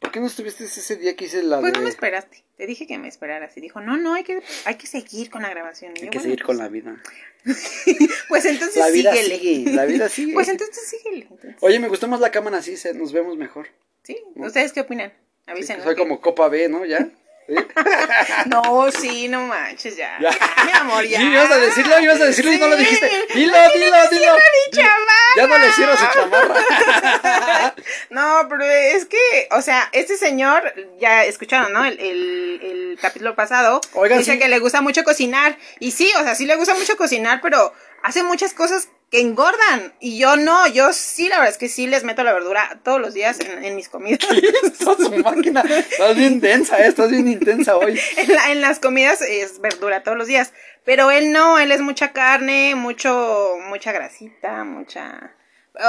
¿Por 0.00 0.10
qué 0.10 0.18
no 0.18 0.26
estuviste 0.26 0.64
ese 0.64 0.96
día 0.96 1.14
que 1.14 1.26
hice 1.26 1.44
la 1.44 1.60
Pues 1.60 1.72
de... 1.72 1.78
no 1.78 1.84
me 1.84 1.90
esperaste, 1.90 2.42
te 2.56 2.66
dije 2.66 2.88
que 2.88 2.98
me 2.98 3.06
esperaras 3.06 3.56
y 3.56 3.60
dijo, 3.60 3.80
no, 3.80 3.96
no, 3.96 4.14
hay 4.14 4.24
que, 4.24 4.42
hay 4.64 4.74
que 4.74 4.88
seguir 4.88 5.30
con 5.30 5.42
la 5.42 5.48
grabación. 5.50 5.92
Y 5.94 6.00
Hay 6.00 6.06
yo, 6.06 6.10
que 6.10 6.18
bueno, 6.18 6.22
seguir 6.32 6.42
con 6.44 6.56
pues, 6.56 6.58
la 6.58 6.68
vida. 6.68 7.02
Pues 8.28 8.44
entonces 8.46 8.76
La 8.76 8.88
vida 8.90 9.12
síguele. 9.14 9.38
sigue, 9.38 9.70
la 9.72 9.84
vida 9.84 10.08
sigue. 10.08 10.32
Pues 10.34 10.48
entonces 10.48 10.88
síguele. 10.88 11.28
entonces. 11.30 11.54
Oye, 11.60 11.78
me 11.78 11.86
gustó 11.88 12.08
más 12.08 12.18
la 12.18 12.30
cámara 12.32 12.58
así, 12.58 12.76
se, 12.76 12.94
nos 12.94 13.12
vemos 13.12 13.36
mejor. 13.36 13.68
Sí, 14.02 14.18
¿ustedes 14.34 14.72
qué 14.72 14.80
opinan? 14.80 15.10
Sí, 15.44 15.50
Avísenos. 15.52 15.84
soy 15.84 15.94
que- 15.94 16.00
como 16.02 16.20
Copa 16.20 16.48
B, 16.48 16.68
¿no? 16.68 16.84
¿Ya? 16.84 17.08
¿Sí? 17.46 17.54
No, 18.46 18.90
sí, 18.90 19.28
no 19.28 19.42
manches, 19.42 19.96
ya. 19.96 20.18
Ya. 20.20 20.30
ya, 20.30 20.64
mi 20.64 20.72
amor, 20.72 21.04
ya. 21.04 21.18
Sí, 21.18 21.26
ibas 21.26 21.50
a 21.50 21.58
decirlo, 21.58 22.00
ibas 22.00 22.20
a 22.20 22.24
decirlo 22.24 22.52
y 22.52 22.58
no 22.58 22.68
lo 22.68 22.76
dijiste. 22.76 23.10
Dilo, 23.34 23.56
dilo, 23.74 23.96
dilo. 24.10 24.38
chamarra. 24.72 25.36
Ya 25.36 25.46
no 25.46 25.58
le 25.58 25.68
hicieron 25.68 25.96
su 25.96 26.06
chamarra. 26.12 27.74
No, 28.10 28.46
pero 28.48 28.64
es 28.64 29.06
que, 29.06 29.48
o 29.50 29.62
sea, 29.62 29.88
este 29.92 30.16
señor, 30.16 30.74
ya 30.98 31.24
escucharon, 31.24 31.72
¿no? 31.72 31.84
El, 31.84 31.98
el, 31.98 32.60
el 32.62 32.98
capítulo 33.00 33.34
pasado. 33.34 33.80
Oigan, 33.94 34.18
dice 34.18 34.32
sí. 34.32 34.38
que 34.38 34.48
le 34.48 34.58
gusta 34.58 34.82
mucho 34.82 35.02
cocinar. 35.02 35.56
Y 35.78 35.92
sí, 35.92 36.10
o 36.18 36.22
sea, 36.22 36.34
sí 36.34 36.46
le 36.46 36.56
gusta 36.56 36.74
mucho 36.74 36.96
cocinar, 36.96 37.40
pero 37.40 37.72
hace 38.02 38.22
muchas 38.22 38.54
cosas 38.54 38.88
que 39.10 39.20
engordan. 39.20 39.92
Y 40.00 40.18
yo 40.18 40.36
no, 40.36 40.66
yo 40.68 40.92
sí, 40.92 41.28
la 41.28 41.36
verdad 41.36 41.52
es 41.52 41.58
que 41.58 41.68
sí 41.68 41.86
les 41.86 42.02
meto 42.04 42.24
la 42.24 42.32
verdura 42.32 42.80
todos 42.82 43.00
los 43.00 43.12
días 43.12 43.38
en, 43.40 43.64
en 43.64 43.76
mis 43.76 43.88
comidas. 43.88 44.20
Estás 44.62 44.96
su 44.96 45.10
máquina. 45.18 45.60
Estás 45.62 46.16
bien 46.16 46.40
densa, 46.40 46.78
eh, 46.82 46.86
estás 46.88 47.10
bien 47.10 47.28
intensa 47.28 47.76
hoy. 47.76 48.00
en, 48.16 48.32
la- 48.34 48.50
en 48.52 48.60
las 48.60 48.78
comidas 48.78 49.20
es 49.20 49.60
verdura 49.60 50.02
todos 50.02 50.16
los 50.16 50.26
días. 50.26 50.52
Pero 50.84 51.10
él 51.10 51.30
no, 51.32 51.58
él 51.58 51.70
es 51.72 51.80
mucha 51.80 52.12
carne, 52.12 52.74
mucho, 52.74 53.56
mucha 53.68 53.92
grasita, 53.92 54.64
mucha... 54.64 55.36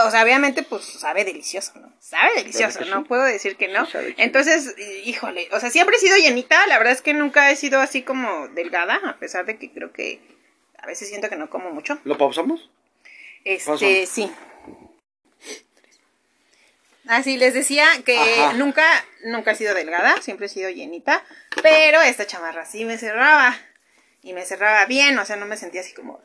O 0.05 0.11
sea, 0.11 0.23
obviamente, 0.23 0.63
pues 0.63 0.83
sabe 0.85 1.25
delicioso, 1.25 1.73
¿no? 1.77 1.93
Sabe 1.99 2.29
delicioso, 2.35 2.79
sí? 2.83 2.89
no 2.89 3.03
puedo 3.03 3.23
decir 3.23 3.57
que 3.57 3.67
no. 3.67 3.85
Entonces, 4.17 4.73
híjole, 5.03 5.49
o 5.51 5.59
sea, 5.59 5.69
siempre 5.71 5.97
he 5.97 5.99
sido 5.99 6.15
llenita, 6.15 6.65
la 6.67 6.77
verdad 6.77 6.93
es 6.93 7.01
que 7.01 7.13
nunca 7.13 7.51
he 7.51 7.57
sido 7.57 7.81
así 7.81 8.01
como 8.01 8.47
delgada, 8.49 8.97
a 9.05 9.17
pesar 9.19 9.45
de 9.45 9.57
que 9.57 9.73
creo 9.73 9.91
que 9.91 10.21
a 10.83 10.85
veces 10.85 11.07
siento 11.07 11.29
que 11.29 11.37
no 11.37 11.49
como 11.49 11.71
mucho. 11.71 11.97
¿Lo 12.03 12.17
pausamos? 12.17 12.69
Este, 13.45 14.05
sí. 14.05 14.29
Así 17.07 17.37
les 17.37 17.53
decía 17.53 17.85
que 18.05 18.17
Ajá. 18.17 18.53
nunca, 18.53 18.83
nunca 19.25 19.51
he 19.51 19.55
sido 19.55 19.73
delgada, 19.73 20.21
siempre 20.21 20.45
he 20.45 20.49
sido 20.49 20.69
llenita, 20.69 21.23
pero 21.61 22.01
esta 22.01 22.25
chamarra 22.25 22.65
sí 22.65 22.85
me 22.85 22.97
cerraba 22.97 23.57
y 24.21 24.31
me 24.33 24.45
cerraba 24.45 24.85
bien, 24.85 25.17
o 25.17 25.25
sea, 25.25 25.35
no 25.35 25.45
me 25.45 25.57
sentía 25.57 25.81
así 25.81 25.93
como... 25.93 26.21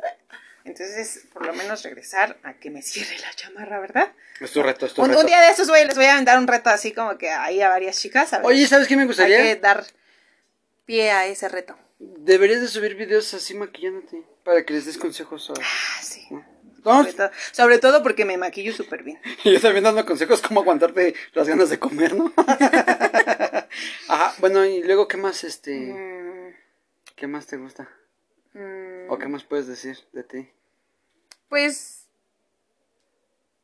Entonces, 0.65 1.25
por 1.33 1.47
lo 1.47 1.55
menos 1.55 1.83
regresar 1.83 2.37
a 2.43 2.53
que 2.55 2.71
me 2.71 2.83
cierre 2.83 3.19
la 3.21 3.33
chamarra, 3.35 3.81
¿verdad? 3.81 4.13
Es 4.39 4.53
tu 4.53 4.63
reto, 4.63 4.87
es 4.87 4.93
tu 4.95 5.03
Un, 5.03 5.09
reto. 5.09 5.21
un 5.21 5.27
día 5.27 5.41
de 5.41 5.51
estos 5.51 5.67
voy, 5.69 5.83
les 5.85 5.97
voy 5.97 6.05
a 6.05 6.13
aventar 6.13 6.39
un 6.39 6.47
reto 6.47 6.69
así 6.71 6.93
como 6.93 7.17
que 7.17 7.31
ahí 7.31 7.61
a 7.63 7.69
varias 7.71 7.99
chicas. 7.99 8.33
a 8.35 8.39
ver. 8.39 8.47
Oye, 8.47 8.67
¿sabes 8.67 8.87
qué 8.87 8.95
me 8.95 9.03
hay 9.03 9.09
gustaría? 9.09 9.39
que 9.39 9.57
dar 9.57 9.85
pie 10.85 11.11
a 11.11 11.27
ese 11.27 11.49
reto. 11.49 11.77
Deberías 11.99 12.61
de 12.61 12.69
subir 12.69 12.95
videos 12.97 13.33
así 13.35 13.55
maquillándote. 13.55 14.23
Para 14.49 14.65
que 14.65 14.73
les 14.73 14.87
des 14.87 14.97
consejos 14.97 15.51
a... 15.51 15.53
Ah, 15.61 16.01
sí. 16.03 16.27
¿No? 16.31 16.43
Sobre 16.83 17.13
todo, 17.13 17.31
sobre 17.53 17.79
todo 17.79 18.03
porque 18.03 18.25
me 18.25 18.39
maquillo 18.39 18.73
súper 18.73 19.03
bien. 19.03 19.21
Y 19.45 19.53
yo 19.53 19.61
también 19.61 19.85
dando 19.85 20.07
consejos 20.07 20.41
cómo 20.41 20.61
aguantarte 20.63 21.15
las 21.35 21.47
ganas 21.47 21.69
de 21.69 21.79
comer, 21.79 22.15
¿no? 22.17 22.33
Ajá, 24.09 24.35
bueno, 24.39 24.65
y 24.65 24.83
luego, 24.83 25.07
¿qué 25.07 25.19
más? 25.19 25.45
Este... 25.45 25.77
Mm, 25.77 26.55
¿Qué 27.15 27.27
más 27.27 27.47
te 27.47 27.59
gusta? 27.59 27.91
Mm, 28.55 29.11
¿O 29.11 29.19
qué 29.19 29.29
más 29.29 29.45
puedes 29.45 29.67
decir 29.67 29.99
de 30.15 30.25
ti? 30.25 30.49
Pues 31.51 32.07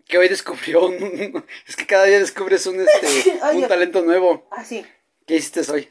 Que 0.06 0.18
hoy 0.18 0.28
descubrió 0.28 0.84
un... 0.84 1.46
Es 1.66 1.76
que 1.76 1.86
cada 1.86 2.04
día 2.04 2.18
descubres 2.18 2.66
un, 2.66 2.78
este, 2.78 3.40
un 3.54 3.66
talento 3.66 4.02
nuevo. 4.02 4.46
así. 4.50 4.84
¿Qué 5.26 5.36
hiciste 5.36 5.62
hoy? 5.72 5.90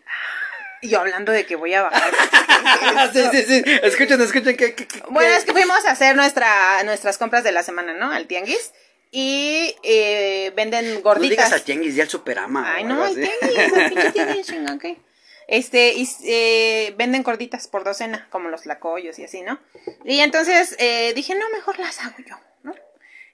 Y 0.83 0.89
yo 0.89 0.99
hablando 0.99 1.31
de 1.31 1.45
que 1.45 1.55
voy 1.55 1.73
a 1.73 1.83
bajar. 1.83 2.11
sí, 3.13 3.21
sí, 3.31 3.43
sí. 3.43 3.63
Escuchen, 3.83 4.21
escuchen. 4.21 4.55
¿qué, 4.57 4.75
qué, 4.75 4.85
qué- 4.87 5.01
Bueno, 5.09 5.33
es 5.33 5.45
que 5.45 5.53
fuimos 5.53 5.83
a 5.85 5.91
hacer 5.91 6.15
nuestra, 6.15 6.83
nuestras 6.83 7.17
compras 7.17 7.43
de 7.43 7.51
la 7.53 7.63
semana, 7.63 7.93
¿no? 7.93 8.11
Al 8.11 8.27
tianguis. 8.27 8.71
Y 9.11 9.75
eh, 9.83 10.51
venden 10.55 10.85
No 10.85 10.91
digas 10.91 11.03
gorditas. 11.03 11.53
al 11.53 11.61
tianguis, 11.63 11.95
ya 11.95 12.03
al 12.03 12.09
superama. 12.09 12.73
Ay, 12.75 12.83
no, 12.83 13.05
el 13.05 13.15
tianguis, 13.15 13.73
el 13.73 13.89
pinche 13.89 14.11
tianguis. 14.11 14.51
Este, 15.45 15.91
y 15.93 16.09
eh, 16.23 16.93
venden 16.97 17.21
gorditas 17.21 17.67
por 17.67 17.83
docena, 17.83 18.27
como 18.31 18.47
los 18.49 18.65
lacoyos 18.65 19.19
y 19.19 19.25
así, 19.25 19.41
¿no? 19.41 19.59
Y 20.05 20.21
entonces 20.21 20.73
eh, 20.79 21.11
dije, 21.15 21.35
no, 21.35 21.49
mejor 21.49 21.79
las 21.79 21.99
hago 21.99 22.15
yo. 22.25 22.35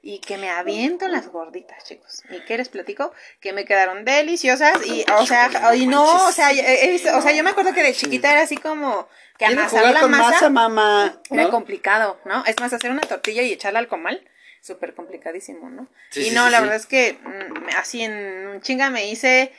Y 0.01 0.19
que 0.19 0.37
me 0.37 0.49
aviento 0.49 1.09
las 1.09 1.27
gorditas, 1.27 1.83
chicos. 1.83 2.23
¿Y 2.29 2.39
qué 2.45 2.57
les 2.57 2.69
platico? 2.69 3.11
Que 3.41 3.51
me 3.51 3.65
quedaron 3.65 4.05
deliciosas 4.05 4.85
y, 4.85 5.03
o 5.13 5.25
sea, 5.25 5.49
y 5.75 5.87
no, 5.87 6.27
o 6.27 6.31
sea, 6.31 6.51
he 6.53 6.89
visto- 6.89 7.15
o 7.17 7.21
sea, 7.21 7.33
yo 7.33 7.43
me 7.43 7.49
acuerdo 7.49 7.73
que 7.73 7.83
de 7.83 7.93
chiquita 7.93 8.31
era 8.31 8.41
así 8.43 8.55
como 8.55 9.09
que 9.37 9.45
amasar 9.45 9.93
la 9.93 10.07
masa, 10.07 10.31
masa, 10.31 10.49
mamá. 10.49 11.21
era 11.29 11.43
¿no? 11.43 11.51
complicado, 11.51 12.17
¿no? 12.23 12.45
Es 12.45 12.57
más, 12.61 12.71
hacer 12.71 12.91
una 12.91 13.01
tortilla 13.01 13.41
y 13.41 13.51
echarla 13.51 13.79
al 13.79 13.89
comal, 13.89 14.25
súper 14.61 14.93
complicadísimo, 14.95 15.69
¿no? 15.69 15.89
Sí, 16.11 16.27
y 16.27 16.31
no, 16.31 16.45
sí, 16.45 16.51
la 16.51 16.57
sí. 16.59 16.63
verdad 16.63 16.75
es 16.77 16.85
que 16.85 17.13
mm, 17.21 17.67
así 17.77 18.01
en 18.01 18.47
un 18.47 18.61
chinga 18.61 18.89
me 18.89 19.09
hice 19.09 19.51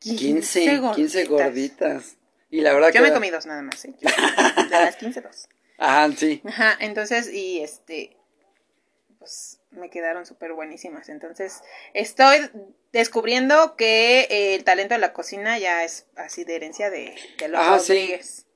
15, 0.00 0.60
15, 0.60 0.94
15 0.94 1.24
gorditas. 1.24 2.16
Y 2.50 2.60
la 2.60 2.72
verdad 2.74 2.92
que... 2.92 2.98
Yo 2.98 3.02
me 3.04 3.12
comí 3.12 3.30
dos 3.30 3.46
nada 3.46 3.62
más, 3.62 3.82
¿eh? 3.86 3.94
De 4.00 4.70
las 4.70 4.96
15, 4.96 5.20
dos. 5.22 5.48
Ajá, 5.78 6.10
sí. 6.16 6.42
Ajá, 6.46 6.76
entonces, 6.80 7.32
y 7.32 7.60
este, 7.60 8.16
pues 9.18 9.55
me 9.76 9.90
quedaron 9.90 10.26
súper 10.26 10.52
buenísimas. 10.52 11.08
Entonces, 11.08 11.62
estoy 11.94 12.50
descubriendo 12.92 13.76
que 13.76 14.20
eh, 14.30 14.54
el 14.54 14.64
talento 14.64 14.94
de 14.94 15.00
la 15.00 15.12
cocina 15.12 15.58
ya 15.58 15.84
es 15.84 16.06
así 16.16 16.44
de 16.44 16.56
herencia 16.56 16.90
de, 16.90 17.14
de 17.38 17.48
los 17.48 17.60
Ah, 17.60 17.78
sí. 17.78 17.92
Rodríguez. 17.92 18.46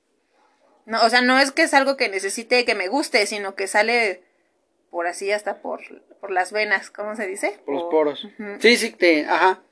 No, 0.86 1.02
o 1.04 1.10
sea, 1.10 1.20
no 1.20 1.38
es 1.38 1.52
que 1.52 1.62
es 1.62 1.74
algo 1.74 1.96
que 1.96 2.08
necesite 2.08 2.64
que 2.64 2.74
me 2.74 2.88
guste, 2.88 3.26
sino 3.26 3.54
que 3.54 3.66
sale 3.66 4.22
por 4.90 5.06
así 5.06 5.30
hasta 5.30 5.62
por, 5.62 5.80
por 6.20 6.30
las 6.32 6.50
venas, 6.52 6.90
¿cómo 6.90 7.14
se 7.14 7.26
dice? 7.26 7.60
Por 7.64 7.74
los 7.74 7.84
poros. 7.90 8.26
Sí, 8.58 8.76
sí, 8.76 8.90
te... 8.90 9.24
Ajá. 9.26 9.62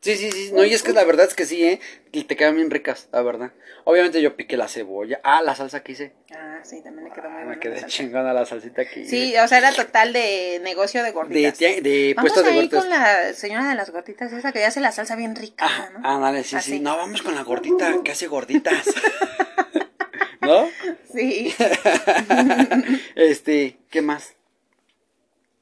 Sí, 0.00 0.16
sí, 0.16 0.30
sí. 0.30 0.50
No, 0.52 0.64
y 0.64 0.72
es 0.72 0.82
que 0.84 0.92
la 0.92 1.02
verdad 1.04 1.26
es 1.26 1.34
que 1.34 1.44
sí, 1.44 1.64
¿eh? 1.64 1.80
Y 2.12 2.22
te 2.24 2.36
quedan 2.36 2.54
bien 2.54 2.70
ricas, 2.70 3.08
la 3.12 3.20
verdad. 3.22 3.50
Obviamente 3.84 4.22
yo 4.22 4.36
piqué 4.36 4.56
la 4.56 4.68
cebolla. 4.68 5.20
Ah, 5.24 5.42
la 5.42 5.56
salsa 5.56 5.82
que 5.82 5.92
hice. 5.92 6.12
Ah, 6.36 6.60
sí, 6.62 6.80
también 6.84 7.08
le 7.08 7.12
quedó 7.14 7.28
muy 7.28 7.40
Ah, 7.40 7.44
buena. 7.46 7.50
me 7.56 7.58
quedé 7.60 7.84
chingona 7.86 8.32
la 8.32 8.46
salsita 8.46 8.84
que 8.84 9.00
hice. 9.00 9.10
Sí, 9.10 9.36
o 9.36 9.48
sea, 9.48 9.58
era 9.58 9.72
total 9.72 10.12
de 10.12 10.60
negocio 10.62 11.00
de 11.02 11.08
De, 11.08 11.12
gorditas. 11.12 11.58
tia- 11.58 11.80
de 11.80 12.14
Vamos 12.16 12.30
puestos 12.32 12.44
a 12.44 12.46
de 12.46 12.52
ir 12.52 12.70
gorditas. 12.70 12.80
con 12.84 12.90
la 12.90 13.32
señora 13.34 13.68
de 13.68 13.74
las 13.74 13.90
gorditas, 13.90 14.32
esa 14.32 14.52
que 14.52 14.64
hace 14.64 14.80
la 14.80 14.92
salsa 14.92 15.16
bien 15.16 15.34
rica, 15.34 15.66
Ah, 15.68 15.88
¿no? 15.92 16.00
ah, 16.04 16.18
dale, 16.20 16.44
sí, 16.44 16.54
Así. 16.54 16.70
sí. 16.72 16.80
No, 16.80 16.96
vamos 16.96 17.22
con 17.22 17.34
la 17.34 17.42
gordita 17.42 17.96
que 18.04 18.12
hace 18.12 18.28
gorditas. 18.28 18.84
¿No? 20.40 20.68
Sí. 21.12 21.52
Este, 23.16 23.78
¿qué 23.90 24.00
más? 24.02 24.34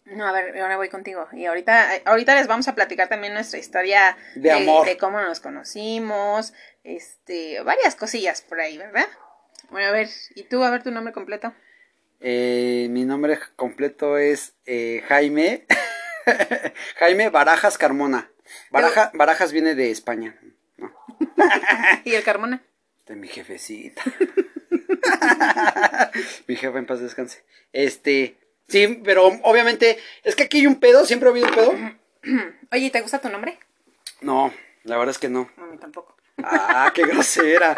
No, 0.06 0.26
a 0.26 0.32
ver, 0.32 0.56
ahora 0.60 0.76
voy 0.76 0.88
contigo. 0.88 1.26
Y 1.32 1.46
ahorita, 1.46 1.88
ahorita 2.04 2.34
les 2.36 2.46
vamos 2.46 2.68
a 2.68 2.74
platicar 2.74 3.08
también 3.08 3.34
nuestra 3.34 3.58
historia 3.58 4.16
De 4.36 4.52
amor. 4.52 4.86
de 4.86 4.96
cómo 4.96 5.20
nos 5.20 5.40
conocimos, 5.40 6.52
este, 6.84 7.60
varias 7.62 7.96
cosillas 7.96 8.40
por 8.42 8.60
ahí, 8.60 8.78
¿verdad? 8.78 9.06
Bueno, 9.70 9.88
a 9.88 9.92
ver, 9.92 10.08
¿y 10.36 10.44
tú? 10.44 10.62
A 10.62 10.70
ver 10.70 10.84
tu 10.84 10.92
nombre 10.92 11.12
completo. 11.12 11.52
Eh, 12.20 12.86
mi 12.90 13.04
nombre 13.04 13.38
completo 13.56 14.16
es 14.16 14.54
eh, 14.64 15.02
Jaime. 15.08 15.66
Jaime 16.98 17.28
Barajas 17.30 17.76
Carmona. 17.76 18.30
Baraja- 18.70 19.10
Barajas 19.12 19.52
viene 19.52 19.74
de 19.74 19.90
España. 19.90 20.38
No, 20.76 20.94
¿Y 22.04 22.14
el 22.14 22.22
Carmona? 22.22 22.62
de 23.06 23.16
mi 23.16 23.26
jefecita. 23.28 24.02
mi 26.46 26.56
jefe 26.56 26.78
en 26.78 26.86
paz 26.86 27.00
descanse. 27.00 27.44
Este, 27.72 28.36
sí, 28.68 29.00
pero 29.04 29.26
obviamente, 29.42 29.98
es 30.24 30.34
que 30.36 30.44
aquí 30.44 30.58
hay 30.58 30.66
un 30.66 30.76
pedo, 30.80 31.04
siempre 31.04 31.28
ha 31.28 31.32
habido 31.32 31.48
un 31.48 31.54
pedo. 31.54 31.74
Oye, 32.72 32.86
¿y 32.86 32.90
¿te 32.90 33.00
gusta 33.00 33.20
tu 33.20 33.28
nombre? 33.28 33.58
No, 34.20 34.52
la 34.84 34.96
verdad 34.96 35.10
es 35.12 35.18
que 35.18 35.28
no. 35.28 35.50
No, 35.56 35.64
a 35.64 35.66
mí 35.68 35.78
tampoco. 35.78 36.16
Ah, 36.42 36.90
qué 36.94 37.02
grosera. 37.06 37.76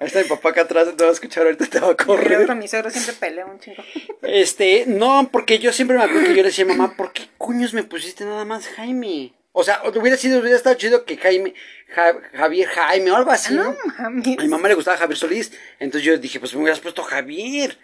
Ahí 0.00 0.06
está 0.06 0.22
mi 0.22 0.28
papá 0.28 0.48
acá 0.50 0.62
atrás, 0.62 0.88
te 0.96 1.04
va 1.04 1.10
a 1.10 1.12
escuchar 1.12 1.44
ahorita, 1.44 1.66
te 1.66 1.78
va 1.78 1.88
a 1.90 1.96
Pero 1.96 2.06
correr. 2.08 2.46
con 2.46 2.58
mi 2.58 2.66
suegro 2.68 2.90
siempre 2.90 3.14
peleo 3.14 3.46
un 3.48 3.60
chingo. 3.60 3.82
Este, 4.22 4.84
no, 4.86 5.28
porque 5.30 5.58
yo 5.58 5.72
siempre 5.72 5.96
me 5.98 6.04
acuerdo 6.04 6.22
que 6.22 6.30
yo 6.30 6.42
le 6.42 6.44
decía, 6.44 6.64
mamá, 6.64 6.96
¿por 6.96 7.12
qué 7.12 7.28
coños 7.36 7.74
me 7.74 7.84
pusiste 7.84 8.24
nada 8.24 8.44
más 8.46 8.66
Jaime? 8.68 9.34
O 9.52 9.62
sea, 9.62 9.82
hubiera 9.84 10.16
sido, 10.16 10.40
hubiera 10.40 10.56
estado 10.56 10.76
chido 10.76 11.04
que 11.04 11.16
Jaime, 11.18 11.54
Ja- 11.94 12.16
Javier 12.32 12.68
Jaime 12.68 13.10
o 13.10 13.16
algo 13.16 13.30
así, 13.30 13.52
¿no? 13.52 13.64
No, 13.64 13.76
mami. 13.98 14.36
A 14.38 14.42
mi 14.42 14.48
mamá 14.48 14.68
le 14.68 14.74
gustaba 14.74 14.96
Javier 14.96 15.18
Solís, 15.18 15.52
entonces 15.80 16.06
yo 16.06 16.16
dije, 16.16 16.40
pues 16.40 16.54
me 16.54 16.60
hubieras 16.62 16.80
puesto 16.80 17.02
Javier. 17.02 17.76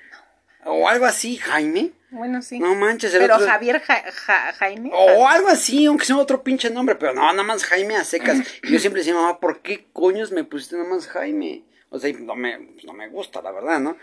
O 0.66 0.88
algo 0.88 1.05
así, 1.07 1.37
Jaime. 1.37 1.92
Bueno, 2.11 2.40
sí. 2.42 2.59
No 2.59 2.74
manches, 2.74 3.12
el 3.14 3.20
Pero 3.20 3.37
otro- 3.37 3.46
Javier 3.46 3.81
Ja- 3.81 4.05
Ja- 4.12 4.52
Jaime. 4.55 4.90
O 4.92 5.26
algo 5.29 5.48
así, 5.48 5.87
aunque 5.87 6.05
sea 6.07 6.16
otro 6.16 6.42
pinche 6.42 6.70
nombre, 6.70 6.94
pero 6.96 7.12
no, 7.14 7.22
nada 7.22 7.42
más 7.42 7.64
Jaime 7.64 7.96
a 7.96 8.05
secas. 8.05 8.38
Y 8.62 8.72
yo 8.72 8.79
siempre 8.79 9.00
decía, 9.00 9.14
mamá, 9.14 9.38
¿por 9.40 9.61
qué 9.61 9.87
coños 9.92 10.33
me 10.33 10.44
pusiste 10.44 10.76
nada 10.76 10.88
más 10.88 11.07
Jaime? 11.09 11.62
O 11.90 11.98
sea, 11.98 12.12
no 12.18 12.35
me, 12.35 12.59
pues, 12.59 12.85
no 12.85 12.92
me 12.92 13.09
gusta, 13.09 13.40
la 13.42 13.52
verdad, 13.52 13.81
¿no? 13.81 13.96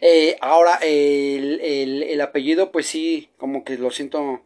Eh, 0.00 0.36
ahora, 0.40 0.78
el, 0.82 1.60
el, 1.62 2.02
el 2.02 2.20
apellido, 2.20 2.70
pues 2.70 2.86
sí, 2.86 3.30
como 3.38 3.64
que 3.64 3.78
lo 3.78 3.90
siento, 3.90 4.42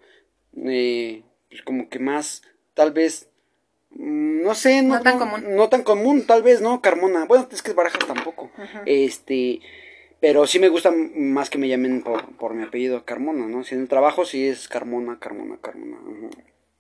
eh, 0.57 1.23
pues 1.51 1.63
como 1.63 1.89
que 1.89 1.99
más, 1.99 2.43
tal 2.75 2.93
vez, 2.93 3.29
mm, 3.91 4.43
no 4.43 4.55
sé, 4.55 4.83
no, 4.83 4.95
No 4.97 5.03
tan 5.03 5.19
común. 5.19 5.45
No 5.57 5.69
tan 5.69 5.83
común, 5.83 6.25
tal 6.27 6.43
vez, 6.43 6.61
¿no? 6.61 6.81
Carmona. 6.81 7.25
Bueno, 7.25 7.49
es 7.51 7.63
que 7.63 7.71
es 7.71 7.77
Barajas 7.77 8.07
tampoco. 8.07 8.51
Este, 8.87 9.61
pero 10.25 10.47
sí 10.47 10.59
me 10.59 10.71
gusta 10.71 10.91
más 10.91 11.51
que 11.51 11.59
me 11.59 11.69
llamen 11.69 12.01
por, 12.01 12.35
por 12.39 12.55
mi 12.55 12.63
apellido 12.63 13.05
Carmona, 13.05 13.47
¿no? 13.47 13.63
Si 13.63 13.75
en 13.75 13.83
el 13.83 13.89
trabajo 13.89 14.25
sí 14.25 14.49
es 14.49 14.69
Carmona, 14.69 15.19
Carmona, 15.19 15.59
Carmona. 15.61 15.99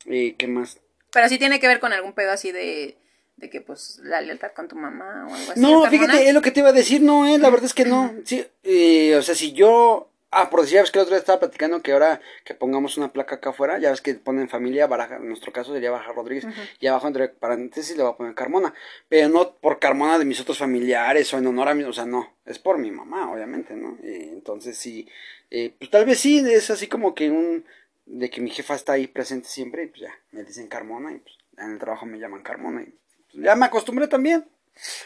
Eh, 0.06 0.34
¿Qué 0.38 0.46
más? 0.46 0.80
Pero 1.12 1.28
sí 1.28 1.36
tiene 1.36 1.60
que 1.60 1.68
ver 1.68 1.78
con 1.78 1.92
algún 1.92 2.14
pedo 2.14 2.30
así 2.30 2.52
de, 2.52 2.96
de 3.36 3.50
que, 3.50 3.60
pues, 3.60 4.00
la 4.02 4.22
lealtad 4.22 4.52
con 4.56 4.66
tu 4.66 4.76
mamá 4.76 5.26
o 5.28 5.34
algo 5.34 5.52
así. 5.52 5.60
No, 5.60 5.84
fíjate, 5.90 6.26
es 6.26 6.32
lo 6.32 6.40
que 6.40 6.52
te 6.52 6.60
iba 6.60 6.70
a 6.70 6.72
decir, 6.72 7.02
no, 7.02 7.26
eh, 7.26 7.36
la 7.36 7.50
verdad 7.50 7.66
es 7.66 7.74
que 7.74 7.84
no. 7.84 8.14
Sí, 8.24 8.46
eh, 8.62 9.14
o 9.14 9.20
sea, 9.20 9.34
si 9.34 9.52
yo. 9.52 10.08
Ah, 10.36 10.50
por 10.50 10.62
decir, 10.62 10.74
ya 10.74 10.80
ves 10.80 10.90
que 10.90 10.98
el 10.98 11.04
otro 11.04 11.14
día 11.14 11.20
estaba 11.20 11.38
platicando 11.38 11.80
que 11.80 11.92
ahora 11.92 12.20
que 12.44 12.54
pongamos 12.54 12.96
una 12.96 13.12
placa 13.12 13.36
acá 13.36 13.50
afuera, 13.50 13.78
ya 13.78 13.90
ves 13.90 14.00
que 14.00 14.14
ponen 14.14 14.48
familia 14.48 14.88
Baraja, 14.88 15.16
en 15.16 15.28
nuestro 15.28 15.52
caso 15.52 15.72
sería 15.72 15.92
Baraja 15.92 16.12
Rodríguez, 16.12 16.46
y 16.80 16.88
abajo 16.88 17.06
entre 17.06 17.28
paréntesis 17.28 17.96
le 17.96 18.02
voy 18.02 18.12
a 18.12 18.16
poner 18.16 18.34
Carmona, 18.34 18.74
pero 19.08 19.28
no 19.28 19.54
por 19.56 19.78
Carmona 19.78 20.18
de 20.18 20.24
mis 20.24 20.40
otros 20.40 20.58
familiares 20.58 21.32
o 21.32 21.38
en 21.38 21.46
honor 21.46 21.68
a 21.68 21.74
mí, 21.74 21.84
o 21.84 21.92
sea, 21.92 22.04
no, 22.04 22.34
es 22.44 22.58
por 22.58 22.78
mi 22.78 22.90
mamá, 22.90 23.30
obviamente, 23.32 23.74
¿no? 23.74 23.96
Eh, 24.02 24.30
entonces 24.32 24.76
sí, 24.76 25.08
eh, 25.52 25.72
pues 25.78 25.88
tal 25.90 26.04
vez 26.04 26.18
sí, 26.18 26.44
es 26.44 26.68
así 26.70 26.88
como 26.88 27.14
que 27.14 27.30
un, 27.30 27.64
de 28.06 28.28
que 28.28 28.40
mi 28.40 28.50
jefa 28.50 28.74
está 28.74 28.94
ahí 28.94 29.06
presente 29.06 29.48
siempre, 29.48 29.84
y 29.84 29.86
pues 29.86 30.00
ya, 30.00 30.14
me 30.32 30.42
dicen 30.42 30.66
Carmona, 30.66 31.12
y 31.12 31.18
pues 31.18 31.36
en 31.58 31.72
el 31.72 31.78
trabajo 31.78 32.06
me 32.06 32.18
llaman 32.18 32.42
Carmona, 32.42 32.82
y 32.82 32.86
pues, 32.86 33.44
ya 33.44 33.54
me 33.54 33.66
acostumbré 33.66 34.08
también. 34.08 34.44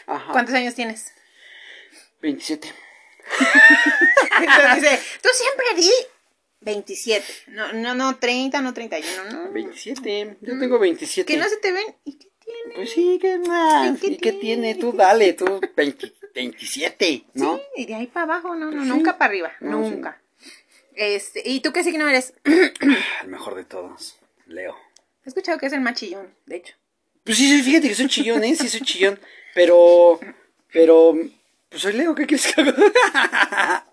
Ajá. 0.07 0.31
¿Cuántos 0.31 0.55
años 0.55 0.73
tienes? 0.73 1.13
27. 2.21 2.73
Entonces 4.41 4.75
dice, 4.81 4.99
tú 5.21 5.29
siempre 5.33 5.65
di 5.75 5.91
27. 6.61 7.25
No, 7.47 7.73
no, 7.73 7.95
no, 7.95 8.17
30, 8.17 8.61
no 8.61 8.73
31, 8.73 9.25
no. 9.31 9.51
27. 9.51 10.37
Yo 10.41 10.59
tengo 10.59 10.79
27. 10.79 11.31
Que 11.31 11.39
no 11.39 11.47
se 11.49 11.57
te 11.57 11.71
ven. 11.71 11.95
¿Y 12.05 12.13
qué 12.17 12.29
tiene? 12.43 12.75
Pues 12.75 12.91
sí, 12.91 13.17
¿qué 13.21 13.37
más? 13.39 13.97
¿Y 13.97 13.99
qué 13.99 14.07
¿Y 14.07 14.17
qué 14.17 14.31
tiene? 14.33 14.75
Tú 14.75 14.91
dale, 14.91 15.33
tú 15.33 15.59
20 15.75 16.13
27, 16.33 17.25
¿no? 17.33 17.57
Sí, 17.57 17.63
y 17.77 17.85
de 17.87 17.95
ahí 17.95 18.07
para 18.07 18.25
abajo, 18.25 18.55
no, 18.55 18.69
no, 18.71 18.83
Sí. 18.83 18.89
nunca 18.89 19.17
para 19.17 19.29
arriba, 19.29 19.51
No, 19.61 19.83
sí. 19.83 19.89
nunca. 19.91 20.21
Este, 20.95 21.41
¿y 21.43 21.59
tú 21.61 21.71
qué 21.73 21.83
signo 21.83 22.07
eres? 22.07 22.33
El 22.43 23.27
mejor 23.27 23.55
de 23.55 23.63
todos, 23.65 24.17
Leo. 24.45 24.75
He 25.25 25.29
escuchado 25.29 25.57
que 25.57 25.65
es 25.65 25.73
el 25.73 25.81
más 25.81 25.95
chillón, 25.95 26.33
de 26.45 26.57
hecho. 26.57 26.75
Pues 27.23 27.37
sí, 27.37 27.47
sí, 27.49 27.61
fíjate 27.63 27.89
que 27.89 27.95
soy 27.95 28.07
chillón, 28.07 28.43
¿eh? 28.43 28.55
Sí, 28.55 28.67
soy 28.69 28.81
chillón. 28.81 29.19
Pero, 29.53 30.19
pero, 30.71 31.13
pues 31.69 31.81
soy 31.83 31.93
Leo, 31.93 32.15
¿qué 32.15 32.25
quieres 32.25 32.53
que 32.53 32.61
haga? 32.61 32.75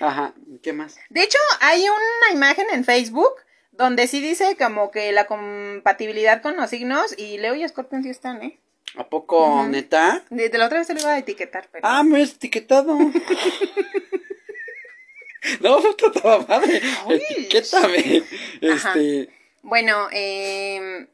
Ajá, 0.00 0.34
¿qué 0.62 0.72
más? 0.72 0.96
De 1.08 1.22
hecho, 1.22 1.38
hay 1.60 1.82
una 1.82 2.32
imagen 2.32 2.66
en 2.72 2.84
Facebook 2.84 3.32
donde 3.72 4.06
sí 4.06 4.20
dice 4.20 4.56
como 4.56 4.90
que 4.90 5.12
la 5.12 5.26
compatibilidad 5.26 6.42
con 6.42 6.56
los 6.56 6.70
signos 6.70 7.14
y 7.18 7.38
Leo 7.38 7.54
y 7.54 7.66
Scorpion 7.66 8.02
sí 8.02 8.10
están, 8.10 8.42
¿eh? 8.42 8.58
¿A 8.96 9.08
poco, 9.08 9.66
neta? 9.68 10.22
De, 10.28 10.50
de 10.50 10.58
la 10.58 10.66
otra 10.66 10.78
vez 10.78 10.86
se 10.86 10.92
lo 10.94 11.00
iba 11.00 11.12
a 11.12 11.18
etiquetar, 11.18 11.68
pero... 11.72 11.86
Ah, 11.86 12.02
me 12.02 12.22
has 12.22 12.34
etiquetado. 12.34 12.98
no, 15.60 15.80
no 15.80 15.96
trataba 15.96 16.44
madre. 16.46 16.82
Ay. 17.08 17.22
Etiquétame. 17.28 18.22
Ajá. 18.70 18.92
Este, 18.92 19.30
Bueno, 19.62 20.08
eh... 20.12 21.06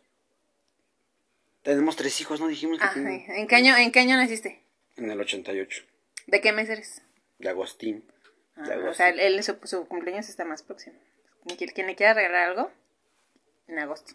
tenemos 1.62 1.94
tres 1.94 2.20
hijos, 2.20 2.40
¿no? 2.40 2.48
Dijimos 2.48 2.80
que 2.80 2.84
ah, 2.84 2.90
ten- 2.92 3.06
¿en, 3.28 3.46
qué 3.46 3.54
año, 3.54 3.76
¿en 3.76 3.92
qué 3.92 4.00
año 4.00 4.16
naciste? 4.16 4.60
en 4.96 5.08
el 5.12 5.20
88. 5.20 5.84
¿De 6.28 6.40
qué 6.40 6.52
mes 6.52 6.68
eres? 6.68 7.02
De 7.38 7.48
Agostín. 7.48 8.04
Ah, 8.56 8.62
De 8.62 8.70
o 8.70 8.78
agosto. 8.80 8.94
sea, 8.94 9.08
él, 9.08 9.42
su, 9.42 9.56
su 9.64 9.86
cumpleaños 9.86 10.28
está 10.28 10.44
más 10.44 10.62
próximo. 10.62 10.96
Quien, 11.56 11.86
le 11.86 11.94
quiera 11.96 12.12
regalar 12.14 12.50
algo, 12.50 12.70
en 13.68 13.78
agosto. 13.78 14.12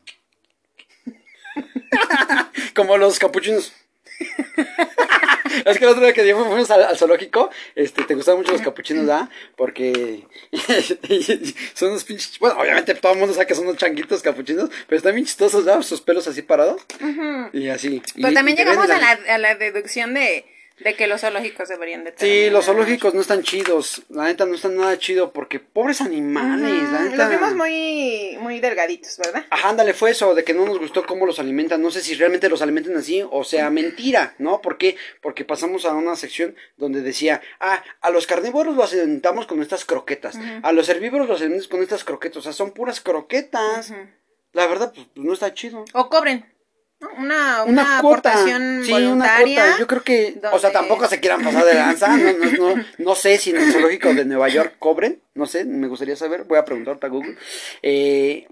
Como 2.76 2.98
los 2.98 3.20
capuchinos. 3.20 3.74
es 5.66 5.78
que 5.78 5.84
el 5.86 5.90
otro 5.92 6.02
día 6.04 6.14
que 6.14 6.22
fuimos 6.36 6.70
al, 6.72 6.84
al 6.84 6.98
zoológico, 6.98 7.50
este, 7.76 8.04
te 8.04 8.16
gustaban 8.16 8.40
mucho 8.42 8.52
los 8.52 8.62
capuchinos, 8.62 9.06
¿verdad? 9.06 9.30
Porque 9.56 10.24
son 11.74 11.90
unos 11.90 12.04
pinches, 12.04 12.38
bueno, 12.40 12.60
obviamente 12.60 12.94
todo 12.96 13.14
el 13.14 13.20
mundo 13.20 13.34
sabe 13.34 13.48
que 13.48 13.56
son 13.56 13.66
unos 13.66 13.78
changuitos 13.78 14.22
capuchinos, 14.22 14.70
pero 14.88 14.98
están 14.98 15.16
bien 15.16 15.26
chistosos, 15.26 15.66
¿verdad? 15.66 15.82
Sus 15.82 16.02
pelos 16.02 16.28
así 16.28 16.42
parados. 16.44 16.86
Y 17.54 17.70
así. 17.70 18.02
Pero 18.16 18.30
Y- 18.30 18.34
también 18.34 18.58
y 18.58 18.62
llegamos 18.62 18.90
a 18.90 19.00
la, 19.00 19.12
a 19.12 19.38
la 19.38 19.56
deducción 19.56 20.14
de, 20.14 20.46
de 20.80 20.96
que 20.96 21.08
los 21.08 21.22
zoológicos 21.22 21.70
deberían 21.70 22.04
de 22.04 22.12
Sí, 22.12 22.18
tener- 22.18 22.52
los 22.52 22.66
zoológicos 22.66 23.14
no 23.14 23.22
están 23.22 23.44
chidos. 23.44 24.04
La 24.10 24.26
neta 24.26 24.46
no 24.46 24.56
están 24.56 24.76
nada 24.76 24.98
chido 24.98 25.32
porque 25.32 25.60
pobres 25.60 26.02
animales, 26.02 26.90
la 26.92 27.00
Ujú, 27.02 27.10
neta. 27.12 27.16
Los 27.16 27.30
vimos 27.30 27.56
muy, 27.56 28.38
muy 28.42 28.60
delgaditos, 28.60 29.18
¿verdad? 29.18 29.46
Ajá, 29.50 29.70
ándale, 29.70 29.94
fue 29.94 30.12
eso, 30.12 30.34
de 30.36 30.44
que 30.44 30.54
no 30.54 30.66
nos 30.66 30.80
gustó 30.80 31.06
cómo 31.06 31.26
los 31.26 31.40
alimentan. 31.40 31.82
No 31.82 31.92
sé 31.92 32.02
si 32.02 32.16
realmente 32.16 32.50
los 32.50 32.62
alimentan 32.62 32.98
así 32.98 33.24
o 33.30 33.44
sea 33.44 33.70
mentira, 33.70 34.36
¿no? 34.40 34.62
¿Por 34.62 34.78
qué? 34.78 34.96
Porque 35.22 35.46
pasamos 35.46 35.86
a 35.86 35.94
una 35.94 36.16
sección 36.16 36.56
donde 36.78 37.02
decía, 37.02 37.42
ah, 37.60 37.84
a 38.02 38.10
los 38.10 38.26
carnívoros 38.28 38.76
los 38.76 38.92
alimentamos 38.94 39.46
con 39.46 39.62
estas 39.62 39.86
croquetas, 39.86 40.38
a 40.64 40.72
los 40.72 40.90
herbívoros 40.90 41.28
los 41.30 41.40
alimentamos 41.42 41.68
con 41.70 41.82
estas 41.84 42.04
croquetas, 42.04 42.38
o 42.38 42.42
sea, 42.42 42.54
son 42.54 42.72
puras 42.72 43.00
croquetas. 43.00 43.94
La 44.54 44.68
verdad, 44.68 44.92
pues, 44.94 45.08
pues, 45.16 45.26
no 45.26 45.34
está 45.34 45.54
chido. 45.54 45.84
O 45.94 46.10
cobren. 46.10 46.53
Una, 47.18 47.64
una, 47.64 47.84
Una 47.84 47.98
aportación 48.00 48.82
sí, 48.84 48.92
una 48.92 49.00
voluntaria. 49.06 49.62
cuota. 49.64 49.80
Yo 49.80 49.88
creo 49.88 50.04
que, 50.04 50.36
o 50.52 50.60
sea, 50.60 50.70
donde- 50.72 50.72
tampoco 50.72 51.08
se 51.08 51.20
quieran 51.20 51.44
pasar 51.44 51.66
de 51.66 51.74
lanza. 51.74 52.08
No, 52.18 52.34
no, 52.34 52.76
no, 52.76 52.84
no 52.98 53.16
sé 53.16 53.38
si 53.38 53.50
en 53.52 53.58
el 53.58 53.72
zoológico 53.72 54.14
de 54.14 54.26
Nueva 54.26 54.50
York 54.50 54.76
cobren. 54.80 55.22
No 55.36 55.46
sé, 55.46 55.66
me 55.66 55.88
gustaría 55.88 56.16
saber. 56.16 56.44
Voy 56.46 56.58
a 56.58 56.66
preguntar 56.66 56.98
a 57.02 57.08
Google. 57.08 57.36
Eh, 57.82 58.48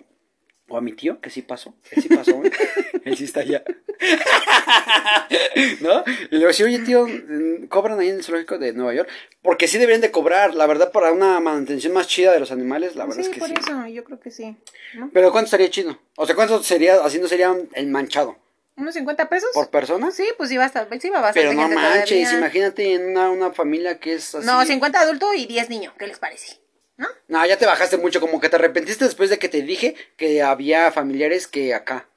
o 0.71 0.77
a 0.77 0.81
mi 0.81 0.93
tío, 0.93 1.19
que 1.19 1.29
sí 1.29 1.41
pasó. 1.41 1.73
Que 1.89 2.01
sí 2.01 2.09
pasó, 2.09 2.33
güey. 2.33 2.51
Él 3.05 3.17
sí 3.17 3.25
está 3.25 3.41
allá. 3.41 3.63
¿No? 5.81 6.03
Y 6.07 6.35
le 6.35 6.37
digo, 6.39 6.53
sí, 6.53 6.63
oye, 6.63 6.79
tío, 6.79 7.05
mm, 7.07 7.67
¿cobran 7.67 7.99
ahí 7.99 8.09
en 8.09 8.15
el 8.15 8.23
zoológico 8.23 8.57
de 8.57 8.73
Nueva 8.73 8.93
York? 8.93 9.09
Porque 9.41 9.67
sí 9.67 9.77
deberían 9.77 10.01
de 10.01 10.11
cobrar. 10.11 10.53
La 10.53 10.65
verdad, 10.67 10.91
para 10.91 11.11
una 11.11 11.39
manutención 11.39 11.93
más 11.93 12.07
chida 12.07 12.31
de 12.31 12.39
los 12.39 12.51
animales, 12.51 12.95
la 12.95 13.05
verdad 13.05 13.21
sí, 13.23 13.29
es 13.29 13.33
que 13.33 13.39
por 13.39 13.49
sí. 13.49 13.55
eso, 13.59 13.87
yo 13.87 14.03
creo 14.03 14.19
que 14.19 14.31
sí. 14.31 14.55
¿no? 14.95 15.09
Pero 15.13 15.31
¿cuánto 15.31 15.45
estaría 15.45 15.69
chido? 15.69 15.99
O 16.15 16.25
sea, 16.25 16.35
¿cuánto 16.35 16.63
sería, 16.63 17.03
haciendo 17.03 17.27
sería 17.27 17.55
el 17.73 17.87
manchado? 17.87 18.37
¿Unos 18.77 18.93
50 18.95 19.29
pesos? 19.29 19.49
¿Por 19.53 19.69
persona? 19.69 20.11
Sí, 20.11 20.25
pues 20.37 20.49
sí, 20.49 20.57
basta, 20.57 20.87
sí 20.99 21.09
va 21.09 21.31
Pero 21.33 21.53
no 21.53 21.67
manches, 21.67 22.21
todavía. 22.21 22.37
imagínate 22.39 22.93
en 22.93 23.11
una, 23.11 23.29
una 23.29 23.51
familia 23.51 23.99
que 23.99 24.13
es 24.13 24.33
así. 24.33 24.45
No, 24.45 24.63
50 24.65 24.99
adultos 24.99 25.29
y 25.35 25.45
10 25.45 25.69
niños, 25.69 25.93
¿qué 25.99 26.07
les 26.07 26.17
parece? 26.17 26.57
¿No? 26.97 27.07
No, 27.27 27.45
ya 27.45 27.57
te 27.57 27.65
bajaste 27.65 27.97
mucho, 27.97 28.19
como 28.21 28.39
que 28.39 28.49
te 28.49 28.55
arrepentiste 28.57 29.05
después 29.05 29.29
de 29.29 29.39
que 29.39 29.49
te 29.49 29.61
dije 29.61 29.95
que 30.17 30.41
había 30.41 30.91
familiares 30.91 31.47
que 31.47 31.73
acá. 31.73 32.07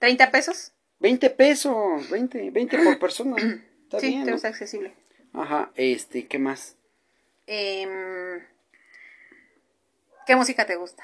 ¿30 0.00 0.30
pesos? 0.30 0.72
20 1.00 1.30
pesos, 1.30 2.10
20, 2.10 2.50
20 2.50 2.78
por 2.78 2.98
persona. 3.00 3.36
Está 3.84 4.00
sí, 4.00 4.08
bien. 4.08 4.20
pero 4.24 4.32
¿no? 4.32 4.36
es 4.36 4.44
accesible. 4.44 4.94
Ajá, 5.32 5.70
este, 5.76 6.26
¿qué 6.26 6.38
más? 6.38 6.76
Em, 7.46 8.42
¿Qué 10.26 10.36
música 10.36 10.66
te 10.66 10.76
gusta? 10.76 11.02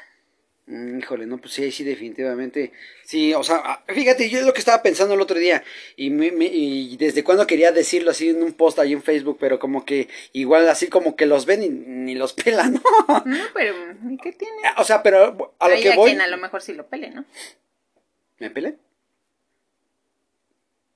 Mm, 0.67 0.99
híjole, 0.99 1.27
no, 1.27 1.37
pues 1.39 1.53
sí, 1.53 1.71
sí, 1.71 1.85
definitivamente. 1.85 2.73
Sí, 3.05 3.35
o 3.35 3.43
sea, 3.45 3.61
ah, 3.65 3.85
fíjate, 3.87 4.31
yo 4.31 4.39
es 4.39 4.47
lo 4.47 4.55
que 4.55 4.61
estaba 4.61 4.83
pensando 4.83 5.13
el 5.15 5.21
otro 5.21 5.39
día. 5.39 5.63
Y, 5.97 6.09
me- 6.11 6.33
me- 6.33 6.47
y 6.47 6.97
desde 6.97 7.23
cuando 7.23 7.47
quería 7.47 7.71
decirlo 7.71 8.11
así 8.11 8.31
en 8.31 8.43
un 8.43 8.55
post 8.55 8.79
ahí 8.79 8.93
en 8.95 9.03
Facebook, 9.03 9.37
pero 9.39 9.59
como 9.59 9.85
que 9.85 10.09
igual 10.33 10.67
así 10.69 10.87
como 10.89 11.17
que 11.17 11.27
los 11.27 11.45
ven 11.45 11.63
y 11.63 11.69
ni 11.69 12.15
los 12.15 12.33
pelan, 12.45 12.75
¿no? 12.75 12.83
No, 13.27 13.45
pero 13.53 13.75
¿y 14.11 14.17
qué 14.17 14.33
tiene? 14.33 14.57
o 14.79 14.85
sea, 14.85 15.03
pero 15.03 15.55
a 15.59 15.69
lo 15.69 15.75
Hay 15.75 15.83
que 15.83 15.93
a 15.93 15.97
voy. 15.97 16.11
quien 16.11 16.23
a 16.23 16.29
lo 16.29 16.39
mejor 16.39 16.63
sí 16.63 16.73
lo 16.73 16.87
pele, 16.87 17.11
¿no? 17.11 17.25
¿Me 18.39 18.51
pelé? 18.51 18.77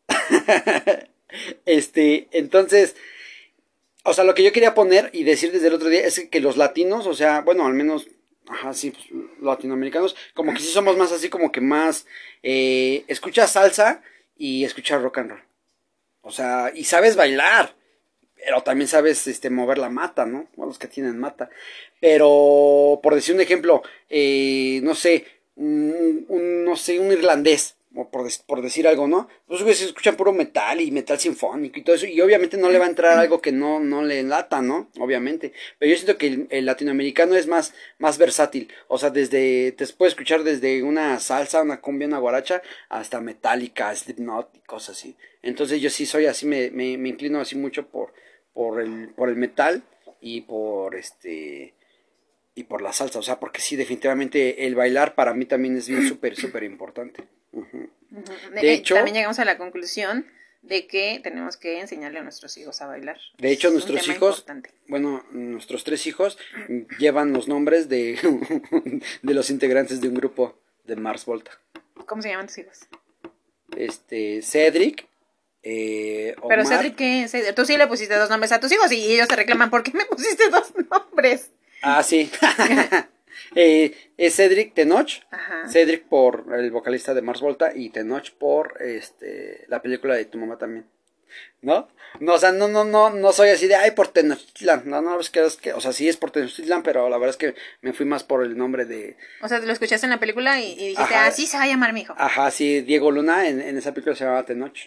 este, 1.67 2.29
entonces, 2.33 2.97
o 4.05 4.15
sea, 4.15 4.25
lo 4.25 4.35
que 4.35 4.43
yo 4.43 4.53
quería 4.53 4.75
poner 4.75 5.11
y 5.13 5.25
decir 5.25 5.53
desde 5.53 5.69
el 5.69 5.75
otro 5.75 5.89
día 5.89 6.07
es 6.07 6.27
que 6.31 6.41
los 6.41 6.57
latinos, 6.57 7.07
o 7.07 7.15
sea, 7.15 7.43
bueno, 7.43 7.67
al 7.67 7.75
menos, 7.75 8.09
ajá, 8.49 8.75
sí, 8.75 8.91
pues, 8.91 9.07
latinoamericanos, 9.41 10.17
como 10.35 10.53
que 10.53 10.61
sí 10.61 10.69
somos 10.69 10.97
más 10.97 11.13
así, 11.13 11.29
como 11.29 11.53
que 11.53 11.61
más, 11.61 12.07
eh, 12.43 13.05
escuchas 13.09 13.53
salsa 13.53 14.03
y 14.37 14.65
escuchas 14.65 15.03
rock 15.03 15.19
and 15.19 15.31
roll. 15.31 15.43
O 16.23 16.31
sea, 16.31 16.73
y 16.75 16.85
sabes 16.85 17.17
bailar, 17.17 17.75
pero 18.37 18.63
también 18.63 18.89
sabes, 18.89 19.27
este, 19.27 19.51
mover 19.51 19.79
la 19.79 19.91
mata, 19.91 20.27
¿no? 20.27 20.49
Bueno, 20.57 20.71
los 20.71 20.79
que 20.79 20.89
tienen 20.89 21.19
mata. 21.19 21.51
Pero, 22.01 23.01
por 23.03 23.15
decir 23.15 23.35
un 23.35 23.41
ejemplo, 23.41 23.83
eh, 24.09 24.81
no 24.83 24.95
sé, 24.95 25.27
un, 25.57 26.65
no 26.65 26.77
sé, 26.77 27.01
un 27.01 27.11
irlandés, 27.11 27.77
por, 28.11 28.63
decir 28.63 28.87
algo, 28.87 29.09
¿no? 29.09 29.29
Los 29.49 29.63
güeyes 29.63 29.83
escuchan 29.83 30.17
puro 30.17 30.33
metal 30.33 30.81
y 30.81 30.91
metal 30.91 31.19
sinfónico 31.19 31.79
y 31.79 31.83
todo 31.83 31.97
eso, 31.97 32.07
y 32.07 32.21
obviamente 32.21 32.57
no 32.57 32.69
le 32.69 32.79
va 32.79 32.85
a 32.85 32.89
entrar 32.89 33.19
algo 33.19 33.41
que 33.41 33.53
no, 33.53 33.81
no 33.81 34.03
le 34.03 34.23
lata, 34.23 34.61
¿no? 34.61 34.91
Obviamente. 34.99 35.53
Pero 35.79 35.91
yo 35.91 35.97
siento 35.97 36.19
que 36.19 36.47
el, 36.51 36.67
latinoamericano 36.67 37.35
es 37.35 37.47
más, 37.47 37.75
más 37.99 38.19
versátil. 38.19 38.69
O 38.89 38.99
sea, 38.99 39.11
desde, 39.11 39.73
te 39.73 39.87
puede 39.89 40.11
escuchar 40.11 40.45
desde 40.45 40.83
una 40.83 41.19
salsa, 41.19 41.63
una 41.63 41.81
cumbia, 41.81 42.07
una 42.07 42.19
guaracha, 42.19 42.63
hasta 42.89 43.21
metálica, 43.21 43.95
Slipknot 43.95 44.57
y 44.57 44.61
cosas 44.61 44.97
así. 44.97 45.17
Entonces 45.43 45.81
yo 45.81 45.91
sí 45.91 46.07
soy 46.07 46.27
así, 46.27 46.47
me, 46.47 46.71
me, 46.71 46.99
me 46.99 47.09
inclino 47.09 47.41
así 47.41 47.57
mucho 47.57 47.89
por, 47.89 48.13
por 48.53 48.81
el, 48.81 49.11
por 49.15 49.29
el 49.29 49.37
metal 49.37 49.83
y 50.21 50.43
por 50.43 50.95
este 50.95 51.75
y 52.55 52.65
por 52.65 52.83
la 52.83 52.93
salsa, 52.93 53.21
o 53.21 53.23
sea, 53.23 53.39
porque 53.39 53.61
sí, 53.61 53.77
definitivamente 53.77 54.67
el 54.67 54.75
bailar 54.75 55.15
para 55.15 55.33
mí 55.33 55.45
también 55.45 55.77
es 55.77 55.89
bien 55.89 56.09
súper, 56.09 56.35
súper 56.35 56.65
importante. 56.65 57.23
De 57.53 58.61
Eh, 58.61 58.73
hecho- 58.75 58.95
también 58.95 59.15
llegamos 59.17 59.39
a 59.39 59.45
la 59.45 59.59
conclusión 59.59 60.27
de 60.63 60.87
que 60.87 61.21
tenemos 61.23 61.57
que 61.57 61.81
enseñarle 61.81 62.19
a 62.19 62.23
nuestros 62.23 62.57
hijos 62.59 62.81
a 62.83 62.87
bailar. 62.87 63.19
De 63.39 63.51
hecho, 63.53 63.69
Es 63.69 63.75
nuestros 63.75 64.09
hijos, 64.09 64.39
importante. 64.39 64.71
bueno, 64.89 65.25
nuestros 65.31 65.85
tres 65.85 66.07
hijos 66.07 66.37
llevan 66.99 67.33
los 67.33 67.49
nombres 67.49 67.89
de, 67.89 68.19
de 69.23 69.35
los 69.35 69.51
integrantes 69.51 70.01
de 70.01 70.09
un 70.09 70.15
grupo 70.15 70.59
de 70.85 70.97
Mars 70.97 71.25
Volta. 71.27 71.53
¿Cómo 72.07 72.23
se 72.23 72.31
llaman 72.31 72.47
tus 72.47 72.59
hijos? 72.59 72.79
Este, 73.77 74.43
Cedric, 74.43 75.07
eh, 75.63 76.35
Pero 76.49 76.65
Cedric, 76.65 76.97
¿qué? 76.97 77.29
Cedric, 77.29 77.55
Tú 77.55 77.65
sí 77.65 77.77
le 77.77 77.87
pusiste 77.87 78.15
dos 78.17 78.31
nombres 78.31 78.51
a 78.53 78.61
tus 78.61 78.73
hijos 78.73 78.91
y 78.93 79.13
ellos 79.15 79.29
te 79.29 79.37
reclaman, 79.37 79.71
¿por 79.71 79.83
qué 79.83 79.93
me 79.93 80.07
pusiste 80.07 80.49
dos 80.51 80.73
nombres? 80.91 81.51
Ah, 81.83 82.03
sí. 82.03 82.31
Eh, 83.55 83.95
es 84.17 84.37
Cedric 84.37 84.75
Tenoch. 84.75 85.23
Ajá. 85.31 85.69
Cedric 85.69 86.05
por 86.05 86.47
el 86.55 86.71
vocalista 86.71 87.15
de 87.15 87.23
Mars 87.23 87.41
Volta 87.41 87.73
y 87.75 87.91
Tenoch 87.91 88.31
por 88.33 88.81
este 88.83 89.65
la 89.69 89.81
película 89.83 90.15
de 90.15 90.25
tu 90.25 90.39
mamá 90.39 90.59
también. 90.59 90.87
¿No? 91.61 91.89
No, 92.21 92.35
o 92.35 92.39
sea, 92.39 92.53
no, 92.53 92.69
no, 92.69 92.85
no, 92.85 93.11
no 93.11 93.33
soy 93.33 93.51
así 93.51 93.67
de 93.67 93.75
ay 93.75 93.91
por 93.91 94.09
Tenochtitlan. 94.09 94.83
No, 94.87 95.03
no, 95.03 95.21
es 95.21 95.29
que, 95.29 95.45
es 95.45 95.57
que, 95.57 95.73
o 95.75 95.81
sea, 95.81 95.93
sí 95.93 96.09
es 96.09 96.17
por 96.17 96.31
Tenochtitlan, 96.31 96.83
pero 96.83 97.09
la 97.11 97.19
verdad 97.19 97.31
es 97.31 97.37
que 97.37 97.55
me 97.83 97.93
fui 97.93 98.07
más 98.07 98.25
por 98.25 98.43
el 98.43 98.57
nombre 98.57 98.87
de, 98.87 99.17
O 99.43 99.49
sea, 99.49 99.59
lo 99.59 99.73
escuchaste 99.73 100.07
en 100.07 100.11
la 100.11 100.21
película 100.21 100.59
y, 100.61 100.73
y 100.73 100.89
dijiste, 100.89 101.03
Ajá. 101.15 101.27
así 101.27 101.47
se 101.47 101.59
va 101.59 101.65
a 101.65 101.67
llamar 101.67 101.93
mi 101.93 102.01
hijo. 102.03 102.15
ajá, 102.17 102.51
sí, 102.51 102.81
Diego 102.81 103.11
Luna, 103.11 103.47
en, 103.49 103.61
en 103.61 103.77
esa 103.77 103.93
película 103.93 104.17
se 104.17 104.25
llamaba 104.25 104.47
Tenoch. 104.47 104.79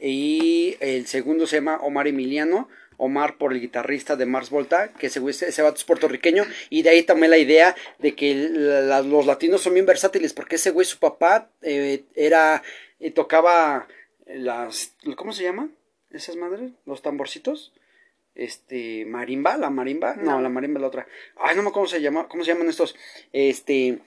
Y 0.00 0.76
el 0.80 1.06
segundo 1.06 1.46
se 1.46 1.56
llama 1.56 1.78
Omar 1.82 2.08
Emiliano. 2.08 2.68
Omar 2.96 3.38
por 3.38 3.52
el 3.52 3.60
guitarrista 3.60 4.14
de 4.14 4.24
Mars 4.24 4.50
Volta, 4.50 4.92
que 4.92 5.08
ese, 5.08 5.20
ese 5.28 5.62
vato 5.62 5.78
es 5.78 5.84
puertorriqueño, 5.84 6.44
y 6.70 6.82
de 6.82 6.90
ahí 6.90 7.02
tomé 7.02 7.26
la 7.26 7.38
idea 7.38 7.74
de 7.98 8.14
que 8.14 8.34
la- 8.36 9.02
los 9.02 9.26
latinos 9.26 9.62
son 9.62 9.74
bien 9.74 9.84
versátiles, 9.84 10.32
porque 10.32 10.54
ese 10.54 10.70
güey, 10.70 10.86
su 10.86 11.00
papá, 11.00 11.50
eh, 11.62 12.04
era, 12.14 12.62
eh, 13.00 13.10
tocaba 13.10 13.88
las, 14.26 14.94
¿cómo 15.16 15.32
se 15.32 15.42
llama? 15.42 15.70
Esas 16.12 16.36
madres, 16.36 16.70
los 16.86 17.02
tamborcitos, 17.02 17.72
este, 18.36 19.04
marimba, 19.06 19.56
la 19.56 19.70
marimba, 19.70 20.14
no, 20.14 20.32
No. 20.36 20.40
la 20.40 20.48
marimba 20.48 20.78
es 20.78 20.82
la 20.82 20.86
otra, 20.88 21.06
ay, 21.36 21.56
no 21.56 21.62
me 21.62 21.70
acuerdo 21.70 21.72
cómo 21.72 21.86
se 21.88 22.00
llama, 22.00 22.28
cómo 22.28 22.44
se 22.44 22.52
llaman 22.52 22.68
estos, 22.68 22.94
este, 23.32 23.98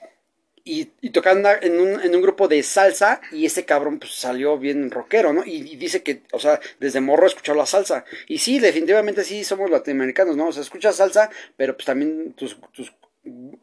y, 0.68 0.91
y 0.99 1.11
tocando 1.11 1.49
en 1.61 1.80
un, 1.80 2.22
grupo 2.22 2.49
de 2.49 2.61
salsa 2.61 3.22
y 3.32 3.45
ese 3.45 3.63
cabrón 3.63 3.99
pues 3.99 4.11
salió 4.11 4.57
bien 4.59 4.91
rockero, 4.91 5.32
¿no? 5.32 5.43
Y, 5.45 5.78
dice 5.78 6.03
que, 6.03 6.24
o 6.34 6.39
sea, 6.39 6.59
desde 6.80 6.99
morro 6.99 7.26
escuchó 7.26 7.53
la 7.53 7.65
salsa. 7.65 8.03
Y 8.28 8.39
sí, 8.39 8.59
definitivamente 8.59 9.24
sí 9.24 9.45
somos 9.45 9.70
latinoamericanos, 9.70 10.36
¿no? 10.36 10.47
O 10.47 10.51
sea, 10.51 10.61
escuchas 10.61 10.97
salsa, 10.97 11.30
pero 11.55 11.76
pues 11.76 11.86
también 11.86 12.34
tus, 12.34 12.57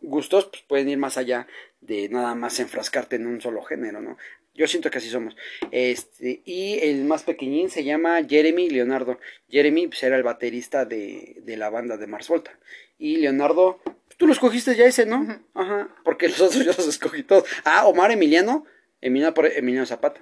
gustos 0.01 0.47
pues, 0.47 0.63
pueden 0.63 0.89
ir 0.89 0.99
más 0.99 1.19
allá 1.19 1.47
de 1.83 2.09
nada 2.09 2.35
más 2.35 2.59
enfrascarte 2.59 3.17
en 3.17 3.27
un 3.27 3.41
solo 3.41 3.63
género, 3.63 4.01
¿no? 4.01 4.17
Yo 4.55 4.67
siento 4.67 4.91
que 4.91 4.99
así 4.99 5.11
somos. 5.11 5.37
Este, 5.73 6.41
y 6.47 6.79
el 6.81 7.05
más 7.05 7.25
pequeñín 7.25 7.69
se 7.69 7.85
llama 7.85 8.25
Jeremy 8.27 8.71
Leonardo. 8.71 9.19
Jeremy 9.51 9.89
pues, 9.89 10.03
era 10.05 10.17
el 10.17 10.23
baterista 10.23 10.87
de, 10.87 11.37
de 11.43 11.57
la 11.57 11.69
banda 11.69 11.97
de 11.99 12.07
Mars 12.07 12.29
Volta. 12.29 12.59
Y 12.97 13.17
Leonardo, 13.17 13.81
tú 14.17 14.27
lo 14.27 14.33
escogiste 14.33 14.75
ya 14.77 14.85
ese, 14.87 15.07
¿no? 15.07 15.27
Ajá, 15.55 15.89
porque 16.05 16.29
los 16.29 16.41
otros 16.41 16.65
yo 16.65 16.73
los 16.73 16.89
escogí 16.89 17.23
todos. 17.23 17.45
Ah, 17.65 17.87
Omar 17.87 18.11
Emiliano, 18.11 18.65
Emiliano 19.01 19.35
por 19.35 19.47
Emiliano 19.47 19.87
Zapata. 19.87 20.21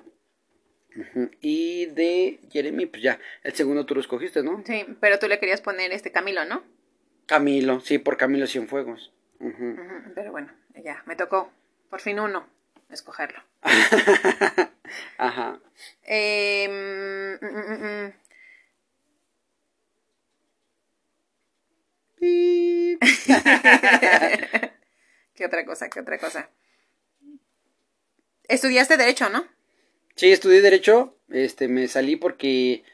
Ujú. 0.95 1.30
Y 1.40 1.86
de 1.86 2.40
Jeremy, 2.51 2.86
pues 2.86 3.03
ya, 3.03 3.18
el 3.43 3.55
segundo 3.55 3.86
tú 3.86 3.95
lo 3.95 4.01
escogiste, 4.01 4.43
¿no? 4.43 4.62
Sí, 4.66 4.84
pero 5.01 5.18
tú 5.18 5.26
le 5.26 5.38
querías 5.38 5.62
poner 5.62 5.90
este 5.93 6.12
Camilo, 6.12 6.45
¿no? 6.45 6.62
Camilo, 7.26 7.80
sí, 7.80 7.99
por 7.99 8.16
Camilo 8.16 8.47
Cienfuegos. 8.47 9.12
Ujú, 9.40 9.76
Pero 10.14 10.30
bueno, 10.32 10.53
ya, 10.84 11.03
me 11.07 11.16
tocó 11.16 11.51
por 11.88 12.01
fin 12.01 12.20
uno 12.20 12.47
escogerlo. 12.90 13.43
Ajá. 15.18 15.59
Eh, 16.05 17.38
mm, 17.40 17.45
mm, 17.45 18.07
mm, 18.07 18.12
¿Qué 25.34 25.44
otra 25.44 25.64
cosa? 25.64 25.90
¿Qué 25.90 25.98
otra 26.00 26.18
cosa? 26.18 26.50
Estudiaste 28.48 28.96
Derecho, 28.96 29.28
¿no? 29.28 29.44
Sí, 30.14 30.30
estudié 30.30 30.60
Derecho, 30.60 31.16
este, 31.30 31.66
me 31.68 31.88
salí 31.88 32.14
porque, 32.16 32.84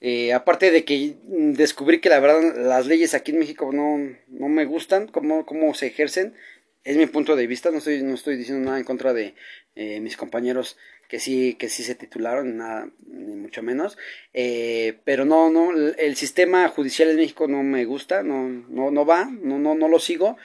eh, 0.00 0.32
aparte 0.32 0.70
de 0.70 0.84
que 0.84 1.16
descubrí 1.26 2.00
que 2.00 2.08
la 2.08 2.20
verdad 2.20 2.54
las 2.56 2.86
leyes 2.86 3.14
aquí 3.14 3.32
en 3.32 3.40
México 3.40 3.72
no, 3.72 4.14
no 4.28 4.48
me 4.48 4.64
gustan, 4.64 5.08
cómo, 5.08 5.44
cómo 5.44 5.74
se 5.74 5.88
ejercen, 5.88 6.36
es 6.84 6.96
mi 6.96 7.06
punto 7.06 7.34
de 7.36 7.46
vista, 7.46 7.70
no 7.70 7.78
estoy, 7.78 8.02
no 8.02 8.14
estoy 8.14 8.36
diciendo 8.36 8.64
nada 8.64 8.78
en 8.78 8.84
contra 8.84 9.12
de 9.12 9.34
eh, 9.74 9.98
mis 10.00 10.16
compañeros 10.16 10.76
que 11.12 11.20
sí, 11.20 11.56
que 11.56 11.68
sí 11.68 11.84
se 11.84 11.94
titularon, 11.94 12.56
nada, 12.56 12.88
ni 13.06 13.34
mucho 13.36 13.62
menos, 13.62 13.98
eh, 14.32 14.98
pero 15.04 15.26
no, 15.26 15.50
no, 15.50 15.70
el, 15.70 16.16
sistema 16.16 16.66
judicial 16.68 17.10
en 17.10 17.16
México 17.16 17.46
no 17.46 17.62
me 17.62 17.84
gusta, 17.84 18.22
no, 18.22 18.48
no, 18.48 18.90
no 18.90 19.04
va, 19.04 19.26
no, 19.26 19.58
no, 19.58 19.74
no 19.74 19.88
lo 19.88 19.98
sigo, 19.98 20.38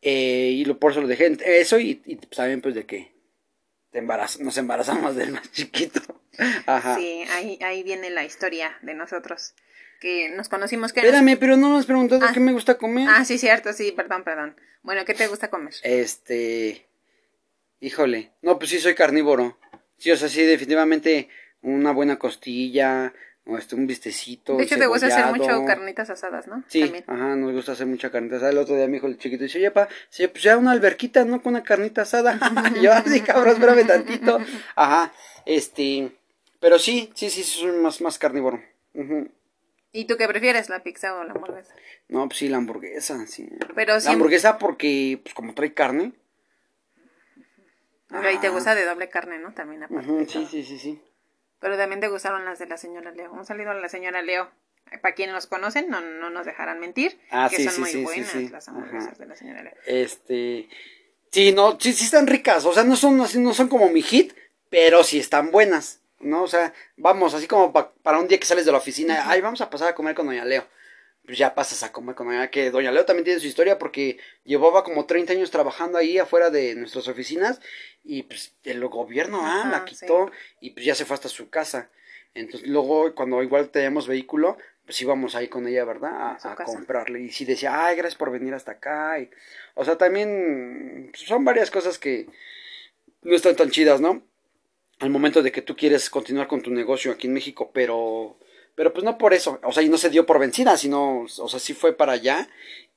eh, 0.00 0.52
y 0.54 0.64
lo, 0.64 0.78
por 0.78 0.92
eso 0.92 1.00
lo 1.00 1.08
dejé, 1.08 1.36
eso 1.44 1.80
y, 1.80 2.00
y 2.06 2.14
también 2.14 2.60
pues 2.60 2.76
de 2.76 2.86
que 2.86 3.10
te 3.90 4.00
embaraz- 4.00 4.38
nos 4.38 4.56
embarazamos 4.58 5.16
del 5.16 5.32
más 5.32 5.50
chiquito. 5.50 6.00
Ajá. 6.66 6.94
Sí, 6.94 7.24
ahí, 7.32 7.58
ahí 7.60 7.82
viene 7.82 8.10
la 8.10 8.24
historia 8.24 8.78
de 8.82 8.94
nosotros. 8.94 9.54
Que 10.00 10.30
nos 10.30 10.48
conocimos 10.48 10.92
que... 10.92 11.00
Espérame, 11.00 11.36
pero 11.36 11.56
no 11.56 11.70
me 11.70 11.78
has 11.78 11.86
preguntado 11.86 12.24
Ah. 12.24 12.30
qué 12.32 12.38
me 12.38 12.52
gusta 12.52 12.78
comer. 12.78 13.08
Ah, 13.10 13.24
sí, 13.24 13.38
cierto, 13.38 13.72
sí, 13.72 13.90
perdón, 13.90 14.22
perdón. 14.22 14.54
Bueno, 14.82 15.04
¿qué 15.04 15.14
te 15.14 15.26
gusta 15.26 15.50
comer? 15.50 15.74
Este. 15.82 16.86
Híjole. 17.80 18.30
No, 18.40 18.56
pues 18.56 18.70
sí 18.70 18.78
soy 18.78 18.94
carnívoro. 18.94 19.58
Sí, 20.00 20.10
o 20.10 20.16
sea, 20.16 20.30
sí, 20.30 20.42
definitivamente 20.42 21.28
una 21.60 21.92
buena 21.92 22.18
costilla, 22.18 23.12
o 23.44 23.58
este, 23.58 23.74
un 23.74 23.86
vistecito. 23.86 24.56
De 24.56 24.64
hecho, 24.64 24.78
te 24.78 24.86
gusta 24.86 25.08
hacer 25.08 25.26
mucho 25.26 25.64
carnitas 25.66 26.08
asadas, 26.08 26.46
¿no? 26.46 26.64
Sí, 26.68 26.80
También. 26.80 27.04
ajá, 27.06 27.36
nos 27.36 27.52
gusta 27.52 27.72
hacer 27.72 27.86
mucha 27.86 28.10
carnita 28.10 28.36
asada. 28.36 28.50
El 28.50 28.58
otro 28.58 28.76
día 28.76 28.86
mi 28.86 28.96
hijo 28.96 29.06
el 29.08 29.18
chiquito 29.18 29.42
dice, 29.44 29.58
oye, 29.58 29.70
pa, 29.70 29.88
sí, 30.08 30.26
pues 30.26 30.42
ya 30.42 30.56
una 30.56 30.72
alberquita, 30.72 31.26
¿no? 31.26 31.42
Con 31.42 31.52
una 31.52 31.62
carnita 31.62 32.02
asada. 32.02 32.38
Y 32.76 32.82
yo, 32.82 32.92
así, 32.94 33.20
cabrón, 33.20 33.54
espérame 33.54 33.86
tantito. 33.86 34.38
Ajá, 34.74 35.12
este, 35.44 36.12
pero 36.60 36.78
sí, 36.78 37.10
sí, 37.14 37.28
sí, 37.28 37.42
soy 37.42 37.72
más, 37.72 38.00
más 38.00 38.18
carnívoro. 38.18 38.62
¿Y 39.92 40.06
tú 40.06 40.16
qué 40.16 40.26
prefieres, 40.28 40.70
la 40.70 40.82
pizza 40.82 41.14
o 41.14 41.24
la 41.24 41.32
hamburguesa? 41.32 41.74
No, 42.08 42.26
pues 42.26 42.38
sí, 42.38 42.48
la 42.48 42.56
hamburguesa, 42.56 43.26
sí. 43.26 43.50
Pero 43.74 43.94
La 43.94 44.00
siempre... 44.00 44.14
hamburguesa 44.14 44.56
porque, 44.56 45.20
pues 45.22 45.34
como 45.34 45.54
trae 45.54 45.74
carne. 45.74 46.12
Ok, 48.12 48.40
te 48.40 48.46
Ah. 48.48 48.50
gusta 48.50 48.74
de 48.74 48.84
doble 48.84 49.08
carne, 49.08 49.38
¿no? 49.38 49.52
También 49.54 49.82
aparte. 49.84 50.26
Sí, 50.28 50.46
sí, 50.50 50.64
sí, 50.64 50.78
sí. 50.78 51.02
Pero 51.60 51.76
también 51.76 52.00
te 52.00 52.08
gustaron 52.08 52.44
las 52.44 52.58
de 52.58 52.66
la 52.66 52.76
señora 52.76 53.10
Leo. 53.12 53.32
Un 53.32 53.44
saludo 53.44 53.70
a 53.70 53.74
la 53.74 53.88
señora 53.88 54.22
Leo. 54.22 54.50
Para 55.02 55.14
quienes 55.14 55.34
los 55.34 55.46
conocen, 55.46 55.88
no, 55.88 56.00
no 56.00 56.30
nos 56.30 56.46
dejarán 56.46 56.80
mentir. 56.80 57.20
Ah, 57.30 57.48
que 57.50 57.56
sí, 57.58 57.64
son 57.64 57.74
sí, 57.74 57.80
muy 57.80 57.90
sí, 57.90 58.02
buenas 58.02 58.50
las 58.50 58.68
hamburguesas 58.68 59.10
Ajá. 59.12 59.18
de 59.18 59.26
la 59.26 59.36
señora 59.36 59.62
Leo. 59.62 59.74
Este, 59.86 60.68
sí, 61.30 61.52
no, 61.52 61.78
sí, 61.78 61.92
sí 61.92 62.06
están 62.06 62.26
ricas, 62.26 62.64
o 62.64 62.72
sea, 62.72 62.82
no 62.82 62.96
son 62.96 63.20
así, 63.20 63.38
no 63.38 63.54
son 63.54 63.68
como 63.68 63.88
mi 63.90 64.02
hit, 64.02 64.32
pero 64.68 65.04
sí 65.04 65.20
están 65.20 65.50
buenas, 65.52 66.00
¿no? 66.18 66.42
O 66.42 66.48
sea, 66.48 66.72
vamos, 66.96 67.34
así 67.34 67.46
como 67.46 67.72
pa- 67.72 67.92
para 68.02 68.18
un 68.18 68.26
día 68.26 68.40
que 68.40 68.46
sales 68.46 68.64
de 68.64 68.72
la 68.72 68.78
oficina, 68.78 69.24
ay, 69.30 69.40
vamos 69.40 69.60
a 69.60 69.70
pasar 69.70 69.88
a 69.90 69.94
comer 69.94 70.14
con 70.16 70.26
Doña 70.26 70.44
Leo. 70.44 70.64
Pues 71.26 71.38
ya 71.38 71.54
pasas 71.54 71.82
a 71.82 71.92
comer 71.92 72.14
con 72.14 72.28
Leo, 72.28 72.50
que 72.50 72.70
Doña 72.70 72.90
Leo 72.90 73.04
también 73.04 73.24
tiene 73.24 73.40
su 73.40 73.46
historia 73.46 73.78
porque 73.78 74.18
llevaba 74.44 74.82
como 74.82 75.06
30 75.06 75.32
años 75.34 75.50
trabajando 75.50 75.98
ahí 75.98 76.18
afuera 76.18 76.50
de 76.50 76.74
nuestras 76.74 77.06
oficinas 77.08 77.60
y 78.02 78.24
pues 78.24 78.56
el 78.64 78.84
gobierno, 78.88 79.40
ah, 79.42 79.60
Ajá, 79.60 79.70
la 79.70 79.84
quitó 79.84 80.30
y 80.60 80.70
pues 80.70 80.86
ya 80.86 80.94
se 80.94 81.04
fue 81.04 81.14
hasta 81.14 81.28
su 81.28 81.50
casa. 81.50 81.90
Entonces, 82.34 82.68
luego, 82.68 83.14
cuando 83.14 83.42
igual 83.42 83.70
teníamos 83.70 84.06
vehículo, 84.06 84.56
pues 84.84 85.00
íbamos 85.02 85.34
ahí 85.34 85.48
con 85.48 85.66
ella, 85.66 85.84
¿verdad? 85.84 86.36
A, 86.42 86.56
comprarle. 86.64 87.20
Y 87.20 87.30
sí 87.30 87.44
decía, 87.44 87.86
ay, 87.86 87.96
gracias 87.96 88.18
por 88.18 88.30
venir 88.30 88.54
hasta 88.54 88.72
acá. 88.72 89.20
Y, 89.20 89.30
o 89.74 89.84
sea, 89.84 89.96
también 89.96 91.10
pues, 91.12 91.22
son 91.22 91.44
varias 91.44 91.70
cosas 91.70 91.98
que 91.98 92.26
no 93.22 93.34
están 93.34 93.56
tan 93.56 93.70
chidas, 93.70 94.00
¿no? 94.00 94.22
Al 95.00 95.10
momento 95.10 95.42
de 95.42 95.52
que 95.52 95.62
tú 95.62 95.76
quieres 95.76 96.10
continuar 96.10 96.46
con 96.46 96.62
tu 96.62 96.70
negocio 96.70 97.12
aquí 97.12 97.26
en 97.26 97.34
México, 97.34 97.70
pero, 97.72 98.36
pero 98.80 98.94
pues 98.94 99.04
no 99.04 99.18
por 99.18 99.34
eso. 99.34 99.60
O 99.62 99.72
sea, 99.72 99.82
y 99.82 99.90
no 99.90 99.98
se 99.98 100.08
dio 100.08 100.24
por 100.24 100.38
vencida, 100.38 100.74
sino, 100.78 101.24
o 101.24 101.48
sea, 101.48 101.60
sí 101.60 101.74
fue 101.74 101.92
para 101.94 102.12
allá 102.12 102.48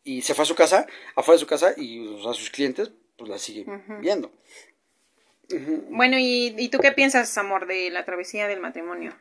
y 0.05 0.21
se 0.21 0.33
fue 0.33 0.43
a 0.43 0.45
su 0.45 0.55
casa, 0.55 0.87
afuera 1.13 1.35
de 1.35 1.39
su 1.41 1.45
casa 1.45 1.73
y 1.75 2.07
o 2.07 2.23
sea, 2.23 2.31
sus 2.33 2.49
clientes, 2.51 2.89
pues 3.17 3.29
la 3.29 3.37
siguen 3.37 3.69
Ujú. 3.69 3.99
viendo. 3.99 4.31
Ujú. 5.51 5.83
Bueno, 5.89 6.17
¿y, 6.17 6.55
¿y 6.57 6.69
tú 6.69 6.77
qué 6.79 6.93
piensas, 6.93 7.37
amor, 7.37 7.67
de 7.67 7.89
la 7.89 8.05
travesía 8.05 8.47
del 8.47 8.61
matrimonio? 8.61 9.13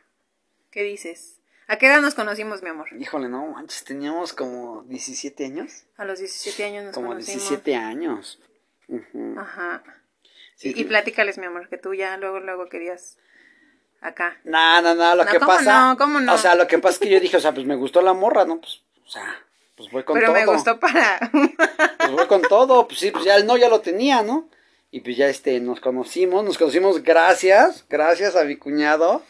¿Qué 0.71 0.83
dices? 0.83 1.41
¿A 1.67 1.77
qué 1.77 1.87
edad 1.87 1.99
nos 1.99 2.15
conocimos, 2.15 2.63
mi 2.63 2.69
amor? 2.69 2.87
Híjole, 2.97 3.27
no, 3.27 3.45
manches, 3.47 3.83
teníamos 3.83 4.31
como 4.31 4.83
17 4.83 5.43
años. 5.43 5.83
A 5.97 6.05
los 6.05 6.19
17 6.19 6.63
años 6.63 6.85
nos 6.85 6.95
Como 6.95 7.09
conocimos. 7.09 7.41
17 7.41 7.75
años. 7.75 8.39
Ajá. 9.35 9.83
Sí, 10.55 10.69
y, 10.69 10.73
sí. 10.75 10.79
y 10.79 10.83
platícales, 10.85 11.37
mi 11.37 11.45
amor, 11.45 11.67
que 11.67 11.77
tú 11.77 11.93
ya 11.93 12.15
luego, 12.15 12.39
luego 12.39 12.69
querías 12.69 13.17
acá. 14.03 14.37
No, 14.43 14.81
no, 14.81 14.95
no, 14.95 15.15
lo 15.15 15.23
No, 15.25 15.31
que 15.31 15.39
¿cómo 15.39 15.51
pasa. 15.51 15.79
no? 15.89 15.97
¿Cómo 15.97 16.19
no? 16.19 16.33
O 16.33 16.37
sea, 16.37 16.55
lo 16.55 16.67
que 16.67 16.77
pasa 16.79 16.93
es 16.93 16.99
que 16.99 17.09
yo 17.09 17.19
dije, 17.19 17.37
o 17.37 17.39
sea, 17.39 17.53
pues 17.53 17.65
me 17.65 17.75
gustó 17.75 18.01
la 18.01 18.13
morra, 18.13 18.45
¿no? 18.45 18.59
Pues, 18.59 18.81
o 19.05 19.09
sea, 19.09 19.23
pues 19.75 19.89
voy 19.91 20.03
con 20.03 20.15
Pero 20.15 20.27
todo. 20.27 20.35
me 20.39 20.45
gustó 20.45 20.79
para... 20.79 21.19
Pues 21.97 22.11
voy 22.11 22.27
con 22.27 22.41
todo, 22.41 22.87
pues 22.87 22.99
sí, 22.99 23.11
pues 23.11 23.23
ya 23.25 23.35
el 23.35 23.45
no 23.45 23.55
ya 23.57 23.69
lo 23.69 23.79
tenía, 23.81 24.23
¿no? 24.23 24.49
Y 24.91 24.99
pues 24.99 25.15
ya 25.17 25.27
este, 25.27 25.59
nos 25.61 25.79
conocimos, 25.79 26.43
nos 26.43 26.57
conocimos 26.57 27.01
gracias, 27.01 27.85
gracias 27.89 28.35
a 28.35 28.43
mi 28.43 28.57
cuñado. 28.57 29.23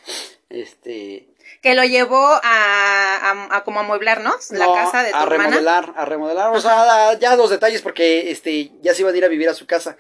Este. 0.49 1.28
que 1.61 1.74
lo 1.76 1.84
llevó 1.84 2.17
a, 2.26 2.39
a, 2.43 3.57
a 3.57 3.63
como 3.63 3.80
amueblarnos 3.80 4.51
la 4.51 4.65
no, 4.65 4.74
casa 4.74 5.03
de 5.03 5.11
tu 5.11 5.17
a 5.17 5.24
hermana. 5.24 5.43
remodelar, 5.45 5.93
a 5.95 6.05
remodelar, 6.05 6.49
o 6.55 6.59
sea, 6.61 7.13
ya 7.19 7.36
los 7.36 7.49
detalles 7.49 7.82
porque 7.82 8.32
este, 8.32 8.71
ya 8.82 8.93
se 8.93 9.01
iban 9.03 9.13
a 9.13 9.17
ir 9.17 9.26
a 9.26 9.30
vivir 9.30 9.49
a 9.49 9.53
su 9.53 9.65
casa. 9.65 9.95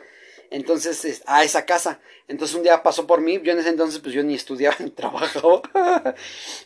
Entonces, 0.51 1.03
es- 1.05 1.23
a 1.25 1.43
esa 1.43 1.65
casa. 1.65 1.99
Entonces 2.27 2.55
un 2.55 2.63
día 2.63 2.83
pasó 2.83 3.05
por 3.07 3.21
mí, 3.21 3.39
yo 3.43 3.51
en 3.51 3.59
ese 3.59 3.69
entonces 3.69 3.99
pues 3.99 4.13
yo 4.13 4.23
ni 4.23 4.35
estudiaba 4.35 4.75
ni 4.79 4.89
trabajaba. 4.91 5.61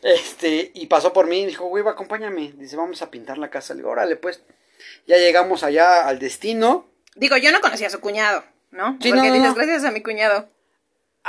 este, 0.02 0.72
y 0.74 0.88
pasó 0.88 1.14
por 1.14 1.28
mí 1.28 1.42
y 1.42 1.46
dijo, 1.48 1.66
güey, 1.66 1.84
acompáñame. 1.88 2.54
Dice, 2.58 2.76
vamos 2.76 3.02
a 3.02 3.10
pintar 3.12 3.38
la 3.38 3.50
casa. 3.50 3.74
Le 3.74 3.80
digo, 3.80 3.92
órale, 3.92 4.16
pues. 4.16 4.42
Ya 5.08 5.18
llegamos 5.18 5.64
allá 5.64 6.08
al 6.08 6.20
destino. 6.20 6.88
Digo, 7.16 7.36
yo 7.38 7.52
no 7.52 7.62
conocía 7.62 7.88
a 7.88 7.90
su 7.90 8.00
cuñado, 8.00 8.44
¿no? 8.72 8.98
Sí, 9.02 9.10
Porque 9.10 9.16
no, 9.16 9.24
no, 9.28 9.34
dices, 9.34 9.50
no. 9.50 9.56
gracias 9.56 9.84
a 9.86 9.92
mi 9.92 10.02
cuñado. 10.04 10.50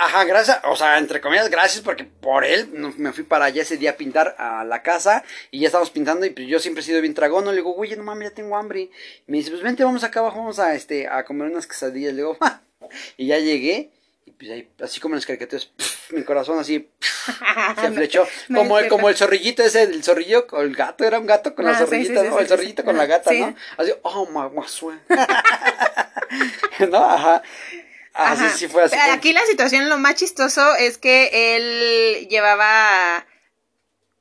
Ajá, 0.00 0.24
gracias, 0.24 0.60
o 0.64 0.76
sea, 0.76 0.96
entre 0.98 1.20
comillas, 1.20 1.50
gracias 1.50 1.82
porque 1.82 2.04
por 2.04 2.44
él 2.44 2.68
me 2.98 3.12
fui 3.12 3.24
para 3.24 3.46
allá 3.46 3.62
ese 3.62 3.76
día 3.78 3.90
a 3.90 3.96
pintar 3.96 4.36
a 4.38 4.64
la 4.64 4.80
casa 4.84 5.24
y 5.50 5.58
ya 5.58 5.66
estábamos 5.66 5.90
pintando 5.90 6.24
y 6.24 6.30
pues 6.30 6.46
yo 6.46 6.60
siempre 6.60 6.82
he 6.82 6.84
sido 6.84 7.00
bien 7.00 7.14
tragón, 7.14 7.46
le 7.46 7.52
digo, 7.54 7.72
güey, 7.72 7.96
no 7.96 8.04
mames, 8.04 8.28
ya 8.30 8.34
tengo 8.36 8.56
hambre. 8.56 8.82
Y 8.82 8.92
me 9.26 9.38
dice, 9.38 9.50
pues 9.50 9.60
vente, 9.62 9.82
vamos 9.82 10.04
acá 10.04 10.20
abajo, 10.20 10.38
vamos 10.38 10.60
a, 10.60 10.74
este, 10.74 11.08
a 11.08 11.24
comer 11.24 11.50
unas 11.50 11.66
quesadillas. 11.66 12.12
Le 12.12 12.18
digo, 12.18 12.36
"Ja". 12.40 12.62
y 13.16 13.26
ya 13.26 13.38
llegué 13.40 13.90
y 14.24 14.30
pues 14.30 14.50
ahí, 14.52 14.68
así 14.80 15.00
como 15.00 15.14
en 15.14 15.16
las 15.16 15.26
caricaturas, 15.26 15.64
pf, 15.66 16.14
mi 16.14 16.22
corazón 16.22 16.58
así 16.60 16.88
se 17.80 17.90
flechó, 17.90 18.24
no 18.48 18.60
como, 18.60 18.78
el, 18.78 18.88
como 18.88 19.08
el 19.08 19.16
zorrillito 19.16 19.64
ese, 19.64 19.82
el 19.82 20.04
zorrillo, 20.04 20.46
con 20.46 20.60
el 20.64 20.76
gato, 20.76 21.04
era 21.04 21.18
un 21.18 21.26
gato 21.26 21.54
con 21.56 21.64
la 21.64 21.72
Ah, 21.72 21.74
sí, 21.74 21.84
zorrillita, 21.86 22.20
sí, 22.20 22.26
sí, 22.26 22.28
¿no? 22.30 22.36
sí, 22.36 22.42
el 22.42 22.48
zorrillito 22.48 22.84
con 22.84 22.96
la 22.96 23.06
gata. 23.06 23.32
¿no? 23.32 23.56
Así, 23.78 23.92
oh, 24.02 24.26
maguasue. 24.26 24.94
¿No? 26.90 27.04
Ajá. 27.04 27.42
Así 28.18 28.44
Ajá. 28.44 28.56
sí 28.56 28.68
fue 28.68 28.82
así. 28.82 28.96
fue. 28.96 29.10
Aquí 29.12 29.32
la 29.32 29.44
situación, 29.46 29.88
lo 29.88 29.96
más 29.96 30.16
chistoso 30.16 30.74
es 30.76 30.98
que 30.98 31.54
él 31.56 32.28
llevaba. 32.28 33.24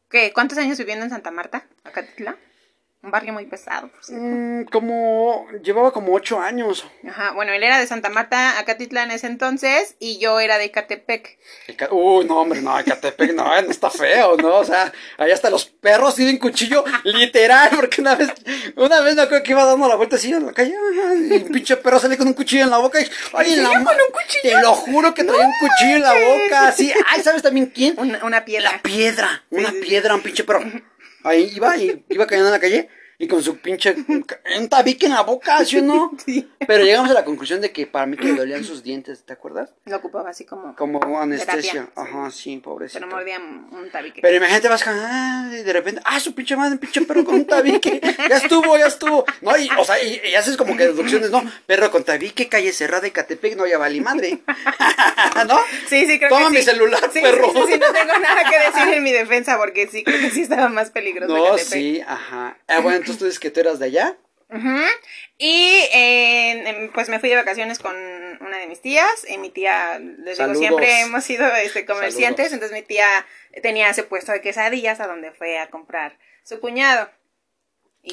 ¿Qué? 0.09 0.31
¿Cuántos 0.33 0.57
años 0.59 0.77
viviendo 0.77 1.03
en 1.03 1.09
Santa 1.09 1.31
Marta? 1.31 1.65
Acatitla. 1.83 2.37
Un 3.07 3.11
barrio 3.11 3.31
muy 3.31 3.45
pesado, 3.45 3.87
por 3.87 4.03
cierto. 4.03 4.21
Mm, 4.21 4.65
como 4.65 5.47
llevaba 5.63 5.93
como 5.93 6.13
ocho 6.13 6.41
años. 6.41 6.85
Ajá, 7.07 7.31
bueno, 7.31 7.53
él 7.53 7.63
era 7.63 7.79
de 7.79 7.87
Santa 7.87 8.09
Marta, 8.09 8.59
Acatitla 8.59 9.03
en 9.03 9.11
ese 9.11 9.27
entonces, 9.27 9.95
y 9.97 10.19
yo 10.19 10.41
era 10.41 10.57
de 10.57 10.65
Icatepec. 10.65 11.39
Eca- 11.69 11.87
Uy, 11.89 12.25
no, 12.25 12.41
hombre, 12.41 12.61
no, 12.61 12.77
Ecatepec, 12.77 13.33
no, 13.33 13.45
no 13.45 13.71
está 13.71 13.89
feo, 13.89 14.35
¿no? 14.35 14.55
O 14.55 14.65
sea, 14.65 14.91
allá 15.17 15.33
hasta 15.33 15.49
los 15.49 15.63
perros 15.63 16.15
tienen 16.15 16.37
cuchillo, 16.37 16.83
literal, 17.05 17.69
porque 17.77 18.01
una 18.01 18.15
vez, 18.15 18.29
una 18.75 18.99
vez 18.99 19.15
me 19.15 19.21
acuerdo 19.21 19.41
que 19.45 19.51
iba 19.53 19.63
dando 19.63 19.87
la 19.87 19.95
vuelta 19.95 20.17
así 20.17 20.33
en 20.33 20.45
la 20.45 20.51
calle, 20.51 20.73
y 21.29 21.31
un 21.43 21.49
pinche 21.53 21.77
perro 21.77 21.99
sale 21.99 22.17
con 22.17 22.27
un 22.27 22.33
cuchillo 22.33 22.63
en 22.65 22.71
la 22.71 22.79
boca 22.79 22.99
y, 22.99 23.07
ay, 23.35 23.53
en 23.53 23.63
la 23.63 23.69
con 23.69 23.79
un 23.83 24.11
cuchillo? 24.11 24.41
Te 24.57 24.61
lo 24.61 24.73
juro 24.73 25.13
que 25.13 25.23
traía 25.23 25.45
un 25.45 25.53
cuchillo 25.61 25.95
en 25.95 26.01
la 26.01 26.13
boca, 26.13 26.67
así, 26.67 26.91
ay, 27.07 27.21
¿sabes 27.23 27.41
también 27.41 27.67
quién? 27.73 27.93
Una, 27.97 28.25
una 28.25 28.43
piedra. 28.43 28.69
La 28.73 28.81
piedra, 28.81 29.43
una 29.49 29.71
piedra, 29.71 30.13
un 30.13 30.21
pinche 30.21 30.43
perro. 30.43 30.59
Ahí 31.23 31.51
iba 31.55 31.75
y 31.75 32.05
iba 32.09 32.25
cayendo 32.25 32.47
en 32.49 32.53
la 32.53 32.59
calle 32.59 32.89
Y 33.19 33.27
con 33.27 33.41
su 33.41 33.57
pinche. 33.57 33.95
Un 34.07 34.69
tabique 34.69 35.07
en 35.07 35.13
la 35.13 35.21
boca, 35.21 35.65
¿sí 35.65 35.77
o 35.77 35.81
no? 35.81 36.11
Sí. 36.23 36.47
Pero 36.67 36.83
llegamos 36.83 37.09
a 37.09 37.13
la 37.13 37.23
conclusión 37.25 37.61
de 37.61 37.71
que 37.71 37.87
para 37.87 38.05
mí 38.05 38.17
que 38.17 38.25
le 38.25 38.33
dolían 38.35 38.63
sus 38.63 38.83
dientes, 38.83 39.23
¿te 39.23 39.33
acuerdas? 39.33 39.71
Lo 39.85 39.95
ocupaba 39.97 40.29
así 40.29 40.45
como. 40.45 40.75
Como 40.75 40.99
anestesia. 41.19 41.71
Terapia, 41.71 41.91
Ajá, 41.95 42.31
sí, 42.31 42.57
pobrecito. 42.57 42.99
Pero 42.99 43.15
mordía 43.15 43.39
un 43.39 43.89
tabique. 43.91 44.21
Pero 44.21 44.35
imagínate, 44.37 44.67
vas 44.67 44.83
con, 44.83 44.93
ah, 44.95 45.49
y 45.51 45.63
de 45.63 45.73
repente, 45.73 46.01
ah, 46.05 46.19
su 46.19 46.35
pinche 46.35 46.55
madre, 46.55 46.77
pinche 46.77 47.01
perro 47.03 47.23
con 47.23 47.35
un 47.35 47.45
tabique, 47.47 48.01
ya 48.29 48.37
estuvo, 48.37 48.77
ya 48.77 48.87
estuvo. 48.87 49.25
No, 49.41 49.57
y, 49.57 49.69
o 49.79 49.83
sea, 49.85 50.03
y, 50.03 50.19
y 50.29 50.35
haces 50.35 50.57
como 50.57 50.75
que 50.75 50.87
deducciones, 50.87 51.31
no, 51.31 51.41
perro 51.65 51.89
con 51.91 52.03
tabique, 52.03 52.49
calle 52.49 52.71
cerrada, 52.73 53.07
Ecatepec, 53.07 53.55
no, 53.55 53.65
ya 53.65 53.77
valí 53.77 54.01
madre. 54.01 54.39
¿No? 55.47 55.57
Sí, 55.87 56.05
sí, 56.07 56.17
creo 56.19 56.29
Toma 56.29 56.47
que 56.49 56.51
mi 56.51 56.57
sí. 56.57 56.63
celular, 56.63 56.99
Sí, 57.11 57.21
perro. 57.21 57.51
Sí, 57.53 57.79
no 57.79 57.93
tengo 57.93 58.19
nada 58.19 58.43
que 58.49 58.59
decir 58.59 58.93
en 58.93 59.03
mi 59.03 59.11
defensa 59.11 59.57
porque 59.57 59.87
sí, 59.87 60.03
creo 60.03 60.19
que 60.19 60.29
sí 60.31 60.41
estaba 60.41 60.67
más 60.69 60.89
peligroso. 60.91 61.33
No, 61.33 61.45
Ecatepec. 61.45 61.67
sí, 61.67 62.01
ajá. 62.05 62.57
Ah, 62.67 62.79
bueno, 62.81 63.05
entonces 63.07 63.19
tú 63.19 63.25
dices 63.25 63.39
que 63.39 63.51
tú 63.51 63.61
eras 63.61 63.79
de 63.79 63.85
allá. 63.85 64.17
Y 65.37 65.81
eh, 65.93 66.89
pues 66.93 67.09
me 67.09 67.19
fui 67.19 67.29
de 67.29 67.35
vacaciones 67.35 67.79
con 67.79 67.95
una 67.95 68.57
de 68.57 68.67
mis 68.67 68.81
tías. 68.81 69.25
Y 69.27 69.37
mi 69.37 69.49
tía, 69.49 69.99
les 69.99 70.37
Saludos. 70.37 70.59
digo, 70.59 70.77
siempre 70.77 71.01
hemos 71.01 71.23
sido 71.23 71.47
este, 71.55 71.85
comerciantes. 71.85 72.49
Saludos. 72.49 72.53
Entonces 72.53 72.77
mi 72.77 72.81
tía 72.81 73.25
tenía 73.61 73.89
ese 73.89 74.03
puesto 74.03 74.31
de 74.31 74.41
quesadillas 74.41 74.99
a 74.99 75.07
donde 75.07 75.31
fue 75.31 75.57
a 75.59 75.69
comprar 75.69 76.17
su 76.43 76.59
cuñado. 76.59 77.09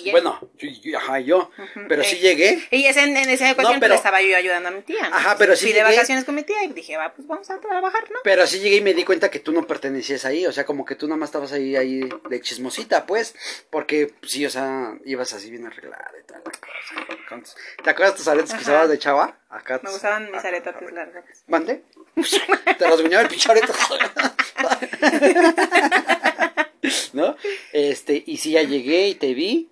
Y 0.05 0.11
Bueno, 0.11 0.39
yo, 0.59 0.69
yo- 0.83 0.99
ajá, 0.99 1.21
yo. 1.21 1.51
Pero 1.89 2.03
sí 2.05 2.17
Eh, 2.17 2.21
llegué. 2.21 2.69
Y 2.71 2.87
esa, 2.87 3.03
en, 3.05 3.17
en 3.17 3.29
esa 3.31 3.53
ocasión 3.53 3.75
No, 3.75 3.81
pero- 3.81 3.93
pues, 3.93 4.01
estaba 4.01 4.21
yo 4.23 4.37
ayudando 4.37 4.69
a 4.69 4.73
mi 4.73 4.83
tía. 4.83 5.09
¿no? 5.09 5.17
Ajá, 5.17 5.37
pero 5.39 5.57
sí 5.57 5.67
Fui 5.67 5.73
de 5.75 5.83
vacaciones 5.83 6.25
con 6.25 6.35
mi 6.35 6.43
tía 6.43 6.63
y 6.65 6.69
dije, 6.73 6.97
va, 6.97 7.13
pues 7.15 7.27
vamos 7.29 7.49
a 7.51 7.61
trabajar, 7.61 8.11
¿no? 8.11 8.19
Pero 8.25 8.47
sí 8.47 8.59
llegué 8.61 8.77
y 8.77 8.81
me 8.81 8.95
di 8.95 9.05
cuenta 9.05 9.31
que 9.31 9.39
tú 9.41 9.53
no 9.53 9.67
pertenecías 9.67 10.25
ahí, 10.25 10.47
o 10.47 10.53
sea, 10.53 10.65
como 10.67 10.85
que 10.85 10.95
tú 10.97 11.07
nada 11.07 11.19
más 11.19 11.29
estabas 11.29 11.53
ahí, 11.53 11.77
ahí 11.77 12.09
de 12.29 12.41
chismosita, 12.41 13.07
pues, 13.07 13.35
porque 13.71 14.15
sí, 14.23 14.45
o 14.47 14.51
sea, 14.51 14.95
ibas 15.05 15.33
así 15.33 15.51
bien 15.51 15.67
arreglada 15.67 16.11
y 16.23 16.27
tal. 16.27 16.43
la 16.45 17.29
cosa. 17.29 17.55
¿Te 17.83 17.91
acuerdas 17.91 18.17
tus 18.17 18.29
aretes 18.29 18.53
que 18.55 18.61
usabas 18.61 18.89
de 18.89 18.99
chava? 18.99 19.39
Acá. 19.51 19.81
Me 19.83 19.91
gustaban 19.91 20.31
mis 20.31 20.41
acá. 20.41 20.51
largos. 20.93 21.25
¿Mande? 21.47 21.83
Te 22.79 22.85
rasguñaba 22.87 23.23
el 23.23 23.29
pinche. 23.29 23.49
¿No? 27.13 27.37
Este, 27.73 28.23
y 28.27 28.37
sí, 28.37 28.53
ya 28.53 28.63
llegué 28.63 29.09
y 29.09 29.15
te 29.15 29.35
vi, 29.35 29.71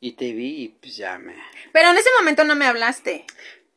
y 0.00 0.12
te 0.12 0.32
vi 0.32 0.64
y 0.64 0.68
pues 0.68 0.96
ya 0.96 1.18
me... 1.18 1.34
Pero 1.72 1.90
en 1.90 1.98
ese 1.98 2.08
momento 2.18 2.44
no 2.44 2.54
me 2.56 2.66
hablaste. 2.66 3.24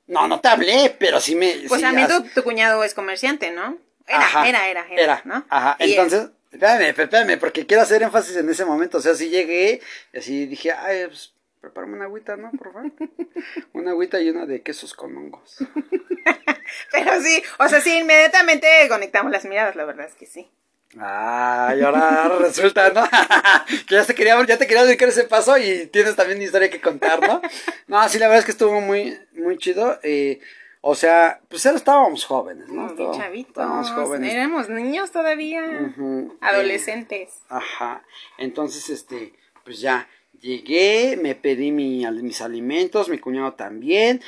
No, 0.08 0.28
no 0.28 0.40
te 0.40 0.48
hablé, 0.48 0.96
pero 1.00 1.20
sí 1.20 1.36
me... 1.36 1.54
Pues 1.68 1.82
sí, 1.82 1.88
a 1.88 1.92
mí 1.92 2.02
as- 2.02 2.10
tu, 2.10 2.24
tu 2.30 2.44
cuñado 2.44 2.84
es 2.84 2.94
comerciante, 2.94 3.52
¿no? 3.52 3.78
Era, 4.08 4.20
Ajá, 4.20 4.48
era, 4.48 4.68
era, 4.68 4.86
era, 4.90 5.22
¿no? 5.26 5.46
Ajá, 5.50 5.78
Y, 5.80 5.92
entonces, 5.94 6.30
espérame, 6.52 6.90
espérame, 6.90 7.40
porque 7.40 7.66
quiero 7.66 7.84
hacer 7.84 8.04
énfasis 8.04 8.36
en 8.36 8.50
ese 8.50 8.66
momento. 8.66 8.98
O 8.98 9.02
sea, 9.02 9.16
sí 9.16 9.30
llegué 9.30 9.82
y 10.14 10.18
así 10.18 10.46
dije, 10.46 10.72
ay, 10.74 11.08
pues, 11.08 11.34
prepárame 11.62 11.96
una 11.96 12.06
agüita, 12.06 12.36
¿no? 12.36 12.52
Por 12.52 12.74
favor. 12.74 12.92
una 13.74 13.92
agüita 13.92 14.20
y 14.22 14.30
una 14.30 14.46
de 14.46 14.62
quesos 14.62 14.94
con 14.94 15.16
hongos. 15.16 15.58
Pero 16.92 17.22
sí, 17.22 17.44
o 17.60 17.68
sea, 17.70 17.80
sí, 17.82 17.98
inmediatamente 18.00 18.68
conectamos 18.90 19.32
las 19.32 19.46
miradas, 19.46 19.76
la 19.76 19.86
verdad 19.86 20.08
es 20.08 20.16
que 20.16 20.26
sí. 20.26 20.50
Ay, 21.00 21.82
ahora 21.82 22.30
resulta, 22.40 22.90
¿no? 22.92 23.04
que 23.88 23.96
ya 23.96 24.06
te 24.06 24.14
quería, 24.14 24.44
ya 24.46 24.58
te 24.58 24.68
quería 24.68 24.86
dedicar 24.86 25.10
ese 25.10 25.24
paso 25.24 25.58
y 25.58 25.88
tienes 25.88 26.16
también 26.16 26.38
una 26.38 26.46
historia 26.46 26.70
que 26.70 26.80
contar, 26.82 27.20
¿no? 27.22 27.42
No, 27.88 28.08
sí, 28.10 28.20
la 28.20 28.28
verdad 28.28 28.40
es 28.40 28.46
que 28.46 28.52
estuvo 28.52 28.80
muy, 28.80 29.18
muy 29.34 29.58
chido. 29.58 30.00
eh, 30.04 30.40
o 30.82 30.96
sea, 30.96 31.40
pues 31.48 31.66
era- 31.66 31.78
estábamos 31.78 32.26
jóvenes, 32.26 32.68
¿no? 32.68 32.94
Todo- 32.94 33.16
chavitos. 33.18 33.50
Estábamos 33.52 33.90
jóvenes. 33.92 34.34
Éramos 34.34 34.70
niños 34.70 35.12
todavía. 35.12 35.64
Ujú, 35.96 36.38
Adolescentes. 36.42 37.30
eh, 37.30 37.42
ajá. 37.50 38.04
Entonces, 38.38 38.90
este, 38.90 39.34
pues 39.64 39.80
ya 39.80 40.08
llegué, 40.42 41.18
me 41.22 41.36
pedí 41.36 41.72
mi, 41.72 42.06
mis 42.22 42.42
alimentos, 42.42 43.08
mi 43.10 43.18
cuñado 43.18 43.54
también. 43.54 44.22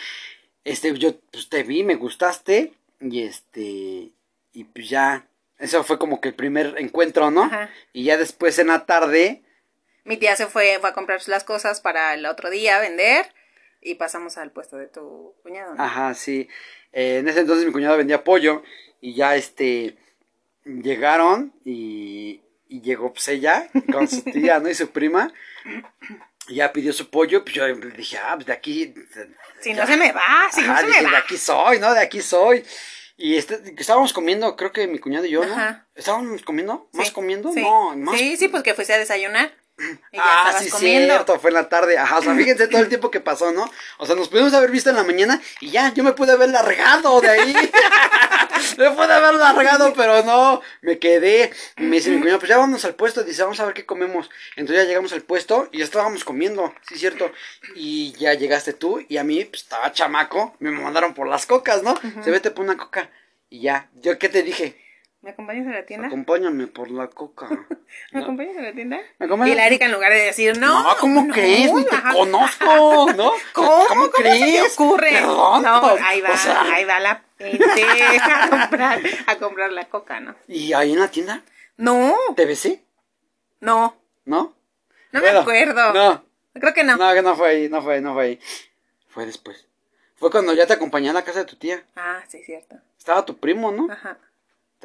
Este, 0.63 0.97
yo 0.97 1.15
pues 1.31 1.49
te 1.49 1.63
vi, 1.63 1.83
me 1.83 1.95
gustaste 1.95 2.71
y 3.01 3.21
este 3.23 4.11
y 4.53 4.63
pues 4.63 4.89
ya 4.89 5.27
eso 5.59 5.83
fue 5.83 5.97
como 5.97 6.19
que 6.21 6.29
el 6.29 6.35
primer 6.35 6.75
encuentro, 6.77 7.31
¿no? 7.31 7.43
Ajá. 7.43 7.69
Y 7.93 8.03
ya 8.05 8.17
después 8.17 8.59
en 8.59 8.67
la 8.67 8.85
tarde, 8.85 9.43
Mi 10.03 10.17
tía 10.17 10.35
se 10.35 10.47
fue, 10.47 10.77
fue 10.79 10.89
a 10.89 10.93
comprar 10.93 11.21
las 11.27 11.43
cosas 11.43 11.81
para 11.81 12.13
el 12.13 12.25
otro 12.25 12.49
día 12.49 12.79
vender 12.79 13.25
y 13.81 13.95
pasamos 13.95 14.37
al 14.37 14.51
puesto 14.51 14.77
de 14.77 14.87
tu 14.87 15.33
cuñado. 15.43 15.75
¿no? 15.75 15.83
ajá, 15.83 16.13
sí. 16.13 16.49
eh, 16.91 17.17
en 17.19 17.27
ese 17.27 17.39
entonces 17.41 17.65
mi 17.65 17.71
cuñado 17.71 17.97
vendía 17.97 18.23
pollo 18.23 18.63
y 19.01 19.13
ya 19.15 19.35
este 19.35 19.97
llegaron 20.65 21.53
y, 21.63 22.41
y 22.67 22.81
llegó 22.81 23.13
pues 23.13 23.27
ella 23.27 23.69
con 23.91 24.07
su 24.07 24.23
tía, 24.23 24.59
¿no? 24.59 24.69
Y 24.69 24.75
su 24.75 24.89
prima. 24.89 25.31
Y 26.47 26.55
ya 26.55 26.71
pidió 26.73 26.93
su 26.93 27.09
pollo, 27.09 27.43
pues 27.43 27.55
yo 27.55 27.67
le 27.67 27.91
dije, 27.91 28.17
ah, 28.17 28.33
pues 28.35 28.45
de 28.47 28.53
aquí. 28.53 28.93
Si 29.61 29.73
no 29.73 29.85
se 29.87 29.97
me 29.97 30.11
va, 30.11 30.47
si 30.51 30.61
no 30.61 30.77
se 30.77 30.85
dije, 30.85 31.01
me 31.01 31.07
de 31.07 31.13
va. 31.13 31.19
aquí 31.19 31.37
soy, 31.37 31.79
¿no? 31.79 31.93
De 31.93 31.99
aquí 32.01 32.21
soy. 32.21 32.63
Y 33.17 33.35
este, 33.35 33.73
estábamos 33.77 34.11
comiendo, 34.13 34.55
creo 34.57 34.71
que 34.73 34.87
mi 34.87 34.99
cuñado 34.99 35.25
y 35.25 35.29
yo, 35.31 35.45
¿no? 35.45 35.53
Ajá. 35.53 35.87
¿Estábamos 35.95 36.41
comiendo? 36.43 36.89
¿Más 36.93 37.07
Sí, 37.07 37.13
comiendo? 37.13 37.51
sí. 37.53 37.61
No, 37.61 37.95
más. 37.95 38.19
Sí, 38.19 38.35
sí, 38.37 38.47
pues 38.49 38.61
que 38.63 38.73
fuiste 38.73 38.93
a 38.93 38.97
desayunar. 38.97 39.53
Y 39.77 40.17
ya 40.17 40.23
ah, 40.23 40.57
sí, 40.57 40.69
comiendo. 40.69 41.13
cierto, 41.13 41.39
fue 41.39 41.49
en 41.49 41.55
la 41.55 41.67
tarde. 41.67 41.97
Ajá, 41.97 42.19
o 42.19 42.21
sea, 42.21 42.33
fíjense 42.33 42.67
todo 42.67 42.81
el 42.81 42.87
tiempo 42.87 43.11
que 43.11 43.19
pasó, 43.19 43.51
¿no? 43.51 43.69
O 43.97 44.05
sea, 44.05 44.15
nos 44.15 44.29
pudimos 44.29 44.53
haber 44.53 44.71
visto 44.71 44.89
en 44.89 44.95
la 44.95 45.03
mañana 45.03 45.41
y 45.59 45.69
ya, 45.69 45.93
yo 45.93 46.03
me 46.03 46.13
pude 46.13 46.31
haber 46.31 46.49
largado 46.49 47.19
de 47.19 47.29
ahí. 47.29 47.53
me 48.77 48.91
pude 48.91 49.13
haber 49.13 49.35
largado, 49.35 49.93
pero 49.93 50.23
no, 50.23 50.61
me 50.81 50.97
quedé. 50.97 51.51
Y 51.77 51.83
me 51.83 51.97
dice 51.97 52.09
mi 52.09 52.19
cuñado, 52.19 52.39
pues 52.39 52.49
ya 52.49 52.57
vamos 52.57 52.85
al 52.85 52.95
puesto. 52.95 53.23
Dice, 53.23 53.43
vamos 53.43 53.59
a 53.59 53.65
ver 53.65 53.73
qué 53.73 53.85
comemos. 53.85 54.29
Entonces 54.55 54.83
ya 54.83 54.87
llegamos 54.87 55.11
al 55.11 55.23
puesto 55.23 55.67
y 55.73 55.79
ya 55.79 55.83
estábamos 55.83 56.23
comiendo, 56.23 56.73
sí, 56.87 56.97
cierto. 56.97 57.31
Y 57.75 58.13
ya 58.13 58.33
llegaste 58.33 58.71
tú 58.71 59.05
y 59.09 59.17
a 59.17 59.25
mí, 59.25 59.43
pues 59.43 59.63
estaba 59.63 59.91
chamaco, 59.91 60.55
me 60.59 60.71
mandaron 60.71 61.13
por 61.13 61.27
las 61.27 61.45
cocas, 61.45 61.83
¿no? 61.83 61.99
Se 62.23 62.31
vete 62.31 62.51
por 62.51 62.63
una 62.63 62.77
coca. 62.77 63.09
Y 63.49 63.61
ya, 63.61 63.89
¿yo 63.95 64.17
qué 64.17 64.29
te 64.29 64.41
dije? 64.41 64.84
¿Me 65.25 65.31
acompañas 65.31 65.65
a 65.65 65.71
la 65.71 65.85
tienda? 65.87 66.05
Acompáñame 66.05 66.67
por 66.67 66.91
la 66.91 67.07
coca. 67.07 67.47
¿Me 68.11 68.19
¿no? 68.19 68.21
acompañas 68.21 68.57
a 68.57 68.61
la 68.61 68.73
tienda? 68.73 68.99
¿Me 69.17 69.25
acompañas? 69.25 69.53
Y 69.53 69.57
la 69.57 69.65
Erika 69.65 69.85
en 69.85 69.91
lugar 69.91 70.11
de 70.11 70.19
decir, 70.19 70.55
no. 70.59 70.83
No, 70.83 70.95
¿cómo 70.99 71.27
crees? 71.33 71.73
Ni 71.73 71.83
te 71.83 71.99
conozco, 72.13 73.11
¿no? 73.13 73.31
¿Cómo? 73.53 73.67
¿Cómo, 73.79 73.85
¿Cómo 73.87 74.09
crees? 74.11 74.71
ocurre? 74.75 75.13
Perdón, 75.13 75.63
no, 75.63 75.95
ahí 76.05 76.21
va, 76.21 76.29
o 76.29 76.37
sea, 76.37 76.61
ahí 76.71 76.83
va 76.85 76.99
la 76.99 77.23
pendeja 77.37 78.43
a 78.43 78.49
comprar, 78.51 78.99
a 79.25 79.35
comprar 79.37 79.71
la 79.71 79.89
coca, 79.89 80.19
¿no? 80.19 80.35
¿Y 80.47 80.73
ahí 80.73 80.93
en 80.93 80.99
la 80.99 81.07
tienda? 81.09 81.41
No, 81.77 82.13
¿Te 82.35 82.45
besé? 82.45 82.85
no, 83.61 83.99
¿No? 84.25 84.53
no 85.11 85.21
me 85.21 85.29
acuerdo. 85.29 85.91
No, 85.91 86.23
Creo 86.53 86.73
que 86.75 86.83
no. 86.83 86.97
no, 86.97 87.13
que 87.15 87.23
no 87.23 87.35
fue 87.35 87.49
ahí, 87.49 87.67
no 87.67 87.81
fue 87.81 87.95
ahí, 87.95 88.01
no 88.01 88.13
fue 88.13 88.23
ahí. 88.25 88.39
Fue 89.09 89.25
después. 89.25 89.67
Fue 90.17 90.29
cuando 90.29 90.53
ya 90.53 90.67
te 90.67 90.73
acompañé 90.73 91.09
a 91.09 91.13
la 91.13 91.23
casa 91.23 91.39
de 91.39 91.45
tu 91.45 91.55
tía. 91.55 91.83
Ah, 91.95 92.21
sí, 92.27 92.43
cierto. 92.43 92.75
Estaba 92.95 93.25
tu 93.25 93.35
primo, 93.37 93.71
¿no? 93.71 93.91
Ajá. 93.91 94.19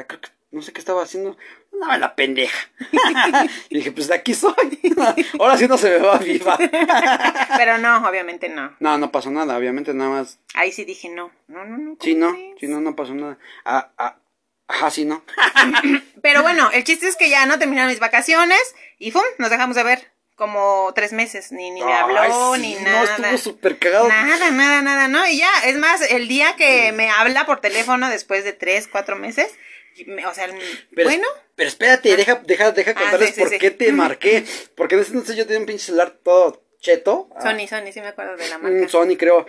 Creo 0.07 0.21
que- 0.21 0.29
no 0.53 0.63
sé 0.63 0.73
qué 0.73 0.81
estaba 0.81 1.05
haciendo. 1.05 1.37
No, 1.73 1.97
la 1.97 2.17
pendeja. 2.17 2.59
y 3.71 3.77
dije, 3.77 3.93
pues 3.93 4.09
de 4.09 4.15
aquí 4.17 4.35
soy. 4.35 4.53
Ahora 5.39 5.57
sí 5.57 5.69
no 5.69 5.79
se 5.79 5.91
me 5.91 5.99
va 6.05 6.19
viva. 6.19 6.59
Pero 7.57 7.79
no, 7.79 8.07
obviamente 8.09 8.49
no. 8.49 8.75
no, 8.81 8.99
no 8.99 9.13
pasó 9.13 9.31
nada, 9.31 9.57
obviamente 9.57 9.95
nada 9.95 10.11
más. 10.11 10.39
Ahí 10.55 10.73
sí 10.73 10.85
dije 10.85 11.09
no. 11.09 11.31
No, 11.47 11.65
no, 11.65 11.79
no. 11.79 11.97
Sí, 12.01 12.15
¿cómo 12.19 12.33
no, 12.33 12.37
sí, 12.59 12.67
no, 12.67 12.81
no 12.81 12.97
pasó 12.97 13.15
nada. 13.15 13.39
Ah, 13.65 13.91
ah, 13.97 14.17
ajá, 14.67 14.91
sí, 14.91 15.05
no. 15.05 15.23
Pero 16.23 16.43
bueno, 16.43 16.71
el 16.73 16.85
chiste 16.85 17.07
es 17.07 17.17
que 17.17 17.31
ya 17.31 17.47
no 17.47 17.59
terminaron 17.59 17.91
mis 17.91 18.01
vacaciones 18.01 18.75
y 18.99 19.11
¡fum! 19.13 19.23
Nos 19.39 19.51
dejamos 19.51 19.77
de 19.77 19.85
ver 19.85 20.13
como 20.35 20.91
tres 20.95 21.13
meses. 21.13 21.53
Ni, 21.53 21.71
ni 21.71 21.83
me 21.85 21.93
habló, 21.93 22.53
Ay, 22.55 22.61
ni 22.61 22.75
nada. 22.75 23.05
No, 23.19 23.25
estuvo 23.27 23.39
súper 23.53 23.79
cagado. 23.79 24.09
Nada, 24.09 24.51
nada, 24.51 24.83
nada, 24.83 25.09
¿no? 25.09 25.27
Y 25.29 25.39
ya, 25.39 25.51
es 25.67 25.77
más, 25.77 26.01
el 26.11 26.27
día 26.29 26.57
que 26.57 26.93
me 26.93 27.09
habla 27.11 27.47
por 27.47 27.61
teléfono 27.61 28.09
después 28.09 28.43
de 28.45 28.53
tres, 28.53 28.89
cuatro 28.89 29.17
meses, 29.17 29.53
me- 29.53 29.61
o 30.29 30.35
sea, 30.35 30.47
Pero, 30.95 31.09
bueno, 31.09 31.27
Pero 31.55 31.69
espérate, 31.69 32.17
deja, 32.17 32.37
deja, 32.47 32.73
deja 32.73 32.91
Ah, 32.93 32.95
contarles 32.95 33.29
sí, 33.31 33.35
sí, 33.35 33.41
por 33.41 33.49
sí. 33.51 33.59
qué 33.59 33.71
te 33.71 33.93
marqué. 33.93 34.45
Porque 34.75 34.95
en 34.95 35.03
ese 35.03 35.11
entonces 35.13 35.37
yo 35.37 35.47
tenía 35.47 35.61
un 35.61 35.67
pinche 35.67 35.85
celular 35.87 36.17
todo 36.23 36.63
cheto. 36.81 37.29
ah, 37.37 37.43
Sony, 37.43 37.67
Sony, 37.69 37.93
sí 37.93 38.01
me 38.01 38.09
acuerdo 38.09 38.37
de 38.37 38.49
la 38.49 38.57
Un 38.59 38.63
marca. 38.63 38.89
Sony, 38.89 39.17
creo. 39.19 39.47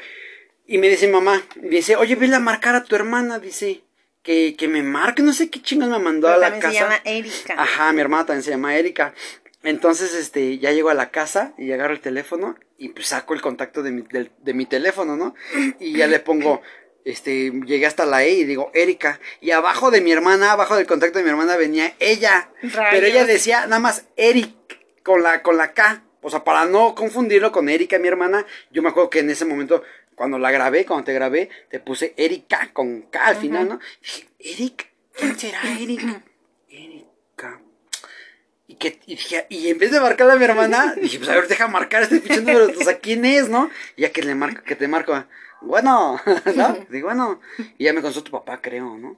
Y 0.68 0.78
me 0.78 0.90
dice 0.90 1.08
mamá, 1.08 1.42
dice, 1.56 1.96
oye, 1.96 2.16
vele 2.16 2.36
a 2.36 2.40
marcar 2.40 2.76
a 2.76 2.84
tu 2.84 2.96
hermana, 2.96 3.40
dice, 3.40 3.84
que, 4.24 4.56
que 4.58 4.68
me 4.68 4.84
marque, 4.84 5.22
no 5.22 5.34
sé 5.34 5.50
qué 5.50 5.62
chingas 5.62 5.90
me 5.90 6.00
mandó 6.00 6.28
Pero 6.28 6.36
a 6.36 6.38
la 6.38 6.46
también 6.52 6.62
casa. 6.62 6.74
se 6.74 6.80
llama 6.82 7.02
Erika. 7.04 7.56
Ajá, 7.58 7.92
mi 7.94 8.02
hermana 8.02 8.26
también 8.26 8.44
se 8.44 8.52
llama 8.52 8.76
Erika. 8.76 9.14
Entonces, 9.64 10.14
este, 10.16 10.58
ya 10.60 10.72
llego 10.72 10.90
a 10.90 10.94
la 10.96 11.12
casa 11.12 11.54
y 11.58 11.72
agarro 11.72 11.94
el 11.94 12.00
teléfono 12.00 12.58
y 12.78 12.90
pues 12.90 13.08
saco 13.08 13.34
el 13.36 13.42
contacto 13.42 13.84
de 13.84 13.92
mi, 13.92 14.04
de 14.04 14.54
mi 14.54 14.66
teléfono, 14.66 15.16
¿no? 15.16 15.36
Y 15.80 15.94
ya 15.98 16.08
le 16.08 16.20
pongo, 16.20 16.62
este, 17.06 17.52
llegué 17.66 17.86
hasta 17.86 18.06
la 18.06 18.24
E 18.24 18.32
y 18.32 18.44
digo, 18.44 18.72
Erika. 18.74 19.20
Y 19.40 19.52
abajo 19.52 19.92
de 19.92 20.02
mi 20.02 20.12
hermana, 20.12 20.52
abajo 20.52 20.76
del 20.76 20.88
contacto 20.88 21.18
de 21.18 21.24
mi 21.24 21.30
hermana 21.30 21.56
venía 21.58 21.94
ella. 22.00 22.50
Rayos. 22.62 22.88
Pero 22.92 23.08
ella 23.08 23.26
decía 23.26 23.66
nada 23.66 23.80
más 23.80 24.06
Eric 24.16 24.54
con 25.04 25.24
la, 25.24 25.42
con 25.42 25.58
la 25.58 25.74
K. 25.74 26.04
O 26.22 26.30
sea, 26.30 26.44
para 26.44 26.66
no 26.66 26.94
confundirlo 26.94 27.52
con 27.52 27.68
Erika, 27.68 27.98
mi 27.98 28.08
hermana, 28.08 28.46
yo 28.70 28.82
me 28.82 28.90
acuerdo 28.90 29.10
que 29.10 29.20
en 29.20 29.30
ese 29.32 29.46
momento, 29.46 29.84
cuando 30.16 30.38
la 30.38 30.52
grabé, 30.52 30.86
cuando 30.86 31.06
te 31.06 31.14
grabé, 31.14 31.50
te 31.70 31.80
puse 31.80 32.14
Erika 32.16 32.70
con 32.74 33.02
K 33.04 33.26
al 33.26 33.38
final, 33.38 33.68
¿no? 33.68 33.80
Dije, 34.02 34.28
Eric, 34.38 34.88
¿quién 35.16 35.40
será 35.40 35.62
Eric? 35.80 36.02
Erika. 36.70 37.60
¿Y 38.68 38.76
que, 38.76 39.00
y 39.06 39.16
dije, 39.16 39.48
y 39.50 39.68
en 39.68 39.80
vez 39.80 39.92
de 39.92 40.00
marcarle 40.00 40.34
a 40.34 40.36
mi 40.38 40.46
hermana, 40.46 40.94
dije, 40.96 41.18
pues 41.18 41.30
a 41.30 41.36
ver, 41.36 41.48
deja 41.48 41.68
marcar 41.68 42.04
este 42.04 42.20
pinche 42.20 42.42
número, 42.42 42.68
o 42.68 42.84
sea, 42.84 43.00
¿quién 43.00 43.26
es, 43.26 43.50
no? 43.50 43.70
Y 43.98 44.04
ya 44.04 44.12
que 44.12 44.22
le 44.22 44.36
marco, 44.36 44.64
que 44.64 44.76
te 44.76 44.88
marco, 44.88 45.26
bueno, 45.62 46.20
¿no? 46.56 46.74
Digo, 46.90 47.08
bueno, 47.08 47.40
y 47.78 47.86
ya 47.86 47.94
me 47.94 48.02
contó 48.02 48.24
tu 48.24 48.32
papá, 48.32 48.62
creo, 48.62 48.98
¿no? 48.98 49.18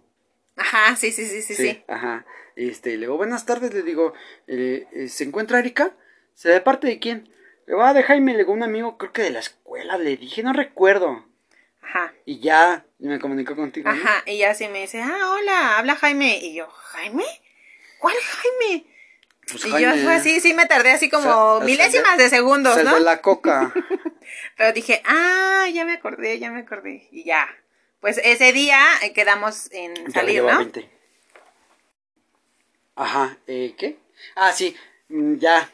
Ajá, 0.55 0.95
sí, 0.95 1.11
sí, 1.11 1.25
sí, 1.25 1.41
sí, 1.41 1.55
sí. 1.55 1.83
Ajá, 1.87 2.25
este, 2.55 2.91
le 2.91 3.01
digo, 3.01 3.17
buenas 3.17 3.45
tardes, 3.45 3.73
le 3.73 3.81
digo, 3.81 4.13
eh, 4.47 4.87
eh, 4.91 5.07
¿se 5.07 5.23
encuentra 5.23 5.59
Erika? 5.59 5.95
¿Se 6.35 6.49
de 6.49 6.61
parte 6.61 6.87
de 6.87 6.99
quién? 6.99 7.33
Le 7.65 7.75
va, 7.75 7.93
de 7.93 8.03
Jaime, 8.03 8.33
le 8.33 8.39
digo, 8.39 8.53
un 8.53 8.63
amigo, 8.63 8.97
creo 8.97 9.13
que 9.13 9.23
de 9.23 9.29
la 9.31 9.39
escuela, 9.39 9.97
le 9.97 10.17
dije, 10.17 10.43
no 10.43 10.53
recuerdo. 10.53 11.25
Ajá. 11.81 12.13
Y 12.25 12.39
ya 12.39 12.85
me 12.99 13.19
comunicó 13.19 13.55
contigo. 13.55 13.91
¿no? 13.91 13.95
Ajá, 13.95 14.23
y 14.25 14.37
ya 14.37 14.53
sí 14.53 14.67
me 14.67 14.81
dice, 14.81 15.01
ah, 15.01 15.31
hola, 15.31 15.77
habla 15.77 15.95
Jaime. 15.95 16.37
Y 16.41 16.55
yo, 16.55 16.67
¿Jaime? 16.67 17.25
¿Cuál 17.99 18.15
Jaime? 18.15 18.85
Pues 19.51 19.65
y 19.65 19.69
Jaime, 19.71 19.81
yo 19.97 20.03
fue 20.03 20.13
así, 20.15 20.39
sí 20.39 20.53
me 20.53 20.65
tardé 20.65 20.91
así 20.91 21.09
como 21.09 21.29
O 21.29 21.57
sea, 21.57 21.65
milésimas 21.65 22.17
de- 22.17 22.23
de 22.23 22.29
segundos, 22.29 22.81
¿no? 22.83 22.93
de 22.95 22.99
la 23.01 23.21
coca. 23.21 23.73
Pero 24.57 24.71
dije, 24.73 25.01
ah, 25.05 25.67
ya 25.73 25.85
me 25.85 25.93
acordé, 25.93 26.39
ya 26.39 26.49
me 26.51 26.61
acordé. 26.61 27.07
Y 27.11 27.23
ya. 27.25 27.47
Pues 27.99 28.19
ese 28.23 28.51
día 28.53 28.79
eh, 29.03 29.13
quedamos 29.13 29.71
en 29.71 29.93
Ya 30.07 30.11
salir, 30.11 30.43
¿no? 30.43 30.57
20. 30.57 30.89
Ajá, 32.95 33.37
eh, 33.47 33.73
¿qué? 33.77 33.97
Ah, 34.35 34.51
sí, 34.53 34.75
mm, 35.09 35.35
ya, 35.37 35.69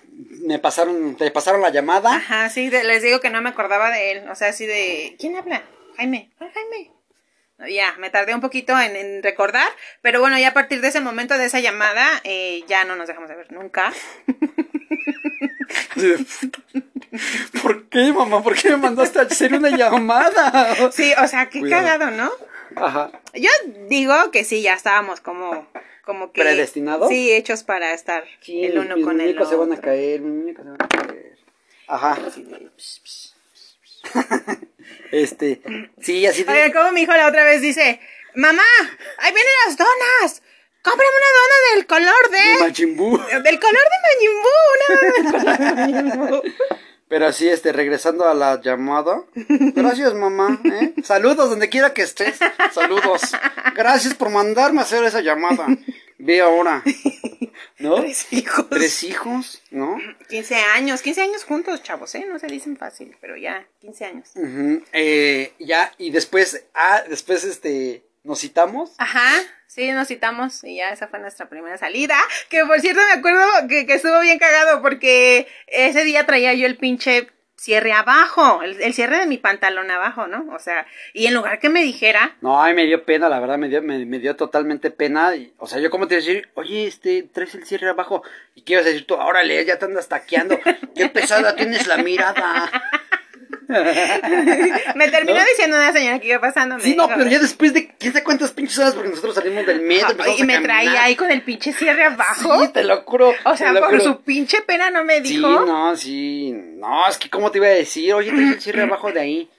me 0.45 0.57
pasaron, 0.59 1.15
te 1.15 1.29
pasaron 1.31 1.61
la 1.61 1.69
llamada. 1.69 2.15
Ajá, 2.15 2.49
sí, 2.49 2.69
de- 2.69 2.83
les 2.83 3.03
digo 3.03 3.19
que 3.19 3.29
no 3.29 3.41
me 3.41 3.49
acordaba 3.49 3.91
de 3.91 4.11
él. 4.11 4.29
O 4.29 4.35
sea, 4.35 4.49
así 4.49 4.65
de, 4.65 5.15
¿quién 5.19 5.35
habla? 5.35 5.63
Jaime, 5.97 6.31
¿cuál 6.37 6.51
Jaime? 6.53 6.91
Ya, 7.67 7.93
me 7.99 8.09
tardé 8.09 8.33
un 8.33 8.41
poquito 8.41 8.79
en, 8.79 8.95
en 8.95 9.21
recordar, 9.21 9.67
pero 10.01 10.19
bueno, 10.21 10.37
ya 10.39 10.49
a 10.49 10.53
partir 10.53 10.79
de 10.81 10.87
ese 10.87 11.01
momento, 11.01 11.37
de 11.37 11.45
esa 11.45 11.59
llamada, 11.59 12.07
eh, 12.23 12.63
ya 12.67 12.85
no 12.85 12.95
nos 12.95 13.07
dejamos 13.07 13.29
de 13.29 13.35
ver 13.35 13.51
nunca. 13.51 13.91
¿Por 17.61 17.89
qué, 17.89 18.13
mamá? 18.13 18.41
¿Por 18.43 18.55
qué 18.55 18.69
me 18.69 18.77
mandaste 18.77 19.19
a 19.19 19.23
hacer 19.23 19.53
una 19.53 19.69
llamada? 19.69 20.91
Sí, 20.91 21.13
o 21.21 21.27
sea, 21.27 21.49
qué 21.49 21.59
Cuidado. 21.59 21.83
cagado, 21.99 22.11
¿no? 22.11 22.31
Ajá. 22.75 23.11
Yo 23.33 23.49
digo 23.89 24.31
que 24.31 24.43
sí, 24.43 24.61
ya 24.61 24.73
estábamos 24.73 25.19
como, 25.21 25.67
como 26.05 26.31
que... 26.31 26.41
¿Predestinados? 26.41 27.09
Sí, 27.09 27.31
hechos 27.31 27.63
para 27.63 27.93
estar 27.93 28.23
Sí, 28.41 28.63
el 28.63 28.77
uno 28.79 28.95
mis 28.95 29.05
con 29.05 29.19
el 29.21 29.31
otro. 29.37 29.49
se 29.49 29.55
van 29.55 29.73
a 29.73 29.77
caer, 29.77 30.21
mis 30.21 30.55
se 30.55 30.63
van 30.63 30.77
a 30.81 30.87
caer. 30.87 31.37
Ajá. 31.87 32.17
Este, 35.11 35.61
sí, 36.01 36.25
así 36.27 36.43
de... 36.43 36.51
Oye, 36.51 36.71
como 36.71 36.91
mi 36.91 37.01
hijo 37.01 37.11
la 37.13 37.27
otra 37.27 37.43
vez 37.43 37.61
dice, 37.61 37.99
mamá, 38.35 38.61
ahí 39.17 39.33
vienen 39.33 39.53
las 39.65 39.75
donas. 39.75 40.43
Cómprame 40.83 41.11
una 41.17 41.39
dona 41.39 41.75
del 41.75 41.87
color 41.87 42.29
de 42.29 42.37
de... 42.37 42.59
Machimbú. 42.59 43.17
Del 43.43 43.59
color 43.59 43.83
de 43.91 44.29
Buu, 44.43 45.31
una 45.31 45.55
dona 45.55 46.31
de. 46.31 46.53
Pero 47.09 47.33
sí, 47.33 47.49
este, 47.49 47.73
regresando 47.73 48.29
a 48.29 48.35
la 48.35 48.61
llamada. 48.61 49.23
Gracias, 49.33 50.13
mamá. 50.13 50.61
¿eh? 50.63 50.93
Saludos 51.03 51.49
donde 51.49 51.67
quiera 51.67 51.91
que 51.91 52.03
estés. 52.03 52.37
Saludos. 52.71 53.21
Gracias 53.75 54.13
por 54.13 54.29
mandarme 54.29 54.81
a 54.81 54.83
hacer 54.83 55.03
esa 55.03 55.21
llamada. 55.21 55.65
Ve 56.19 56.41
ahora. 56.41 56.83
¿No? 57.79 57.95
Tres 58.01 58.27
hijos. 58.31 58.69
Tres 58.69 59.03
hijos, 59.03 59.61
¿no? 59.71 59.97
15 60.29 60.55
años, 60.55 61.01
15 61.01 61.21
años 61.21 61.43
juntos, 61.45 61.81
chavos, 61.81 62.13
¿eh? 62.15 62.25
No 62.27 62.37
se 62.37 62.47
dicen 62.47 62.75
fácil, 62.75 63.15
pero 63.21 63.37
ya, 63.37 63.65
15 63.79 64.05
años. 64.05 64.29
Ujú, 64.35 64.83
eh, 64.91 65.53
ya, 65.59 65.93
y 65.97 66.11
después, 66.11 66.65
ah, 66.73 67.03
después, 67.07 67.45
este, 67.45 68.03
nos 68.23 68.41
citamos. 68.41 68.91
Ajá, 68.97 69.31
sí, 69.67 69.89
nos 69.91 70.09
citamos 70.09 70.63
y 70.65 70.75
ya 70.75 70.91
esa 70.91 71.07
fue 71.07 71.19
nuestra 71.19 71.47
primera 71.47 71.77
salida. 71.77 72.17
Que 72.49 72.65
por 72.65 72.81
cierto 72.81 73.01
me 73.05 73.19
acuerdo 73.19 73.45
que, 73.69 73.85
que 73.85 73.93
estuvo 73.93 74.19
bien 74.19 74.39
cagado 74.39 74.81
porque 74.81 75.47
ese 75.67 76.03
día 76.03 76.25
traía 76.25 76.53
yo 76.53 76.65
el 76.65 76.77
pinche 76.77 77.29
cierre 77.59 77.91
abajo, 77.93 78.61
el, 78.63 78.81
el 78.81 78.93
cierre 78.93 79.17
de 79.19 79.27
mi 79.27 79.37
pantalón 79.37 79.91
abajo, 79.91 80.27
¿no? 80.27 80.45
O 80.55 80.59
sea, 80.59 80.87
y 81.13 81.27
en 81.27 81.33
lugar 81.33 81.59
que 81.59 81.69
me 81.69 81.81
dijera, 81.83 82.35
No, 82.41 82.61
ay, 82.61 82.73
me 82.73 82.85
dio 82.85 83.03
pena, 83.03 83.27
la 83.29 83.39
verdad, 83.39 83.57
me 83.57 83.67
dio, 83.67 83.81
me, 83.81 84.05
dio 84.19 84.35
totalmente 84.35 84.91
pena. 84.91 85.35
y- 85.35 85.53
o 85.57 85.67
sea, 85.67 85.79
yo 85.79 85.89
como 85.89 86.07
te 86.07 86.15
iba 86.15 86.23
a 86.23 86.25
decir, 86.25 86.49
oye, 86.55 86.87
este, 86.87 87.23
traes 87.23 87.53
el 87.55 87.65
cierre 87.65 87.89
abajo. 87.89 88.23
¿Y 88.55 88.61
a 88.81 88.83
decir 88.83 89.05
tú? 89.05 89.15
Órale, 89.15 89.63
ya 89.65 89.77
te 89.77 89.85
andas 89.85 90.07
taqueando. 90.07 90.59
Qué 90.95 91.09
pesada 91.09 91.55
tienes 91.55 91.87
la 91.87 91.97
mirada. 91.97 92.69
me 94.95 95.09
terminó 95.09 95.39
diciendo 95.45 95.77
una 95.77 95.91
señora 95.91 96.19
que 96.19 96.27
iba 96.27 96.39
pasando. 96.39 96.75
me 96.77 96.81
Sí, 96.83 96.95
no, 96.95 97.07
pero 97.07 97.25
ya 97.27 97.39
después 97.39 97.73
de 97.73 97.87
quién 97.97 98.13
sabe 98.13 98.23
cuántas 98.23 98.51
pinches 98.51 98.77
horas, 98.79 98.93
porque 98.93 99.09
nosotros 99.09 99.35
salimos 99.35 99.65
del 99.65 99.81
metro. 99.81 100.15
Y 100.37 100.43
me 100.43 100.59
traía 100.59 101.03
ahí 101.03 101.15
con 101.15 101.31
el 101.31 101.41
pinche 101.41 101.73
cierre 101.73 102.03
abajo. 102.05 102.61
Sí, 102.65 102.71
te 102.73 102.83
lo 102.83 103.01
juro. 103.03 103.33
o 103.45 103.57
sea, 103.57 103.73
por 103.73 103.89
juro. 103.89 103.99
su 104.01 104.21
pinche 104.21 104.61
pena 104.61 104.89
no 104.91 105.03
me 105.03 105.17
Sí, 105.23 105.35
dijo. 105.37 105.47
no, 105.65 105.95
sí. 105.95 106.51
No, 106.53 107.07
es 107.07 107.17
que, 107.17 107.29
¿cómo 107.29 107.51
te 107.51 107.57
iba 107.57 107.67
a 107.67 107.71
decir? 107.71 108.13
Oye, 108.13 108.31
traes 108.31 108.53
el 108.53 108.61
cierre 108.61 108.83
abajo 108.83 109.11
de 109.11 109.19
ahí. 109.19 109.49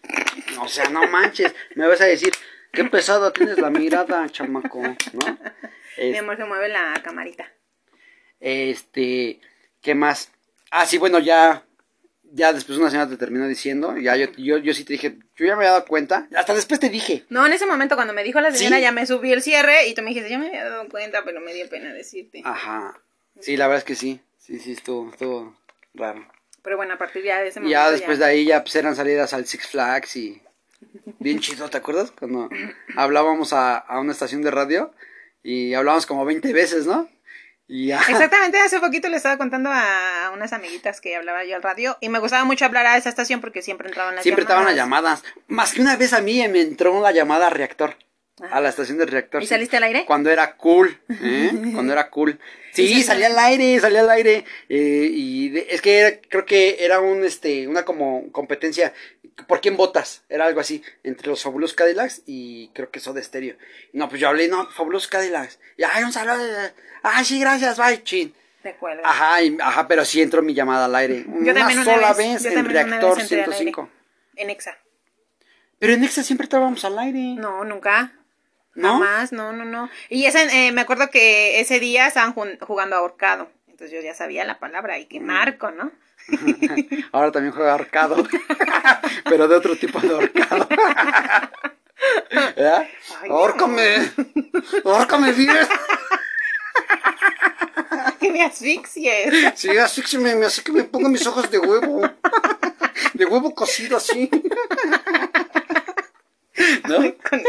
O 0.60 0.68
sea, 0.68 0.88
no 0.88 1.06
manches. 1.08 1.54
Me 1.74 1.86
vas 1.86 2.00
a 2.00 2.04
decir, 2.06 2.32
qué 2.72 2.84
pesada 2.84 3.32
tienes 3.32 3.58
la 3.58 3.70
mirada, 3.70 4.28
chamaco, 4.28 4.80
¿no? 4.82 5.38
Mi 5.98 6.10
Es- 6.12 6.18
amor 6.18 6.36
se 6.36 6.44
mueve 6.44 6.68
la 6.68 6.94
camarita. 7.02 7.52
Este, 8.38 9.40
¿qué 9.82 9.94
más? 9.94 10.32
Ah, 10.70 10.86
sí, 10.86 10.98
bueno, 10.98 11.18
ya, 11.18 11.64
ya 12.32 12.52
después 12.52 12.78
una 12.78 12.90
señora 12.90 13.08
te 13.10 13.16
terminó 13.16 13.46
diciendo, 13.48 13.96
ya 13.96 14.16
yo, 14.16 14.26
yo, 14.36 14.58
yo 14.58 14.72
sí 14.74 14.84
te 14.84 14.92
dije, 14.94 15.18
yo 15.36 15.46
ya 15.46 15.56
me 15.56 15.64
había 15.64 15.70
dado 15.70 15.84
cuenta, 15.86 16.28
hasta 16.36 16.54
después 16.54 16.78
te 16.80 16.88
dije, 16.88 17.24
No, 17.28 17.44
en 17.46 17.52
ese 17.52 17.66
momento 17.66 17.96
cuando 17.96 18.12
me 18.14 18.22
dijo 18.24 18.40
la 18.40 18.52
señora 18.52 18.76
¿Sí? 18.76 18.82
ya 18.82 18.92
me 18.92 19.06
subí 19.06 19.32
el 19.32 19.42
cierre 19.42 19.88
y 19.88 19.94
tú 19.94 20.02
me 20.02 20.08
dijiste, 20.10 20.30
yo 20.30 20.38
me 20.38 20.48
había 20.48 20.64
dado 20.64 20.88
cuenta, 20.88 21.22
pero 21.24 21.40
me 21.40 21.52
dio 21.54 21.68
pena 21.68 21.92
decirte. 21.92 22.42
ajá, 22.44 23.00
sí, 23.40 23.56
la 23.56 23.66
verdad 23.66 23.78
es 23.78 23.84
que 23.84 23.94
sí, 23.94 24.20
sí, 24.38 24.58
sí, 24.58 24.72
estuvo, 24.72 25.10
estuvo 25.10 25.56
raro. 25.94 26.26
Pero 26.62 26.76
bueno, 26.76 26.94
a 26.94 26.98
partir 26.98 27.22
ya 27.24 27.40
de 27.40 27.48
ese 27.48 27.58
momento. 27.60 27.72
ya 27.72 27.90
después 27.90 28.18
de 28.18 28.24
ahí 28.26 28.44
ya 28.44 28.62
pues 28.62 28.76
eran 28.76 28.94
salidas 28.94 29.32
al 29.32 29.46
Six 29.46 29.68
Flags 29.68 30.14
y 30.16 30.42
bien 31.18 31.40
chido, 31.40 31.68
¿te 31.70 31.78
acuerdas? 31.78 32.10
Cuando 32.10 32.48
hablábamos 32.96 33.52
a, 33.52 33.78
a 33.78 33.98
una 33.98 34.12
estación 34.12 34.42
de 34.42 34.50
radio 34.50 34.92
y 35.42 35.72
hablábamos 35.72 36.04
como 36.04 36.24
20 36.26 36.52
veces, 36.52 36.86
¿no? 36.86 37.08
Exactamente, 38.08 38.58
hace 38.58 38.80
poquito 38.80 39.08
le 39.08 39.16
estaba 39.16 39.38
contando 39.38 39.70
a 39.72 40.30
unas 40.34 40.52
amiguitas 40.52 41.00
que 41.00 41.14
hablaba 41.14 41.44
yo 41.44 41.54
al 41.54 41.62
radio 41.62 41.96
y 42.00 42.08
me 42.08 42.18
gustaba 42.18 42.44
mucho 42.44 42.64
hablar 42.64 42.84
a 42.86 42.96
esa 42.96 43.08
estación 43.08 43.40
porque 43.40 43.62
siempre 43.62 43.88
entraban 43.88 44.14
las 44.16 44.24
Siempre 44.24 44.42
estaban 44.42 44.64
las 44.64 44.74
llamadas. 44.74 45.22
llamadas. 45.22 45.42
Más 45.46 45.72
que 45.72 45.80
una 45.80 45.96
vez 45.96 46.12
a 46.12 46.20
mí 46.20 46.46
me 46.48 46.60
entró 46.62 47.00
la 47.00 47.12
llamada 47.12 47.46
a 47.46 47.50
reactor. 47.50 47.96
Ajá. 48.42 48.56
A 48.56 48.60
la 48.60 48.68
estación 48.70 48.98
de 48.98 49.06
reactor. 49.06 49.42
¿Y 49.42 49.46
sí. 49.46 49.50
saliste 49.50 49.76
al 49.76 49.82
aire? 49.84 50.04
Cuando 50.06 50.30
era 50.30 50.56
cool. 50.56 50.98
¿eh? 51.08 51.50
Cuando 51.74 51.92
era 51.92 52.08
cool. 52.10 52.38
Sí, 52.72 53.02
salía 53.02 53.26
al 53.26 53.38
aire, 53.38 53.78
salía 53.80 54.00
al 54.00 54.10
aire. 54.10 54.44
eh, 54.68 55.08
y 55.12 55.48
de- 55.50 55.66
es 55.70 55.82
que 55.82 55.98
era- 55.98 56.20
creo 56.28 56.46
que 56.46 56.84
era 56.84 57.00
un, 57.00 57.24
este, 57.24 57.66
una 57.68 57.84
como 57.84 58.30
competencia. 58.32 58.92
¿Por 59.48 59.60
quién 59.60 59.76
votas? 59.76 60.22
Era 60.28 60.46
algo 60.46 60.60
así. 60.60 60.82
Entre 61.02 61.28
los 61.28 61.42
Fabulosos 61.42 61.74
Cadillacs 61.74 62.22
y 62.26 62.68
creo 62.74 62.90
que 62.90 63.00
Soda 63.00 63.22
Stereo. 63.22 63.56
No, 63.92 64.08
pues 64.08 64.20
yo 64.20 64.28
hablé, 64.28 64.48
no, 64.48 64.66
Fabulosos 64.70 65.08
Cadillacs. 65.08 65.58
Y, 65.76 65.82
ay, 65.84 66.04
un 66.04 66.12
saludo. 66.12 66.44
Ah, 67.02 67.24
sí, 67.24 67.40
gracias, 67.40 67.78
bye, 67.78 68.02
chin. 68.04 68.34
Recuerdo. 68.62 69.00
Ajá, 69.04 69.42
y- 69.42 69.56
ajá, 69.60 69.88
pero 69.88 70.04
sí 70.04 70.20
entró 70.20 70.42
mi 70.42 70.52
llamada 70.54 70.84
al 70.84 70.94
aire. 70.94 71.24
Yo 71.26 71.52
una 71.52 71.84
sola 71.84 72.12
vez, 72.12 72.44
en 72.44 72.64
reactor 72.66 73.16
vez 73.16 73.22
entré 73.24 73.42
al 73.42 73.52
aire. 73.52 73.56
105. 73.56 73.88
En 74.36 74.50
Exa. 74.50 74.76
Pero 75.78 75.94
en 75.94 76.02
Nexa 76.02 76.22
siempre 76.22 76.44
estábamos 76.44 76.84
al 76.84 76.98
aire. 76.98 77.36
No, 77.38 77.64
nunca. 77.64 78.12
¿No? 78.80 78.92
Jamás, 78.94 79.32
no, 79.32 79.52
no, 79.52 79.64
no. 79.64 79.90
Y 80.08 80.24
ese, 80.26 80.42
eh, 80.66 80.72
me 80.72 80.80
acuerdo 80.80 81.10
que 81.10 81.60
ese 81.60 81.78
día 81.80 82.06
estaban 82.06 82.32
jugando 82.32 82.96
ahorcado. 82.96 83.48
Entonces 83.68 83.96
yo 83.96 84.02
ya 84.02 84.14
sabía 84.14 84.44
la 84.44 84.58
palabra 84.58 84.98
y 84.98 85.04
Mm. 85.04 85.08
que 85.08 85.20
marco, 85.20 85.70
¿no? 85.70 85.90
Ahora 87.12 87.32
también 87.32 87.52
juega 87.54 87.72
ahorcado. 87.72 88.16
pero 89.24 89.48
de 89.48 89.56
otro 89.56 89.76
tipo 89.76 90.00
de 90.00 90.10
ahorcado. 90.14 90.68
No. 92.56 92.86
¡Ahórcame! 93.34 94.10
¡Ahórcame 94.86 95.32
bien! 95.32 95.54
que 98.18 98.30
me 98.32 98.42
asfixies. 98.42 99.34
Sí, 99.54 99.76
así 99.76 100.02
que 100.02 100.18
me, 100.18 100.30
así 100.46 100.62
que 100.62 100.72
me 100.72 100.84
pongo 100.84 101.10
mis 101.10 101.26
ojos 101.26 101.50
de 101.50 101.58
huevo. 101.58 102.00
De 103.14 103.26
huevo 103.26 103.54
cocido 103.54 103.98
así. 103.98 104.30
¿No? 106.88 106.96
Con 106.96 107.42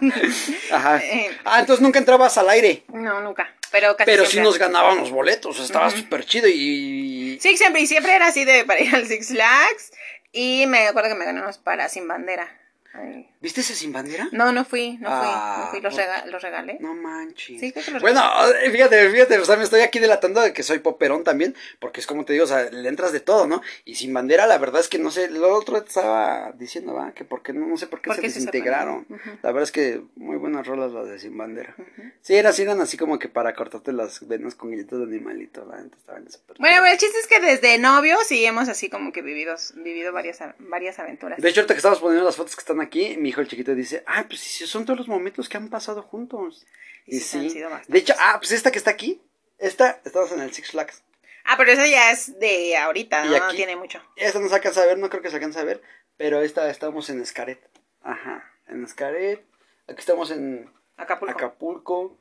este. 0.00 0.74
Ajá. 0.74 0.98
Eh. 0.98 1.30
Ah, 1.44 1.60
entonces 1.60 1.82
nunca 1.82 1.98
entrabas 1.98 2.38
al 2.38 2.48
aire. 2.50 2.84
No, 2.88 3.20
nunca. 3.20 3.54
Pero 3.70 3.96
casi 3.96 4.10
Pero 4.10 4.24
sí 4.24 4.40
nos 4.40 4.58
ganaban 4.58 4.98
los 4.98 5.10
boletos. 5.10 5.58
Estaba 5.60 5.90
súper 5.90 6.24
chido 6.24 6.48
y. 6.48 7.38
Sí, 7.40 7.56
siempre, 7.56 7.82
y 7.82 7.86
siempre 7.86 8.14
era 8.14 8.28
así 8.28 8.44
de 8.44 8.64
para 8.64 8.80
ir 8.80 8.94
al 8.94 9.06
Six 9.06 9.28
Flags. 9.28 9.92
Y 10.32 10.66
me 10.66 10.88
acuerdo 10.88 11.10
que 11.10 11.16
me 11.16 11.24
gané 11.24 11.40
unos 11.40 11.58
para 11.58 11.88
sin 11.88 12.06
bandera. 12.08 12.48
Ay. 12.92 13.28
¿Viste 13.40 13.60
ese 13.60 13.74
sin 13.76 13.92
bandera? 13.92 14.28
No, 14.32 14.50
no 14.52 14.64
fui, 14.64 14.96
no 14.98 15.08
fui, 15.08 15.28
Ah, 15.30 15.62
no 15.64 15.70
fui. 15.70 15.80
Los, 15.80 15.94
rega- 15.96 16.26
los 16.26 16.42
regalé. 16.42 16.76
No 16.80 16.94
manches. 16.94 17.60
Sí, 17.60 17.70
creo 17.72 17.84
que 17.84 17.90
los 17.92 18.02
Bueno, 18.02 18.20
eh, 18.64 18.70
fíjate, 18.70 19.08
fíjate, 19.10 19.38
o 19.38 19.44
sea, 19.44 19.56
me 19.56 19.62
estoy 19.62 19.80
aquí 19.82 20.00
delatando 20.00 20.40
de 20.40 20.52
que 20.52 20.64
soy 20.64 20.80
poperón 20.80 21.22
también, 21.22 21.54
porque 21.78 22.00
es 22.00 22.06
como 22.08 22.24
te 22.24 22.32
digo, 22.32 22.44
o 22.46 22.48
sea, 22.48 22.68
le 22.70 22.88
entras 22.88 23.12
de 23.12 23.20
todo, 23.20 23.46
¿no? 23.46 23.62
Y 23.84 23.94
sin 23.94 24.12
bandera, 24.12 24.46
la 24.48 24.58
verdad 24.58 24.80
es 24.80 24.88
que 24.88 24.98
no 24.98 25.12
sé, 25.12 25.30
lo 25.30 25.54
otro 25.54 25.76
estaba 25.76 26.52
diciendo, 26.56 26.94
va, 26.94 27.12
que 27.12 27.24
por 27.24 27.42
qué, 27.42 27.52
no, 27.52 27.66
no 27.66 27.76
sé 27.76 27.86
por 27.86 28.00
qué 28.00 28.08
¿Por 28.08 28.16
se 28.16 28.22
desintegraron. 28.22 29.06
La 29.42 29.52
verdad 29.52 29.62
es 29.62 29.72
que 29.72 30.02
muy 30.16 30.36
buenas 30.36 30.66
rolas 30.66 30.90
las 30.90 31.08
de 31.08 31.18
sin 31.20 31.38
bandera. 31.38 31.76
Sí, 32.22 32.34
eran, 32.34 32.52
sí, 32.52 32.62
eran 32.62 32.80
así 32.80 32.96
como 32.96 33.18
que 33.20 33.28
para 33.28 33.54
cortarte 33.54 33.92
las 33.92 34.26
venas 34.26 34.56
con 34.56 34.70
galletas 34.72 34.98
de 34.98 35.04
animalito, 35.04 35.64
la 35.64 35.80
neta 35.80 35.96
estaban 35.96 36.28
súper 36.30 36.56
Bueno, 36.58 36.78
pero 36.80 36.92
el 36.92 36.98
chiste 36.98 37.18
es 37.20 37.26
que 37.28 37.38
desde 37.40 37.78
novios 37.78 38.18
sí 38.26 38.44
hemos 38.44 38.68
así 38.68 38.90
como 38.90 39.12
que 39.12 39.22
vivido, 39.22 39.54
vivido 39.76 40.12
varias, 40.12 40.40
varias 40.58 40.98
aventuras. 40.98 41.40
De 41.40 41.48
hecho, 41.48 41.60
ahorita 41.60 41.74
que 41.74 41.78
estamos 41.78 42.00
poniendo 42.00 42.24
las 42.24 42.34
fotos 42.36 42.56
que 42.56 42.60
están 42.60 42.80
aquí, 42.80 43.16
mi 43.16 43.27
hijo 43.28 43.40
el 43.40 43.48
chiquito 43.48 43.74
dice, 43.74 44.02
ah, 44.06 44.24
pues 44.28 44.40
sí, 44.40 44.66
son 44.66 44.84
todos 44.84 44.98
los 44.98 45.08
momentos 45.08 45.48
que 45.48 45.56
han 45.56 45.68
pasado 45.70 46.02
juntos. 46.02 46.66
Y 47.06 47.16
Y, 47.16 47.20
sí. 47.20 47.62
De 47.88 47.98
hecho, 47.98 48.14
ah, 48.18 48.36
pues 48.38 48.52
esta 48.52 48.70
que 48.70 48.78
está 48.78 48.90
aquí, 48.90 49.20
esta, 49.58 50.00
estamos 50.04 50.30
en 50.32 50.40
el 50.40 50.52
Six 50.52 50.70
Flags. 50.72 51.02
Ah, 51.44 51.54
pero 51.56 51.72
eso 51.72 51.86
ya 51.86 52.10
es 52.10 52.38
de 52.38 52.76
ahorita, 52.76 53.24
¿no? 53.24 53.30
No 53.38 53.44
aquí- 53.44 53.56
tiene 53.56 53.76
mucho. 53.76 54.02
Esta 54.16 54.38
no 54.38 54.48
se 54.48 54.54
alcanza 54.54 54.82
a 54.82 54.86
ver, 54.86 54.98
no 54.98 55.08
creo 55.08 55.22
que 55.22 55.30
se 55.30 55.36
alcance 55.36 55.58
a 55.58 55.64
ver, 55.64 55.80
pero 56.16 56.42
esta 56.42 56.68
estamos 56.70 57.08
en 57.08 57.20
Escaret. 57.22 57.60
Ajá, 58.02 58.44
en 58.66 58.84
Escaret. 58.84 59.44
Aquí 59.86 60.00
estamos 60.00 60.30
en 60.30 60.70
Acapulco. 60.96 61.32
Acapulco, 61.34 62.18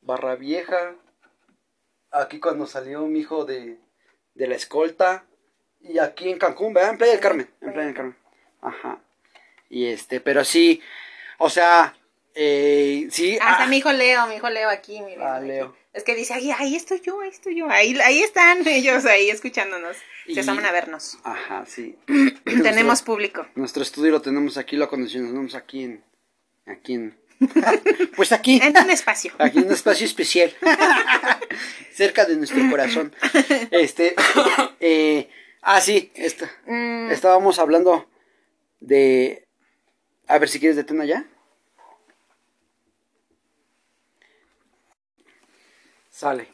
Barra 0.00 0.36
Vieja. 0.36 0.96
Aquí 2.10 2.40
cuando 2.40 2.66
salió 2.66 3.06
mi 3.06 3.20
hijo 3.20 3.44
de, 3.44 3.78
de 4.34 4.46
la 4.46 4.54
escolta. 4.54 5.26
Y 5.80 5.98
aquí 5.98 6.30
en 6.30 6.38
Cancún, 6.38 6.72
¿verdad? 6.72 6.92
En 6.92 6.98
Playa 6.98 7.12
del 7.12 7.20
Carmen. 7.20 7.50
En 7.60 7.72
Playa 7.72 7.86
del 7.86 7.96
Carmen. 7.96 8.16
Ajá. 8.60 9.02
Y 9.72 9.86
este, 9.86 10.20
pero 10.20 10.44
sí, 10.44 10.82
o 11.38 11.48
sea, 11.48 11.96
eh, 12.34 13.08
sí. 13.10 13.38
Hasta 13.40 13.64
ah, 13.64 13.66
mi 13.68 13.78
hijo 13.78 13.90
Leo, 13.90 14.26
mi 14.26 14.34
hijo 14.34 14.50
Leo 14.50 14.68
aquí, 14.68 15.00
miren. 15.00 15.22
Ah. 15.22 15.40
Leo. 15.40 15.74
Es 15.94 16.04
que 16.04 16.14
dice, 16.14 16.34
ahí, 16.34 16.50
ahí 16.50 16.76
estoy 16.76 17.00
yo, 17.00 17.18
ahí 17.22 17.30
estoy 17.30 17.56
yo. 17.56 17.68
Ahí, 17.70 17.98
ahí 18.04 18.20
están 18.22 18.66
ellos 18.68 19.06
ahí 19.06 19.30
escuchándonos. 19.30 19.96
Y- 20.26 20.34
Se 20.34 20.40
asoman 20.40 20.66
a 20.66 20.72
vernos. 20.72 21.16
Ajá, 21.24 21.64
sí. 21.66 21.96
Tenemos 22.44 22.84
Nuestro- 22.84 23.06
público. 23.14 23.46
Nuestro 23.54 23.82
estudio 23.82 24.10
lo 24.12 24.20
tenemos 24.20 24.58
aquí, 24.58 24.76
lo 24.76 24.84
acondicionamos 24.84 25.54
aquí 25.54 25.84
en. 25.84 26.04
Aquí 26.66 26.92
en. 26.92 27.18
pues 28.16 28.30
aquí. 28.32 28.60
En 28.62 28.76
un 28.76 28.90
espacio. 28.90 29.32
Aquí 29.38 29.58
en 29.58 29.66
un 29.68 29.72
espacio 29.72 30.04
especial. 30.04 30.52
cerca 31.94 32.26
de 32.26 32.36
nuestro 32.36 32.60
corazón. 32.70 33.14
Este. 33.70 34.14
eh, 34.80 35.28
ah, 35.62 35.80
sí. 35.80 36.12
Esta, 36.14 36.50
Mm, 36.66 37.10
estábamos 37.10 37.58
hablando 37.58 38.08
de. 38.80 39.41
A 40.28 40.38
ver 40.38 40.48
si 40.48 40.58
quieres 40.60 40.76
detener 40.76 41.06
ya. 41.06 41.24
Sale. 46.10 46.48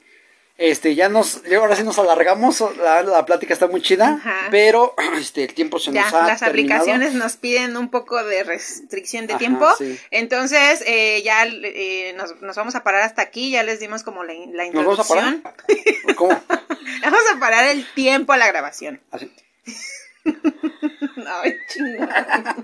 Este, 0.57 0.97
ya 0.97 1.09
nos, 1.09 1.45
ya 1.45 1.59
ahora 1.59 1.77
sí 1.77 1.85
nos 1.85 2.01
alargamos, 2.01 2.61
la, 2.79 3.05
la 3.05 3.25
plática 3.25 3.53
está 3.55 3.69
muy 3.69 3.81
chida, 3.81 4.15
Ajá. 4.15 4.49
pero 4.51 4.93
este, 5.17 5.45
el 5.45 5.55
tiempo 5.55 5.79
se 5.79 5.93
ya, 5.93 6.03
nos 6.07 6.15
ha 6.15 6.27
las 6.27 6.41
terminado. 6.41 6.81
aplicaciones 6.83 7.15
nos 7.15 7.37
piden 7.37 7.77
un 7.77 7.91
poco 7.91 8.25
de 8.25 8.43
restricción 8.43 9.29
de 9.29 9.35
Ajá, 9.35 9.39
tiempo. 9.39 9.69
sí. 9.79 9.97
Entonces, 10.11 10.83
eh, 10.85 11.23
ya 11.25 11.47
eh, 11.47 12.13
nos, 12.17 12.41
nos 12.43 12.57
vamos 12.57 12.75
a 12.75 12.83
parar 12.83 13.03
hasta 13.03 13.23
aquí. 13.23 13.53
Ya 13.53 13.63
les 13.63 13.79
dimos 13.79 14.03
como 14.03 14.25
la, 14.25 14.33
la 14.33 14.67
¿Nos 14.73 14.85
vamos 14.85 14.99
a 14.99 15.03
introducción. 15.03 15.43
parar? 15.43 16.17
¿Cómo? 16.17 16.43
Vamos 17.03 17.21
a 17.33 17.39
parar 17.39 17.67
el 17.67 17.87
tiempo 17.95 18.33
a 18.33 18.37
la 18.39 18.49
grabación. 18.49 19.01
Así. 19.13 19.31
Ay, 21.43 21.57
chingada. 21.69 22.57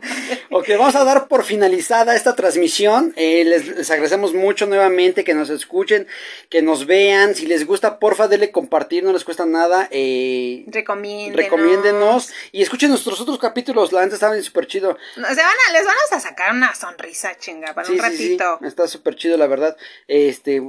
Ok, 0.50 0.68
vamos 0.78 0.94
a 0.94 1.04
dar 1.04 1.28
por 1.28 1.44
finalizada 1.44 2.14
esta 2.14 2.34
transmisión. 2.34 3.12
Eh, 3.16 3.44
les, 3.44 3.66
les 3.68 3.90
agradecemos 3.90 4.32
mucho 4.32 4.66
nuevamente 4.66 5.24
que 5.24 5.34
nos 5.34 5.50
escuchen, 5.50 6.06
que 6.48 6.62
nos 6.62 6.86
vean. 6.86 7.34
Si 7.34 7.46
les 7.46 7.66
gusta, 7.66 7.98
porfa, 7.98 8.28
denle 8.28 8.50
compartir, 8.52 9.04
no 9.04 9.12
les 9.12 9.24
cuesta 9.24 9.44
nada. 9.44 9.88
Eh, 9.90 10.64
Recomiéndenos. 10.68 11.36
recomiéndenos 11.36 12.32
y 12.52 12.62
escuchen 12.62 12.90
nuestros 12.90 13.20
otros 13.20 13.38
capítulos. 13.38 13.92
La 13.92 14.00
gente 14.00 14.14
estaba 14.14 14.40
súper 14.40 14.66
chido. 14.66 14.96
No, 15.16 15.28
se 15.28 15.34
van 15.34 15.56
a, 15.68 15.72
les 15.72 15.84
vamos 15.84 16.12
a 16.12 16.20
sacar 16.20 16.54
una 16.54 16.74
sonrisa, 16.74 17.36
chinga, 17.36 17.74
para 17.74 17.88
un 17.88 17.94
Sí, 17.94 18.00
sí, 18.00 18.16
sí, 18.16 18.38
ratito. 18.38 18.66
está 18.66 18.88
súper 18.88 19.16
chido, 19.16 19.36
la 19.36 19.46
verdad. 19.46 19.76
Este, 20.08 20.62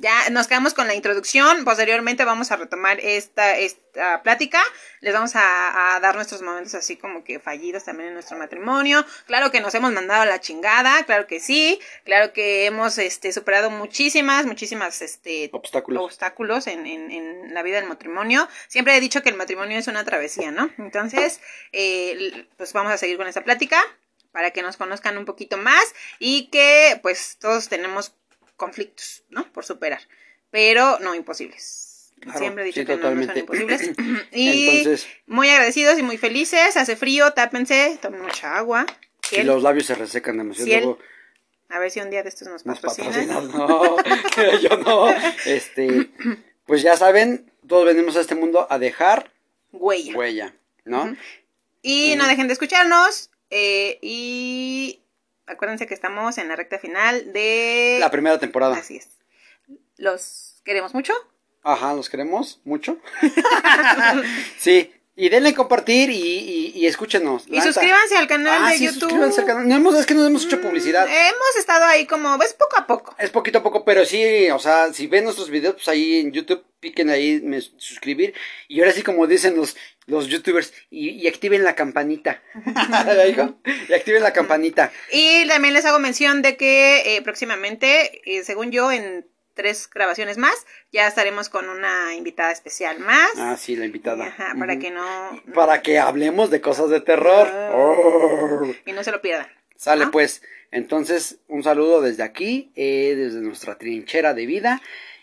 Ya 0.00 0.30
nos 0.30 0.46
quedamos 0.46 0.74
con 0.74 0.86
la 0.86 0.94
introducción. 0.94 1.64
Posteriormente 1.64 2.24
vamos 2.24 2.52
a 2.52 2.56
retomar 2.56 3.00
esta, 3.00 3.56
esta 3.58 4.22
plática. 4.22 4.62
Les 5.00 5.12
vamos 5.12 5.34
a, 5.34 5.96
a 5.96 5.98
dar 5.98 6.14
nuestros 6.14 6.40
momentos 6.40 6.76
así 6.76 6.96
como 6.96 7.24
que 7.24 7.40
fallidos 7.40 7.84
también 7.84 8.10
en 8.10 8.14
nuestro 8.14 8.38
matrimonio. 8.38 9.04
Claro 9.26 9.50
que 9.50 9.60
nos 9.60 9.74
hemos 9.74 9.90
mandado 9.90 10.22
a 10.22 10.26
la 10.26 10.40
chingada, 10.40 11.02
claro 11.02 11.26
que 11.26 11.40
sí. 11.40 11.80
Claro 12.04 12.32
que 12.32 12.66
hemos 12.66 12.96
este, 12.98 13.32
superado 13.32 13.70
muchísimas, 13.70 14.46
muchísimas 14.46 15.02
este, 15.02 15.50
obstáculos. 15.52 16.04
obstáculos 16.04 16.68
en, 16.68 16.86
en, 16.86 17.10
en 17.10 17.52
la 17.52 17.64
vida 17.64 17.80
del 17.80 17.88
matrimonio. 17.88 18.48
Siempre 18.68 18.96
he 18.96 19.00
dicho 19.00 19.24
que 19.24 19.30
el 19.30 19.36
matrimonio 19.36 19.78
es 19.78 19.88
una 19.88 20.04
travesía, 20.04 20.52
¿no? 20.52 20.70
Entonces, 20.78 21.40
eh, 21.72 22.46
pues 22.56 22.72
vamos 22.72 22.92
a 22.92 22.98
seguir 22.98 23.16
con 23.16 23.26
esta 23.26 23.42
plática 23.42 23.82
para 24.30 24.52
que 24.52 24.62
nos 24.62 24.76
conozcan 24.76 25.18
un 25.18 25.24
poquito 25.24 25.56
más 25.56 25.82
y 26.20 26.50
que 26.50 27.00
pues 27.02 27.38
todos 27.40 27.68
tenemos 27.68 28.14
conflictos, 28.58 29.22
¿no? 29.30 29.50
Por 29.52 29.64
superar, 29.64 30.02
pero 30.50 30.98
no 30.98 31.14
imposibles. 31.14 32.12
Claro, 32.20 32.38
Siempre 32.40 32.64
he 32.64 32.66
dicho 32.66 32.80
sí, 32.80 32.86
que 32.86 32.96
no, 32.96 33.14
no 33.14 33.24
son 33.24 33.38
imposibles. 33.38 33.90
y 34.32 34.68
Entonces, 34.78 35.06
muy 35.26 35.48
agradecidos 35.48 35.98
y 35.98 36.02
muy 36.02 36.18
felices. 36.18 36.76
Hace 36.76 36.96
frío, 36.96 37.32
tápense, 37.32 37.96
tomen 38.02 38.20
mucha 38.20 38.56
agua. 38.58 38.84
Ciel, 39.24 39.46
los 39.46 39.62
labios 39.62 39.86
se 39.86 39.94
resecan 39.94 40.36
demasiado, 40.36 40.68
luego 40.68 40.98
A 41.68 41.78
ver 41.78 41.90
si 41.90 42.00
un 42.00 42.10
día 42.10 42.22
de 42.22 42.28
estos 42.30 42.48
nos 42.48 42.66
nos 42.66 42.80
patrocinan. 42.80 43.28
patrocinan. 43.28 43.48
No, 43.56 44.58
yo 44.60 44.76
no. 44.78 45.08
Este, 45.46 46.10
pues 46.66 46.82
ya 46.82 46.96
saben, 46.96 47.50
todos 47.66 47.84
venimos 47.86 48.16
a 48.16 48.20
este 48.20 48.34
mundo 48.34 48.66
a 48.68 48.78
dejar 48.80 49.30
Huella. 49.70 50.16
huella, 50.16 50.54
¿no? 50.84 51.16
Y 51.82 52.14
no 52.16 52.26
dejen 52.26 52.48
de 52.48 52.54
escucharnos. 52.54 53.30
eh, 53.50 53.98
y 54.02 55.00
acuérdense 55.48 55.86
que 55.86 55.94
estamos 55.94 56.38
en 56.38 56.48
la 56.48 56.56
recta 56.56 56.78
final 56.78 57.32
de... 57.32 57.98
La 58.00 58.10
primera 58.10 58.38
temporada. 58.38 58.76
Así 58.76 58.96
es. 58.96 59.08
Los 59.96 60.60
queremos 60.64 60.94
mucho. 60.94 61.12
Ajá, 61.62 61.94
los 61.94 62.08
queremos 62.08 62.60
mucho. 62.64 62.98
sí, 64.58 64.92
y 65.20 65.30
denle 65.30 65.52
compartir 65.52 66.10
y, 66.10 66.14
y, 66.14 66.72
y 66.76 66.86
escúchenos. 66.86 67.42
Y 67.48 67.60
suscríbanse 67.60 68.16
al 68.16 68.28
canal 68.28 68.62
Ah, 68.62 68.70
de 68.70 68.78
sí, 68.78 68.84
YouTube. 68.84 69.00
suscríbanse 69.00 69.40
al 69.40 69.46
canal. 69.48 69.68
No 69.68 69.74
hemos, 69.74 69.96
es 69.96 70.06
que 70.06 70.14
no 70.14 70.24
hemos 70.24 70.44
hecho 70.44 70.60
publicidad. 70.60 71.08
Mm, 71.08 71.10
hemos 71.10 71.56
estado 71.58 71.84
ahí 71.86 72.06
como, 72.06 72.38
ves, 72.38 72.54
poco 72.54 72.78
a 72.78 72.86
poco. 72.86 73.16
Es 73.18 73.30
poquito 73.30 73.58
a 73.58 73.62
poco, 73.64 73.84
pero 73.84 74.04
sí, 74.04 74.48
o 74.50 74.60
sea, 74.60 74.92
si 74.92 75.08
ven 75.08 75.24
nuestros 75.24 75.50
videos, 75.50 75.74
pues 75.74 75.88
ahí 75.88 76.20
en 76.20 76.30
YouTube, 76.30 76.64
piquen 76.78 77.10
ahí 77.10 77.40
me, 77.42 77.60
suscribir. 77.60 78.32
Y 78.68 78.78
ahora 78.78 78.92
sí, 78.92 79.02
como 79.02 79.26
dicen 79.26 79.56
los, 79.56 79.76
los 80.06 80.28
youtubers, 80.28 80.72
y, 80.88 81.08
y 81.10 81.26
activen 81.26 81.64
la 81.64 81.74
campanita. 81.74 82.40
Y 83.88 83.92
activen 83.92 84.22
la 84.22 84.32
campanita. 84.32 84.92
Y 85.12 85.48
también 85.48 85.74
les 85.74 85.84
hago 85.84 85.98
mención 85.98 86.42
de 86.42 86.56
que 86.56 87.16
eh, 87.16 87.22
próximamente, 87.22 88.20
eh, 88.24 88.44
según 88.44 88.70
yo, 88.70 88.92
en 88.92 89.26
tres 89.58 89.90
grabaciones 89.92 90.38
más, 90.38 90.54
ya 90.92 91.08
estaremos 91.08 91.48
con 91.48 91.68
una 91.68 92.14
invitada 92.14 92.52
especial 92.52 93.00
más. 93.00 93.32
Ah, 93.36 93.56
sí, 93.58 93.74
la 93.74 93.86
invitada. 93.86 94.26
Ajá, 94.26 94.54
para 94.56 94.78
que 94.78 94.92
no... 94.92 95.42
Para 95.52 95.82
que 95.82 95.98
hablemos 95.98 96.48
de 96.50 96.60
cosas 96.60 96.90
de 96.90 97.00
terror. 97.00 97.48
Ah. 97.50 97.72
Oh. 97.74 98.72
Y 98.86 98.92
no 98.92 99.02
se 99.02 99.10
lo 99.10 99.20
pierdan. 99.20 99.48
Sale 99.74 100.06
pues, 100.06 100.42
entonces 100.70 101.40
un 101.48 101.64
saludo 101.64 102.00
desde 102.00 102.22
aquí, 102.22 102.70
eh, 102.76 103.14
desde 103.16 103.40
nuestra 103.40 103.78
trinchera 103.78 104.32
de 104.32 104.46
vida 104.46 104.80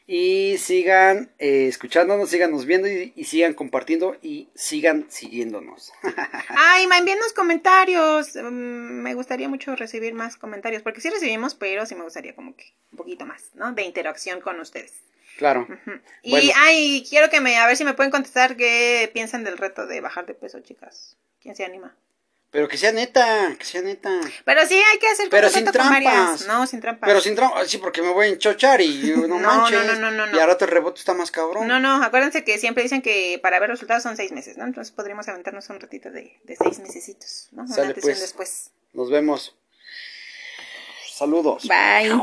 y 0.07 0.57
sigan 0.59 1.31
eh, 1.39 1.67
escuchándonos, 1.67 2.29
síganos 2.29 2.65
viendo 2.65 2.87
y, 2.87 3.11
y 3.15 3.23
sigan 3.23 3.53
compartiendo 3.53 4.15
y 4.21 4.49
sigan 4.53 5.05
siguiéndonos. 5.09 5.91
Ay, 6.49 6.85
ma, 6.87 6.97
envíennos 6.99 7.33
comentarios. 7.33 8.35
Mm, 8.35 9.01
me 9.01 9.13
gustaría 9.15 9.49
mucho 9.49 9.75
recibir 9.75 10.13
más 10.13 10.37
comentarios, 10.37 10.83
porque 10.83 11.01
sí 11.01 11.09
recibimos, 11.09 11.55
pero 11.55 11.85
sí 11.85 11.95
me 11.95 12.03
gustaría 12.03 12.35
como 12.35 12.55
que 12.55 12.73
un 12.91 12.97
poquito 12.97 13.25
más, 13.25 13.49
¿no? 13.55 13.71
De 13.73 13.81
interacción 13.83 14.41
con 14.41 14.59
ustedes. 14.59 14.93
claro. 15.37 15.67
Y, 16.21 16.31
Bueno. 16.31 16.51
ay, 16.57 17.05
quiero 17.09 17.29
que 17.29 17.41
me, 17.41 17.57
a 17.57 17.65
ver 17.67 17.75
si 17.75 17.83
me 17.85 17.93
pueden 17.95 18.11
contestar 18.11 18.55
qué 18.55 19.09
piensan 19.13 19.43
del 19.43 19.57
reto 19.57 19.87
de 19.87 20.01
bajar 20.01 20.25
de 20.27 20.35
peso, 20.35 20.59
chicas. 20.61 21.17
¿Quién 21.41 21.55
se 21.55 21.65
anima? 21.65 21.95
Pero 22.55 22.69
que 22.69 22.77
sea 22.77 22.93
neta, 22.93 23.53
que 23.59 23.65
sea 23.65 23.81
neta. 23.81 24.09
Pero 24.45 24.65
sí, 24.65 24.75
hay 24.75 24.97
que 24.97 25.09
hacer 25.09 25.27
Pero 25.29 25.49
sin 25.49 25.65
trampas. 25.65 25.89
varias. 25.89 26.47
No, 26.47 26.65
sin 26.65 26.79
trampas. 26.79 27.05
Pero 27.05 27.19
sin 27.19 27.35
trampa, 27.35 27.65
sí, 27.65 27.79
porque 27.79 28.01
me 28.01 28.13
voy 28.13 28.27
a 28.27 28.29
enchochar 28.29 28.79
y 28.79 29.11
no, 29.17 29.27
No, 29.27 29.39
manches. 29.39 29.85
no, 29.85 29.93
no, 29.99 30.09
no, 30.09 30.25
no. 30.25 30.37
Y 30.37 30.39
ahora 30.39 30.55
el 30.57 30.67
rebote 30.69 30.99
está 30.99 31.13
más 31.13 31.31
cabrón. 31.31 31.67
No, 31.67 31.81
no, 31.81 32.01
acuérdense 32.01 32.45
que 32.45 32.57
siempre 32.57 32.83
dicen 32.83 33.01
que 33.01 33.41
para 33.43 33.59
ver 33.59 33.71
resultados 33.71 34.03
son 34.03 34.15
seis 34.15 34.31
meses, 34.31 34.55
¿no? 34.55 34.63
Entonces 34.63 34.93
podríamos 34.93 35.27
aventarnos 35.27 35.69
un 35.69 35.81
ratito 35.81 36.11
de, 36.11 36.39
de 36.45 36.55
seis 36.55 36.79
mesecitos, 36.79 37.49
¿no? 37.51 37.63
Una 37.63 37.75
Sale, 37.75 37.87
antes 37.89 38.05
y 38.05 38.07
un 38.07 38.13
pues. 38.13 38.21
después. 38.21 38.71
Nos 38.93 39.09
vemos. 39.09 39.53
Saludos. 41.13 41.67
Bye. 41.67 42.09